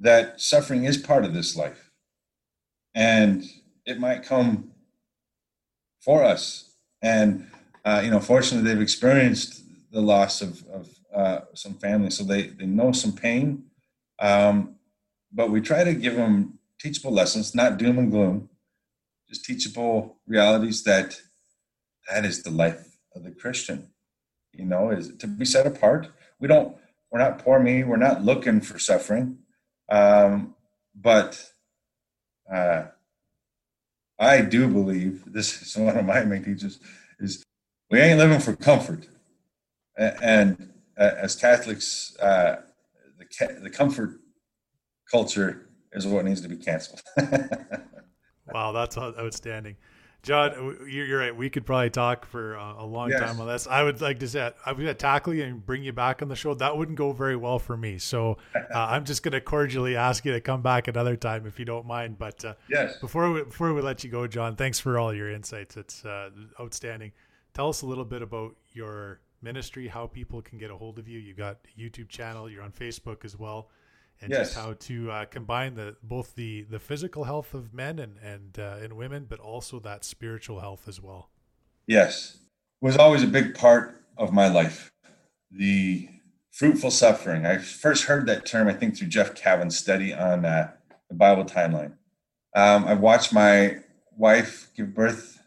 that 0.00 0.40
suffering 0.40 0.84
is 0.84 0.96
part 0.96 1.24
of 1.24 1.32
this 1.32 1.56
life, 1.56 1.90
and 2.94 3.44
it 3.86 3.98
might 3.98 4.24
come 4.24 4.72
for 6.00 6.24
us. 6.24 6.74
And 7.00 7.48
uh, 7.84 8.02
you 8.04 8.10
know, 8.10 8.20
fortunately, 8.20 8.68
they've 8.68 8.82
experienced 8.82 9.64
the 9.90 10.00
loss 10.00 10.42
of, 10.42 10.64
of 10.68 10.88
uh, 11.14 11.40
some 11.54 11.74
family, 11.74 12.10
so 12.10 12.24
they 12.24 12.48
they 12.48 12.66
know 12.66 12.92
some 12.92 13.12
pain 13.12 13.64
um, 14.18 14.76
but 15.32 15.50
we 15.50 15.60
try 15.60 15.84
to 15.84 15.94
give 15.94 16.16
them 16.16 16.58
teachable 16.78 17.12
lessons, 17.12 17.54
not 17.54 17.78
doom 17.78 17.98
and 17.98 18.10
gloom, 18.10 18.48
just 19.28 19.44
teachable 19.44 20.18
realities 20.26 20.82
that 20.84 21.20
that 22.10 22.24
is 22.24 22.42
the 22.42 22.50
life 22.50 22.98
of 23.14 23.24
the 23.24 23.30
Christian. 23.30 23.88
You 24.52 24.66
know, 24.66 24.90
is 24.90 25.16
to 25.16 25.26
be 25.26 25.44
set 25.44 25.66
apart. 25.66 26.08
We 26.38 26.48
don't. 26.48 26.76
We're 27.10 27.20
not 27.20 27.38
poor 27.38 27.58
me. 27.58 27.84
We're 27.84 27.96
not 27.96 28.24
looking 28.24 28.60
for 28.60 28.78
suffering. 28.78 29.38
Um, 29.90 30.54
but 30.94 31.52
uh, 32.52 32.84
I 34.18 34.40
do 34.42 34.68
believe 34.68 35.24
this 35.26 35.62
is 35.62 35.76
one 35.76 35.96
of 35.96 36.04
my 36.04 36.24
main 36.24 36.44
teachers 36.44 36.78
is 37.18 37.44
we 37.90 38.00
ain't 38.00 38.18
living 38.18 38.40
for 38.40 38.56
comfort. 38.56 39.06
And, 39.96 40.72
uh, 40.98 41.10
as 41.18 41.36
Catholics, 41.36 42.16
uh, 42.18 42.62
the, 43.38 43.60
the 43.62 43.70
comfort 43.70 44.20
culture 45.10 45.68
is 45.92 46.06
what 46.06 46.24
needs 46.24 46.40
to 46.40 46.48
be 46.48 46.56
canceled. 46.56 47.02
wow, 48.52 48.72
that's 48.72 48.96
outstanding. 48.96 49.76
John, 50.22 50.78
you're 50.88 51.18
right. 51.18 51.36
We 51.36 51.50
could 51.50 51.66
probably 51.66 51.90
talk 51.90 52.26
for 52.26 52.54
a 52.54 52.84
long 52.84 53.10
yes. 53.10 53.18
time 53.18 53.40
on 53.40 53.48
this. 53.48 53.66
I 53.66 53.82
would 53.82 54.00
like 54.00 54.20
to 54.20 54.28
say 54.28 54.52
I 54.64 54.72
would 54.72 54.98
tackle 54.98 55.34
you 55.34 55.42
and 55.42 55.66
bring 55.66 55.82
you 55.82 55.92
back 55.92 56.22
on 56.22 56.28
the 56.28 56.36
show. 56.36 56.54
That 56.54 56.76
wouldn't 56.76 56.96
go 56.96 57.12
very 57.12 57.34
well 57.34 57.58
for 57.58 57.76
me. 57.76 57.98
So 57.98 58.38
uh, 58.54 58.60
I'm 58.72 59.04
just 59.04 59.24
going 59.24 59.32
to 59.32 59.40
cordially 59.40 59.96
ask 59.96 60.24
you 60.24 60.32
to 60.32 60.40
come 60.40 60.62
back 60.62 60.86
another 60.86 61.16
time 61.16 61.44
if 61.44 61.58
you 61.58 61.64
don't 61.64 61.86
mind. 61.86 62.18
But 62.18 62.44
uh, 62.44 62.54
yes, 62.70 62.98
before 62.98 63.32
we, 63.32 63.42
before 63.42 63.74
we 63.74 63.82
let 63.82 64.04
you 64.04 64.10
go, 64.10 64.28
John, 64.28 64.54
thanks 64.54 64.78
for 64.78 64.96
all 64.96 65.12
your 65.12 65.28
insights. 65.28 65.76
It's 65.76 66.04
uh, 66.04 66.30
outstanding. 66.60 67.10
Tell 67.52 67.68
us 67.68 67.82
a 67.82 67.86
little 67.86 68.04
bit 68.04 68.22
about 68.22 68.54
your 68.72 69.20
ministry, 69.42 69.88
how 69.88 70.06
people 70.06 70.42
can 70.42 70.58
get 70.58 70.70
a 70.70 70.76
hold 70.76 70.98
of 70.98 71.08
you. 71.08 71.18
You 71.18 71.34
got 71.34 71.58
a 71.76 71.80
YouTube 71.80 72.08
channel, 72.08 72.48
you're 72.48 72.62
on 72.62 72.72
Facebook 72.72 73.24
as 73.24 73.38
well, 73.38 73.68
and 74.20 74.30
yes. 74.30 74.48
just 74.48 74.58
how 74.58 74.74
to 74.74 75.10
uh, 75.10 75.24
combine 75.26 75.74
the 75.74 75.96
both 76.02 76.34
the 76.34 76.62
the 76.62 76.78
physical 76.78 77.24
health 77.24 77.54
of 77.54 77.74
men 77.74 77.98
and 77.98 78.18
and 78.18 78.58
uh, 78.58 78.78
and 78.82 78.94
women, 78.94 79.26
but 79.28 79.40
also 79.40 79.80
that 79.80 80.04
spiritual 80.04 80.60
health 80.60 80.88
as 80.88 81.00
well. 81.00 81.30
Yes, 81.86 82.36
it 82.80 82.84
was 82.84 82.96
always 82.96 83.22
a 83.22 83.26
big 83.26 83.54
part 83.54 84.02
of 84.16 84.32
my 84.32 84.48
life. 84.48 84.92
The 85.50 86.08
fruitful 86.52 86.90
suffering. 86.90 87.46
I 87.46 87.58
first 87.58 88.04
heard 88.04 88.26
that 88.26 88.46
term, 88.46 88.68
I 88.68 88.74
think, 88.74 88.96
through 88.96 89.08
Jeff 89.08 89.34
Cavins' 89.34 89.72
study 89.72 90.14
on 90.14 90.44
uh, 90.44 90.70
the 91.08 91.14
Bible 91.14 91.44
timeline. 91.44 91.94
Um, 92.54 92.84
I've 92.84 93.00
watched 93.00 93.32
my 93.32 93.78
wife 94.16 94.70
give 94.76 94.94
birth 94.94 95.40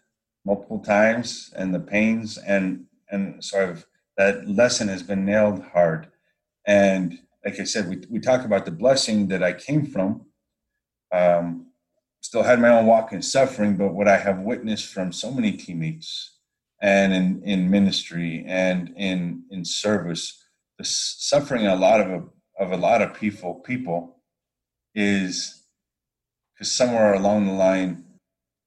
multiple 0.45 0.79
times 0.79 1.53
and 1.55 1.73
the 1.73 1.79
pains 1.79 2.37
and 2.37 2.85
and 3.15 3.43
sort 3.43 3.69
of 3.69 3.85
that 4.17 4.47
lesson 4.47 4.87
has 4.87 5.03
been 5.03 5.25
nailed 5.25 5.63
hard. 5.73 6.07
And 6.67 7.19
like 7.43 7.59
I 7.59 7.63
said, 7.63 7.89
we, 7.89 8.03
we 8.09 8.19
talk 8.19 8.45
about 8.45 8.65
the 8.65 8.71
blessing 8.71 9.27
that 9.29 9.43
I 9.43 9.53
came 9.53 9.85
from. 9.87 10.25
Um, 11.11 11.67
still 12.21 12.43
had 12.43 12.59
my 12.59 12.69
own 12.69 12.85
walk 12.85 13.13
in 13.13 13.21
suffering, 13.21 13.77
but 13.77 13.93
what 13.93 14.07
I 14.07 14.17
have 14.17 14.39
witnessed 14.39 14.87
from 14.87 15.11
so 15.11 15.31
many 15.31 15.51
teammates 15.53 16.37
and 16.81 17.13
in, 17.13 17.41
in 17.43 17.69
ministry 17.69 18.43
and 18.47 18.93
in, 18.95 19.43
in 19.51 19.63
service, 19.63 20.43
the 20.77 20.85
suffering 20.85 21.67
a 21.67 21.75
lot 21.75 22.01
of, 22.01 22.29
of 22.59 22.71
a 22.71 22.77
lot 22.77 23.01
of 23.01 23.13
people, 23.13 23.55
people 23.55 24.17
is 24.93 25.63
because 26.53 26.71
somewhere 26.71 27.13
along 27.13 27.47
the 27.47 27.53
line, 27.53 28.03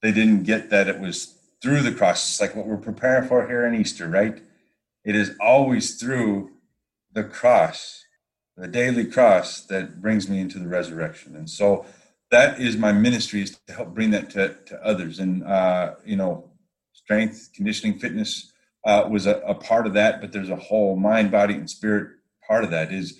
they 0.03 0.13
didn't 0.13 0.45
get 0.45 0.71
that 0.71 0.89
it 0.89 1.01
was 1.01 1.38
through 1.63 1.83
the 1.83 1.93
cross. 1.93 2.41
Like 2.41 2.55
what 2.55 2.67
we're 2.67 2.77
preparing 2.77 3.29
for 3.29 3.47
here 3.47 3.67
in 3.67 3.75
Easter, 3.75 4.09
right? 4.09 4.43
It 5.05 5.17
is 5.17 5.37
always 5.41 5.97
through 5.97 6.53
the 7.13 7.25
cross, 7.25 8.05
the 8.57 8.69
daily 8.69 9.05
cross, 9.05 9.63
that 9.63 10.01
brings 10.01 10.29
me 10.29 10.41
into 10.41 10.59
the 10.59 10.69
resurrection. 10.69 11.35
And 11.35 11.49
so 11.49 11.87
that 12.31 12.61
is 12.61 12.77
my 12.77 12.93
ministry 12.93 13.43
is 13.43 13.59
to 13.67 13.73
help 13.73 13.95
bring 13.95 14.11
that 14.11 14.31
to, 14.31 14.55
to 14.67 14.85
others. 14.85 15.19
And, 15.19 15.43
uh, 15.45 15.95
you 16.05 16.17
know, 16.17 16.51
strength, 16.93 17.51
conditioning, 17.55 17.99
fitness 17.99 18.53
uh, 18.85 19.09
was 19.09 19.27
a, 19.27 19.37
a 19.39 19.55
part 19.55 19.87
of 19.87 19.95
that, 19.95 20.21
but 20.21 20.33
there's 20.33 20.51
a 20.51 20.57
whole 20.57 20.97
mind, 20.97 21.31
body, 21.31 21.55
and 21.55 21.69
spirit 21.71 22.11
part 22.47 22.65
of 22.65 22.71
that 22.71 22.93
is, 22.93 23.19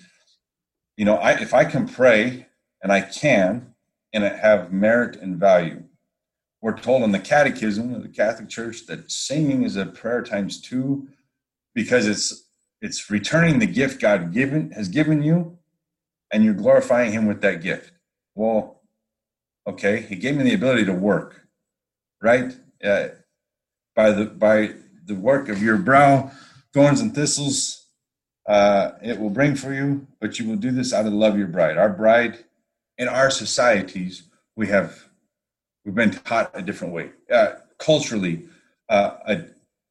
you 0.97 1.05
know, 1.05 1.15
I, 1.15 1.31
if 1.39 1.53
I 1.53 1.65
can 1.65 1.87
pray 1.87 2.47
and 2.81 2.91
I 2.91 3.01
can, 3.01 3.73
and 4.11 4.23
it 4.23 4.39
have 4.39 4.73
merit 4.73 5.15
and 5.17 5.37
value, 5.37 5.83
we're 6.61 6.77
told 6.77 7.03
in 7.03 7.11
the 7.11 7.19
catechism 7.19 7.93
of 7.93 8.03
the 8.03 8.09
Catholic 8.09 8.49
Church 8.49 8.85
that 8.87 9.11
singing 9.11 9.63
is 9.63 9.75
a 9.75 9.85
prayer 9.85 10.21
times 10.21 10.61
two 10.61 11.07
because 11.73 12.07
it's 12.07 12.45
it's 12.81 13.09
returning 13.09 13.59
the 13.59 13.65
gift 13.65 14.01
God 14.01 14.33
given 14.33 14.71
has 14.71 14.89
given 14.89 15.21
you 15.23 15.57
and 16.31 16.43
you're 16.43 16.53
glorifying 16.53 17.11
him 17.11 17.25
with 17.25 17.41
that 17.41 17.61
gift. 17.61 17.91
Well, 18.35 18.81
okay, 19.67 20.01
he 20.01 20.15
gave 20.15 20.35
me 20.35 20.43
the 20.43 20.53
ability 20.53 20.85
to 20.85 20.93
work, 20.93 21.47
right? 22.21 22.55
Uh, 22.83 23.09
by 23.95 24.11
the 24.11 24.25
by 24.25 24.73
the 25.05 25.15
work 25.15 25.49
of 25.49 25.61
your 25.61 25.77
brow, 25.77 26.31
thorns 26.73 27.01
and 27.01 27.13
thistles, 27.15 27.87
uh, 28.47 28.91
it 29.01 29.19
will 29.19 29.29
bring 29.29 29.55
for 29.55 29.73
you, 29.73 30.07
but 30.19 30.39
you 30.39 30.47
will 30.47 30.55
do 30.55 30.71
this 30.71 30.93
out 30.93 31.05
of 31.05 31.11
the 31.11 31.17
love 31.17 31.33
of 31.33 31.39
your 31.39 31.47
bride. 31.47 31.77
Our 31.77 31.89
bride 31.89 32.43
in 32.97 33.07
our 33.07 33.29
societies, 33.29 34.23
we 34.55 34.67
have 34.67 35.08
we've 35.89 35.95
been 35.95 36.11
taught 36.11 36.51
a 36.53 36.61
different 36.61 36.93
way. 36.93 37.09
Uh, 37.33 37.53
culturally, 37.79 38.45
uh, 38.89 39.15
a, 39.25 39.35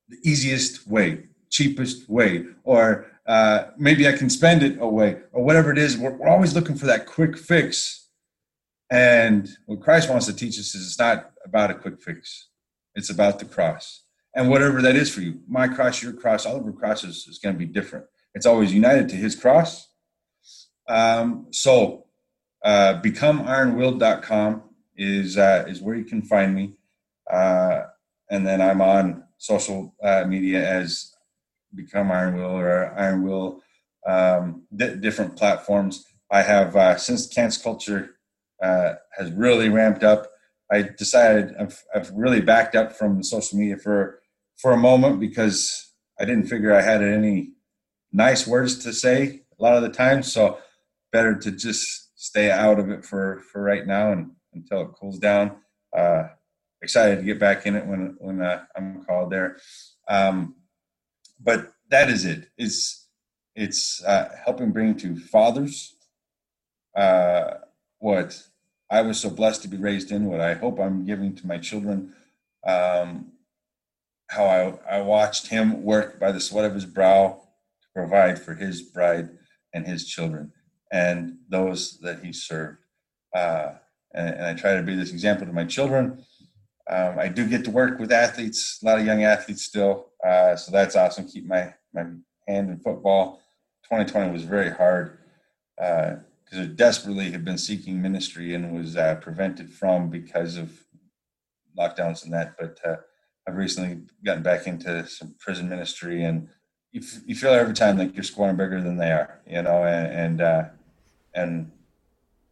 the 0.09 0.16
easiest 0.22 0.86
way, 0.86 1.24
cheapest 1.51 2.09
way, 2.09 2.44
or 2.62 3.07
uh, 3.26 3.64
maybe 3.76 4.07
I 4.07 4.12
can 4.12 4.30
spend 4.30 4.62
it 4.62 4.80
away, 4.80 5.16
or 5.32 5.42
whatever 5.42 5.72
it 5.72 5.78
is. 5.78 5.99
We're, 5.99 6.12
we're 6.12 6.28
always 6.28 6.55
looking 6.55 6.76
for 6.76 6.86
that 6.86 7.07
quick 7.07 7.36
fix. 7.36 8.11
And 8.90 9.49
what 9.66 9.80
Christ 9.80 10.09
wants 10.09 10.26
to 10.26 10.32
teach 10.32 10.57
us 10.59 10.72
is 10.74 10.86
it's 10.86 10.99
not 11.01 11.32
about 11.44 11.72
a 11.72 11.74
quick 11.74 12.01
fix. 12.01 12.49
It's 12.94 13.11
about 13.11 13.40
the 13.40 13.44
cross. 13.44 14.05
And 14.36 14.49
whatever 14.49 14.80
that 14.82 14.94
is 14.94 15.12
for 15.12 15.20
you, 15.20 15.40
my 15.49 15.66
cross, 15.66 16.01
your 16.01 16.12
cross, 16.12 16.46
all 16.46 16.57
of 16.57 16.64
our 16.64 16.72
crosses 16.72 17.26
is 17.26 17.40
going 17.40 17.57
to 17.57 17.59
be 17.59 17.66
different. 17.66 18.07
It's 18.34 18.46
always 18.46 18.72
united 18.72 19.09
to 19.09 19.16
his 19.16 19.34
cross. 19.34 19.88
Um, 20.88 21.49
so 21.51 22.07
uh, 22.64 23.01
becomeironwilled.com 23.03 24.62
is, 24.99 25.38
uh, 25.38 25.64
is 25.66 25.80
where 25.80 25.96
you 25.96 26.05
can 26.05 26.20
find 26.20 26.55
me. 26.55 26.74
Uh, 27.32 27.84
and 28.30 28.46
then 28.46 28.61
I'm 28.61 28.82
on 28.82 29.24
social 29.38 29.94
uh, 30.03 30.24
media 30.26 30.68
as 30.68 31.14
Become 31.74 32.12
Iron 32.12 32.36
Will 32.36 32.59
or 32.59 32.92
Iron 32.99 33.22
Will, 33.22 33.62
um, 34.07 34.64
different 34.76 35.36
platforms. 35.36 36.05
I 36.30 36.42
have, 36.42 36.76
uh, 36.76 36.96
since 36.96 37.26
cancel 37.26 37.62
culture 37.62 38.11
uh, 38.62 38.94
has 39.16 39.30
really 39.32 39.68
ramped 39.68 40.03
up, 40.03 40.26
I 40.70 40.82
decided 40.82 41.55
I've, 41.59 41.82
I've 41.94 42.11
really 42.11 42.40
backed 42.40 42.74
up 42.74 42.92
from 42.92 43.22
social 43.22 43.59
media 43.59 43.76
for 43.76 44.20
for 44.59 44.72
a 44.72 44.76
moment 44.76 45.20
because 45.20 45.92
I 46.20 46.24
didn't 46.24 46.49
figure 46.49 46.74
I 46.74 46.82
had 46.82 47.03
any 47.03 47.53
nice 48.12 48.46
words 48.46 48.82
to 48.84 48.92
say 48.92 49.42
a 49.59 49.62
lot 49.62 49.76
of 49.76 49.82
the 49.82 49.88
time. 49.88 50.22
So 50.22 50.59
better 51.12 51.38
to 51.38 51.51
just 51.53 52.11
stay 52.16 52.51
out 52.51 52.78
of 52.78 52.90
it 52.90 53.05
for 53.05 53.42
for 53.51 53.62
right 53.62 53.86
now 53.86 54.12
and 54.12 54.32
until 54.59 54.83
it 54.83 54.93
cools 54.99 55.19
down. 55.19 55.57
Uh, 55.97 56.29
excited 56.83 57.17
to 57.17 57.23
get 57.23 57.39
back 57.39 57.67
in 57.67 57.77
it 57.77 57.87
when 57.87 58.17
when 58.19 58.41
uh, 58.43 58.65
I'm 58.77 59.05
called 59.05 59.31
there. 59.31 59.57
Um, 60.09 60.57
but 61.41 61.73
that 61.91 62.11
is 62.11 62.25
it. 62.25 62.49
It's 62.57 63.09
it's 63.55 64.03
uh, 64.05 64.29
helping 64.45 64.73
bring 64.73 64.97
to 64.99 65.17
fathers 65.17 65.95
uh, 66.97 67.55
what 67.99 68.43
I 68.91 69.03
was 69.03 69.19
so 69.21 69.31
blessed 69.31 69.63
to 69.63 69.69
be 69.69 69.77
raised 69.77 70.13
in. 70.13 70.27
What 70.27 70.41
I 70.41 70.55
hope 70.55 70.79
I'm 70.79 71.05
giving 71.05 71.35
to 71.37 71.47
my 71.47 71.59
children. 71.59 72.15
Um, 72.67 73.33
how 74.31 74.45
I, 74.45 74.97
I 74.97 75.01
watched 75.01 75.47
him 75.47 75.83
work 75.83 76.21
by 76.21 76.33
the 76.33 76.41
sweat 76.41 76.67
of 76.67 76.75
his 76.75 76.85
brow 76.85 77.41
to 77.83 77.89
provide 77.95 78.39
for 78.39 78.55
his 78.55 78.83
bride 78.83 79.31
and 79.73 79.87
his 79.87 80.07
children 80.07 80.53
and 80.91 81.39
those 81.49 81.99
that 82.01 82.25
he 82.25 82.33
served. 82.33 82.79
Uh, 83.35 83.73
and, 84.13 84.29
and, 84.29 84.45
I 84.45 84.55
try 84.55 84.75
to 84.75 84.83
be 84.83 84.97
this 84.97 85.13
example 85.13 85.47
to 85.47 85.53
my 85.53 85.65
children. 85.65 86.25
Um, 86.89 87.19
I 87.19 87.29
do 87.29 87.47
get 87.47 87.65
to 87.65 87.71
work 87.71 87.99
with 87.99 88.11
athletes, 88.13 88.79
a 88.83 88.87
lot 88.87 88.99
of 88.99 89.07
young 89.07 89.23
athletes 89.23 89.65
still. 89.65 90.07
Uh, 90.25 90.57
so 90.57 90.73
that's 90.73 90.97
awesome. 90.97 91.29
Keep 91.29 91.47
my, 91.47 91.75
my 91.93 92.05
hand 92.47 92.71
in 92.71 92.79
football. 92.79 93.41
2020 93.85 94.33
was 94.33 94.43
very 94.43 94.71
hard 94.71 95.19
because 95.77 96.59
uh, 96.59 96.63
I 96.63 96.67
desperately 96.67 97.31
had 97.31 97.45
been 97.45 97.59
seeking 97.59 98.01
ministry 98.01 98.55
and 98.55 98.75
was 98.75 98.97
uh, 98.97 99.17
prevented 99.17 99.73
from 99.73 100.09
because 100.09 100.57
of 100.57 100.85
lockdowns 101.79 102.25
and 102.25 102.33
that. 102.33 102.55
But 102.59 102.79
uh, 102.85 102.97
I've 103.47 103.57
recently 103.57 104.03
gotten 104.25 104.43
back 104.43 104.67
into 104.67 105.07
some 105.07 105.35
prison 105.39 105.69
ministry, 105.69 106.25
and 106.25 106.49
you, 106.93 107.01
f- 107.01 107.23
you 107.27 107.35
feel 107.35 107.53
every 107.53 107.75
time 107.75 107.99
like 107.99 108.15
you're 108.15 108.25
scoring 108.25 108.57
bigger 108.57 108.81
than 108.83 108.97
they 108.97 109.11
are, 109.11 109.41
you 109.47 109.63
know. 109.63 109.85
And 109.85 110.13
and, 110.13 110.41
uh, 110.41 110.65
and 111.35 111.71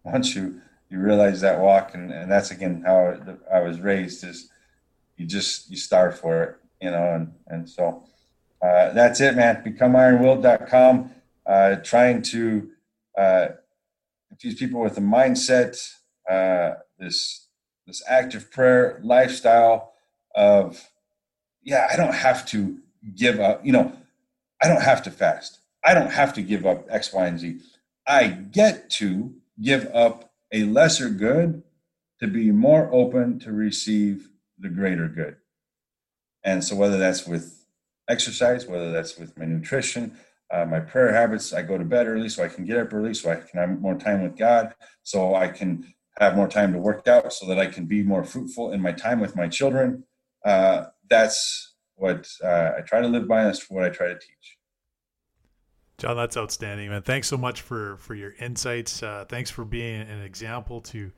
once 0.05 0.35
you 0.35 0.63
you 0.89 0.99
realize 0.99 1.41
that 1.41 1.61
walk, 1.61 1.95
and, 1.95 2.12
and 2.12 2.30
that's 2.30 2.51
again 2.51 2.82
how 2.87 3.18
I 3.53 3.61
was 3.61 3.80
raised 3.80 4.24
is 4.24 4.51
you 5.16 5.26
just 5.26 5.70
you 5.70 5.76
starve 5.76 6.18
for 6.18 6.43
it, 6.43 6.57
you 6.80 6.91
know. 6.91 7.14
And 7.14 7.32
and 7.49 7.68
so 7.68 8.05
uh, 8.62 8.91
that's 8.93 9.20
it, 9.20 9.37
man. 9.37 9.62
BecomeIronWilled.com. 9.64 11.11
Uh, 11.47 11.76
trying 11.76 12.22
to 12.22 12.70
uh, 13.16 13.47
infuse 14.30 14.55
people 14.55 14.80
with 14.80 14.99
a 14.99 15.01
mindset, 15.01 15.78
uh, 16.28 16.74
this 16.99 17.49
this 17.87 18.03
active 18.09 18.51
prayer 18.51 19.01
lifestyle 19.05 19.93
of, 20.34 20.89
yeah, 21.62 21.87
I 21.91 21.97
don't 21.97 22.14
have 22.14 22.45
to 22.47 22.78
give 23.14 23.39
up. 23.39 23.64
You 23.64 23.72
know, 23.72 23.93
I 24.62 24.68
don't 24.68 24.82
have 24.82 25.03
to 25.05 25.11
fast. 25.11 25.61
I 25.84 25.95
don't 25.95 26.11
have 26.11 26.34
to 26.34 26.43
give 26.43 26.66
up 26.66 26.87
X, 26.91 27.12
Y, 27.12 27.26
and 27.26 27.39
Z. 27.39 27.61
I 28.07 28.28
get 28.28 28.91
to 28.91 29.34
give 29.61 29.89
up 29.95 30.26
a 30.53 30.64
lesser 30.64 31.09
good 31.09 31.62
to 32.20 32.26
be 32.26 32.51
more 32.51 32.92
open 32.92 33.38
to 33.40 33.53
receive 33.53 34.28
the 34.59 34.68
greater 34.68 35.09
good. 35.09 35.36
And 36.44 36.62
so, 36.62 36.76
whether 36.76 36.99
that's 36.99 37.26
with 37.26 37.66
exercise, 38.09 38.66
whether 38.66 38.92
that's 38.92 39.18
with 39.18 39.36
my 39.36 39.44
nutrition, 39.44 40.16
uh, 40.51 40.64
my 40.64 40.80
prayer 40.80 41.12
habits, 41.12 41.53
I 41.53 41.62
go 41.62 41.76
to 41.76 41.84
bed 41.84 42.07
early 42.07 42.28
so 42.28 42.44
I 42.44 42.49
can 42.49 42.64
get 42.64 42.78
up 42.78 42.94
early 42.94 43.14
so 43.14 43.30
I 43.30 43.36
can 43.36 43.59
have 43.59 43.80
more 43.80 43.97
time 43.97 44.22
with 44.22 44.36
God, 44.36 44.74
so 45.03 45.34
I 45.34 45.49
can 45.49 45.92
have 46.18 46.36
more 46.36 46.49
time 46.49 46.72
to 46.72 46.78
work 46.78 47.09
out, 47.09 47.32
so 47.32 47.47
that 47.47 47.59
I 47.59 47.66
can 47.66 47.86
be 47.86 48.03
more 48.03 48.24
fruitful 48.24 48.72
in 48.72 48.80
my 48.80 48.92
time 48.92 49.20
with 49.20 49.36
my 49.36 49.49
children, 49.49 50.05
uh, 50.44 50.86
that's 51.11 51.74
what 51.97 52.28
uh, 52.42 52.72
I 52.78 52.80
try 52.82 53.01
to 53.01 53.09
live 53.09 53.26
by. 53.26 53.44
That's 53.44 53.68
what 53.68 53.84
I 53.84 53.88
try 53.88 54.09
to 54.09 54.14
teach. 54.14 54.56
John, 55.99 56.16
that's 56.16 56.36
outstanding, 56.36 56.90
man. 56.90 57.03
Thanks 57.03 57.26
so 57.26 57.38
much 57.38 57.62
for 57.62 57.97
for 57.97 58.14
your 58.14 58.34
insights. 58.38 59.03
Uh, 59.03 59.24
thanks 59.28 59.51
for 59.51 59.64
being 59.64 60.03
an 60.03 60.20
example 60.20 60.80
to 60.82 61.11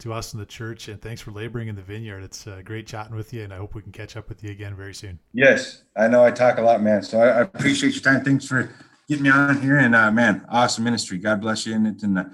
to 0.00 0.12
us 0.12 0.34
in 0.34 0.40
the 0.40 0.46
church, 0.46 0.88
and 0.88 1.00
thanks 1.00 1.20
for 1.20 1.30
laboring 1.30 1.68
in 1.68 1.76
the 1.76 1.82
vineyard. 1.82 2.22
It's 2.22 2.46
uh, 2.46 2.60
great 2.64 2.86
chatting 2.86 3.16
with 3.16 3.32
you, 3.32 3.44
and 3.44 3.52
I 3.52 3.56
hope 3.56 3.74
we 3.74 3.82
can 3.82 3.92
catch 3.92 4.16
up 4.16 4.28
with 4.28 4.42
you 4.44 4.50
again 4.50 4.74
very 4.74 4.94
soon. 4.94 5.18
Yes, 5.32 5.84
I 5.96 6.08
know 6.08 6.24
I 6.24 6.30
talk 6.30 6.58
a 6.58 6.62
lot, 6.62 6.82
man. 6.82 7.02
So 7.02 7.20
I, 7.20 7.28
I 7.28 7.40
appreciate 7.42 7.94
your 7.94 8.02
time. 8.02 8.24
Thanks 8.24 8.46
for 8.46 8.70
getting 9.08 9.24
me 9.24 9.30
on 9.30 9.60
here, 9.62 9.78
and 9.78 9.94
uh, 9.94 10.10
man, 10.10 10.44
awesome 10.50 10.84
ministry. 10.84 11.16
God 11.16 11.40
bless 11.40 11.66
you 11.66 11.74
in 11.74 11.86
it, 11.86 12.02
and 12.02 12.18
uh, 12.18 12.24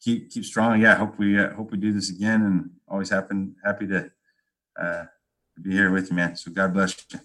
keep 0.00 0.30
keep 0.30 0.44
strong. 0.44 0.80
Yeah, 0.80 0.94
hope 0.94 1.18
we 1.18 1.38
uh, 1.38 1.54
hope 1.54 1.72
we 1.72 1.78
do 1.78 1.92
this 1.92 2.10
again, 2.10 2.42
and 2.42 2.70
always 2.86 3.10
happen 3.10 3.56
happy 3.64 3.88
to 3.88 4.10
uh, 4.80 5.04
to 5.56 5.60
be 5.60 5.72
here 5.72 5.90
with 5.90 6.10
you, 6.10 6.14
man. 6.14 6.36
So 6.36 6.52
God 6.52 6.72
bless 6.72 7.04
you. 7.12 7.18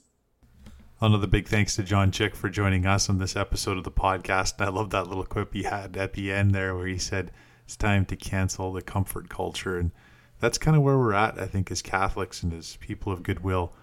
Another 1.00 1.28
big 1.28 1.48
thanks 1.48 1.76
to 1.76 1.84
John 1.84 2.10
Chick 2.10 2.36
for 2.36 2.50
joining 2.50 2.88
us 2.88 3.08
on 3.08 3.20
this 3.20 3.36
episode 3.36 3.78
of 3.78 3.84
the 3.84 3.92
podcast. 3.92 4.58
And 4.58 4.66
I 4.68 4.72
love 4.72 4.90
that 4.90 5.08
little 5.08 5.26
quip 5.26 5.54
he 5.54 5.62
had 5.62 5.96
at 5.96 6.14
the 6.14 6.32
end 6.32 6.56
there 6.56 6.76
where 6.76 6.88
he 6.88 6.98
said, 6.98 7.32
It's 7.66 7.76
time 7.76 8.04
to 8.06 8.16
cancel 8.16 8.74
the 8.74 8.82
comfort 8.82 9.30
culture. 9.30 9.78
And 9.78 9.92
that's 10.40 10.58
kind 10.58 10.76
of 10.76 10.82
where 10.82 10.98
we're 10.98 11.14
at, 11.14 11.40
I 11.40 11.46
think, 11.46 11.70
as 11.70 11.84
Catholics 11.84 12.42
and 12.42 12.52
as 12.52 12.78
people 12.78 13.14
of 13.14 13.22
goodwill. 13.22 13.74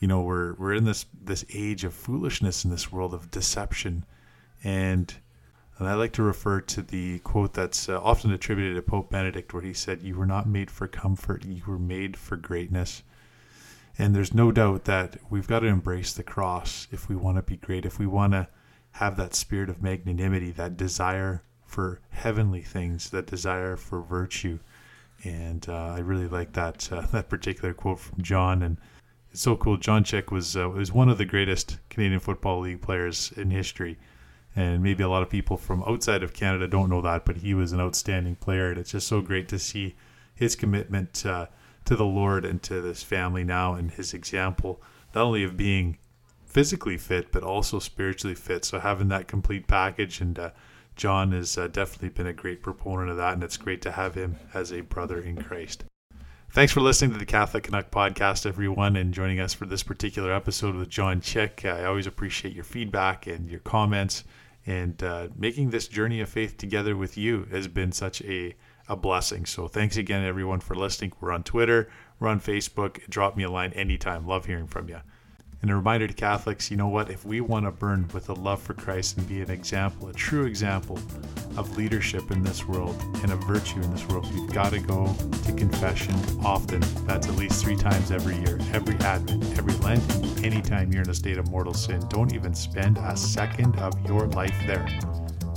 You 0.00 0.08
know, 0.08 0.20
we're 0.20 0.52
we're 0.56 0.74
in 0.74 0.84
this 0.84 1.06
this 1.18 1.46
age 1.54 1.82
of 1.84 1.94
foolishness 1.94 2.62
in 2.62 2.70
this 2.70 2.92
world 2.92 3.14
of 3.14 3.30
deception. 3.30 4.04
And 4.62 5.14
and 5.78 5.88
I 5.88 5.94
like 5.94 6.12
to 6.12 6.22
refer 6.22 6.60
to 6.60 6.82
the 6.82 7.20
quote 7.20 7.54
that's 7.54 7.88
uh, 7.88 8.02
often 8.02 8.32
attributed 8.32 8.76
to 8.76 8.82
Pope 8.82 9.10
Benedict, 9.10 9.54
where 9.54 9.62
he 9.62 9.72
said, 9.72 10.02
You 10.02 10.16
were 10.16 10.26
not 10.26 10.46
made 10.46 10.70
for 10.70 10.88
comfort, 10.88 11.46
you 11.46 11.62
were 11.66 11.78
made 11.78 12.18
for 12.18 12.36
greatness. 12.36 13.02
And 13.98 14.14
there's 14.14 14.32
no 14.32 14.52
doubt 14.52 14.84
that 14.84 15.16
we've 15.28 15.48
got 15.48 15.60
to 15.60 15.66
embrace 15.66 16.12
the 16.12 16.22
cross 16.22 16.86
if 16.92 17.08
we 17.08 17.16
want 17.16 17.36
to 17.36 17.42
be 17.42 17.56
great, 17.56 17.84
if 17.84 17.98
we 17.98 18.06
want 18.06 18.32
to 18.32 18.48
have 18.92 19.16
that 19.16 19.34
spirit 19.34 19.68
of 19.68 19.82
magnanimity, 19.82 20.52
that 20.52 20.76
desire 20.76 21.42
for 21.66 22.00
heavenly 22.10 22.62
things, 22.62 23.10
that 23.10 23.26
desire 23.26 23.76
for 23.76 24.00
virtue. 24.00 24.60
And 25.24 25.68
uh, 25.68 25.94
I 25.96 25.98
really 25.98 26.28
like 26.28 26.52
that 26.52 26.90
uh, 26.92 27.02
that 27.12 27.28
particular 27.28 27.74
quote 27.74 27.98
from 27.98 28.22
John. 28.22 28.62
And 28.62 28.78
it's 29.32 29.40
so 29.40 29.56
cool. 29.56 29.76
John 29.76 30.04
Chick 30.04 30.30
was 30.30 30.56
uh, 30.56 30.68
was 30.68 30.92
one 30.92 31.08
of 31.08 31.18
the 31.18 31.24
greatest 31.24 31.78
Canadian 31.90 32.20
Football 32.20 32.60
League 32.60 32.80
players 32.80 33.32
in 33.36 33.50
history. 33.50 33.98
And 34.54 34.82
maybe 34.82 35.04
a 35.04 35.08
lot 35.08 35.22
of 35.22 35.30
people 35.30 35.56
from 35.56 35.82
outside 35.84 36.22
of 36.22 36.32
Canada 36.32 36.66
don't 36.66 36.90
know 36.90 37.02
that, 37.02 37.24
but 37.24 37.36
he 37.36 37.54
was 37.54 37.72
an 37.72 37.80
outstanding 37.80 38.36
player. 38.36 38.70
And 38.70 38.78
it's 38.78 38.92
just 38.92 39.06
so 39.06 39.20
great 39.20 39.48
to 39.48 39.58
see 39.58 39.94
his 40.34 40.56
commitment 40.56 41.26
uh, 41.26 41.46
to 41.88 41.96
the 41.96 42.04
Lord 42.04 42.44
and 42.44 42.62
to 42.64 42.82
this 42.82 43.02
family 43.02 43.44
now 43.44 43.72
and 43.72 43.90
his 43.90 44.12
example, 44.12 44.82
not 45.14 45.24
only 45.24 45.42
of 45.42 45.56
being 45.56 45.96
physically 46.44 46.98
fit, 46.98 47.32
but 47.32 47.42
also 47.42 47.78
spiritually 47.78 48.34
fit. 48.34 48.66
So 48.66 48.78
having 48.78 49.08
that 49.08 49.26
complete 49.26 49.66
package, 49.66 50.20
and 50.20 50.38
uh, 50.38 50.50
John 50.96 51.32
has 51.32 51.56
uh, 51.56 51.68
definitely 51.68 52.10
been 52.10 52.26
a 52.26 52.34
great 52.34 52.62
proponent 52.62 53.08
of 53.10 53.16
that, 53.16 53.32
and 53.32 53.42
it's 53.42 53.56
great 53.56 53.80
to 53.82 53.92
have 53.92 54.14
him 54.14 54.36
as 54.52 54.70
a 54.70 54.82
brother 54.82 55.18
in 55.18 55.42
Christ. 55.42 55.84
Thanks 56.50 56.74
for 56.74 56.82
listening 56.82 57.12
to 57.12 57.18
the 57.18 57.24
Catholic 57.24 57.64
Canuck 57.64 57.90
podcast, 57.90 58.44
everyone, 58.44 58.94
and 58.94 59.14
joining 59.14 59.40
us 59.40 59.54
for 59.54 59.64
this 59.64 59.82
particular 59.82 60.30
episode 60.30 60.74
with 60.74 60.90
John 60.90 61.22
Chick. 61.22 61.64
I 61.64 61.84
always 61.84 62.06
appreciate 62.06 62.54
your 62.54 62.64
feedback 62.64 63.26
and 63.26 63.48
your 63.48 63.60
comments, 63.60 64.24
and 64.66 65.02
uh, 65.02 65.28
making 65.34 65.70
this 65.70 65.88
journey 65.88 66.20
of 66.20 66.28
faith 66.28 66.58
together 66.58 66.98
with 66.98 67.16
you 67.16 67.46
has 67.50 67.66
been 67.66 67.92
such 67.92 68.20
a 68.22 68.54
a 68.88 68.96
blessing. 68.96 69.46
So 69.46 69.68
thanks 69.68 69.96
again, 69.96 70.24
everyone, 70.24 70.60
for 70.60 70.74
listening. 70.74 71.12
We're 71.20 71.32
on 71.32 71.42
Twitter, 71.42 71.88
we're 72.18 72.28
on 72.28 72.40
Facebook. 72.40 73.08
Drop 73.08 73.36
me 73.36 73.44
a 73.44 73.50
line 73.50 73.72
anytime. 73.74 74.26
Love 74.26 74.46
hearing 74.46 74.66
from 74.66 74.88
you. 74.88 75.00
And 75.60 75.72
a 75.72 75.74
reminder 75.74 76.06
to 76.06 76.14
Catholics 76.14 76.70
you 76.70 76.76
know 76.76 76.86
what? 76.86 77.10
If 77.10 77.24
we 77.24 77.40
want 77.40 77.66
to 77.66 77.72
burn 77.72 78.08
with 78.14 78.28
a 78.28 78.32
love 78.32 78.62
for 78.62 78.74
Christ 78.74 79.18
and 79.18 79.28
be 79.28 79.40
an 79.40 79.50
example, 79.50 80.08
a 80.08 80.12
true 80.12 80.46
example 80.46 81.00
of 81.56 81.76
leadership 81.76 82.30
in 82.30 82.44
this 82.44 82.64
world 82.64 82.96
and 83.22 83.32
of 83.32 83.42
virtue 83.42 83.80
in 83.80 83.90
this 83.90 84.06
world, 84.06 84.32
we've 84.32 84.52
got 84.52 84.70
to 84.70 84.78
go 84.78 85.12
to 85.46 85.52
confession 85.54 86.14
often. 86.44 86.80
That's 87.06 87.26
at 87.26 87.34
least 87.34 87.64
three 87.64 87.76
times 87.76 88.12
every 88.12 88.36
year, 88.36 88.60
every 88.72 88.94
Advent, 89.04 89.58
every 89.58 89.74
Lent, 89.74 90.44
anytime 90.44 90.92
you're 90.92 91.02
in 91.02 91.10
a 91.10 91.14
state 91.14 91.38
of 91.38 91.50
mortal 91.50 91.74
sin. 91.74 92.06
Don't 92.08 92.32
even 92.32 92.54
spend 92.54 92.96
a 92.98 93.16
second 93.16 93.76
of 93.80 93.94
your 94.06 94.28
life 94.28 94.56
there. 94.64 94.86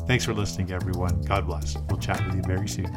Thanks 0.07 0.25
for 0.25 0.33
listening, 0.33 0.71
everyone. 0.71 1.21
God 1.21 1.45
bless. 1.45 1.77
We'll 1.89 1.99
chat 1.99 2.25
with 2.25 2.35
you 2.35 2.41
very 2.43 2.67
soon. 2.67 2.91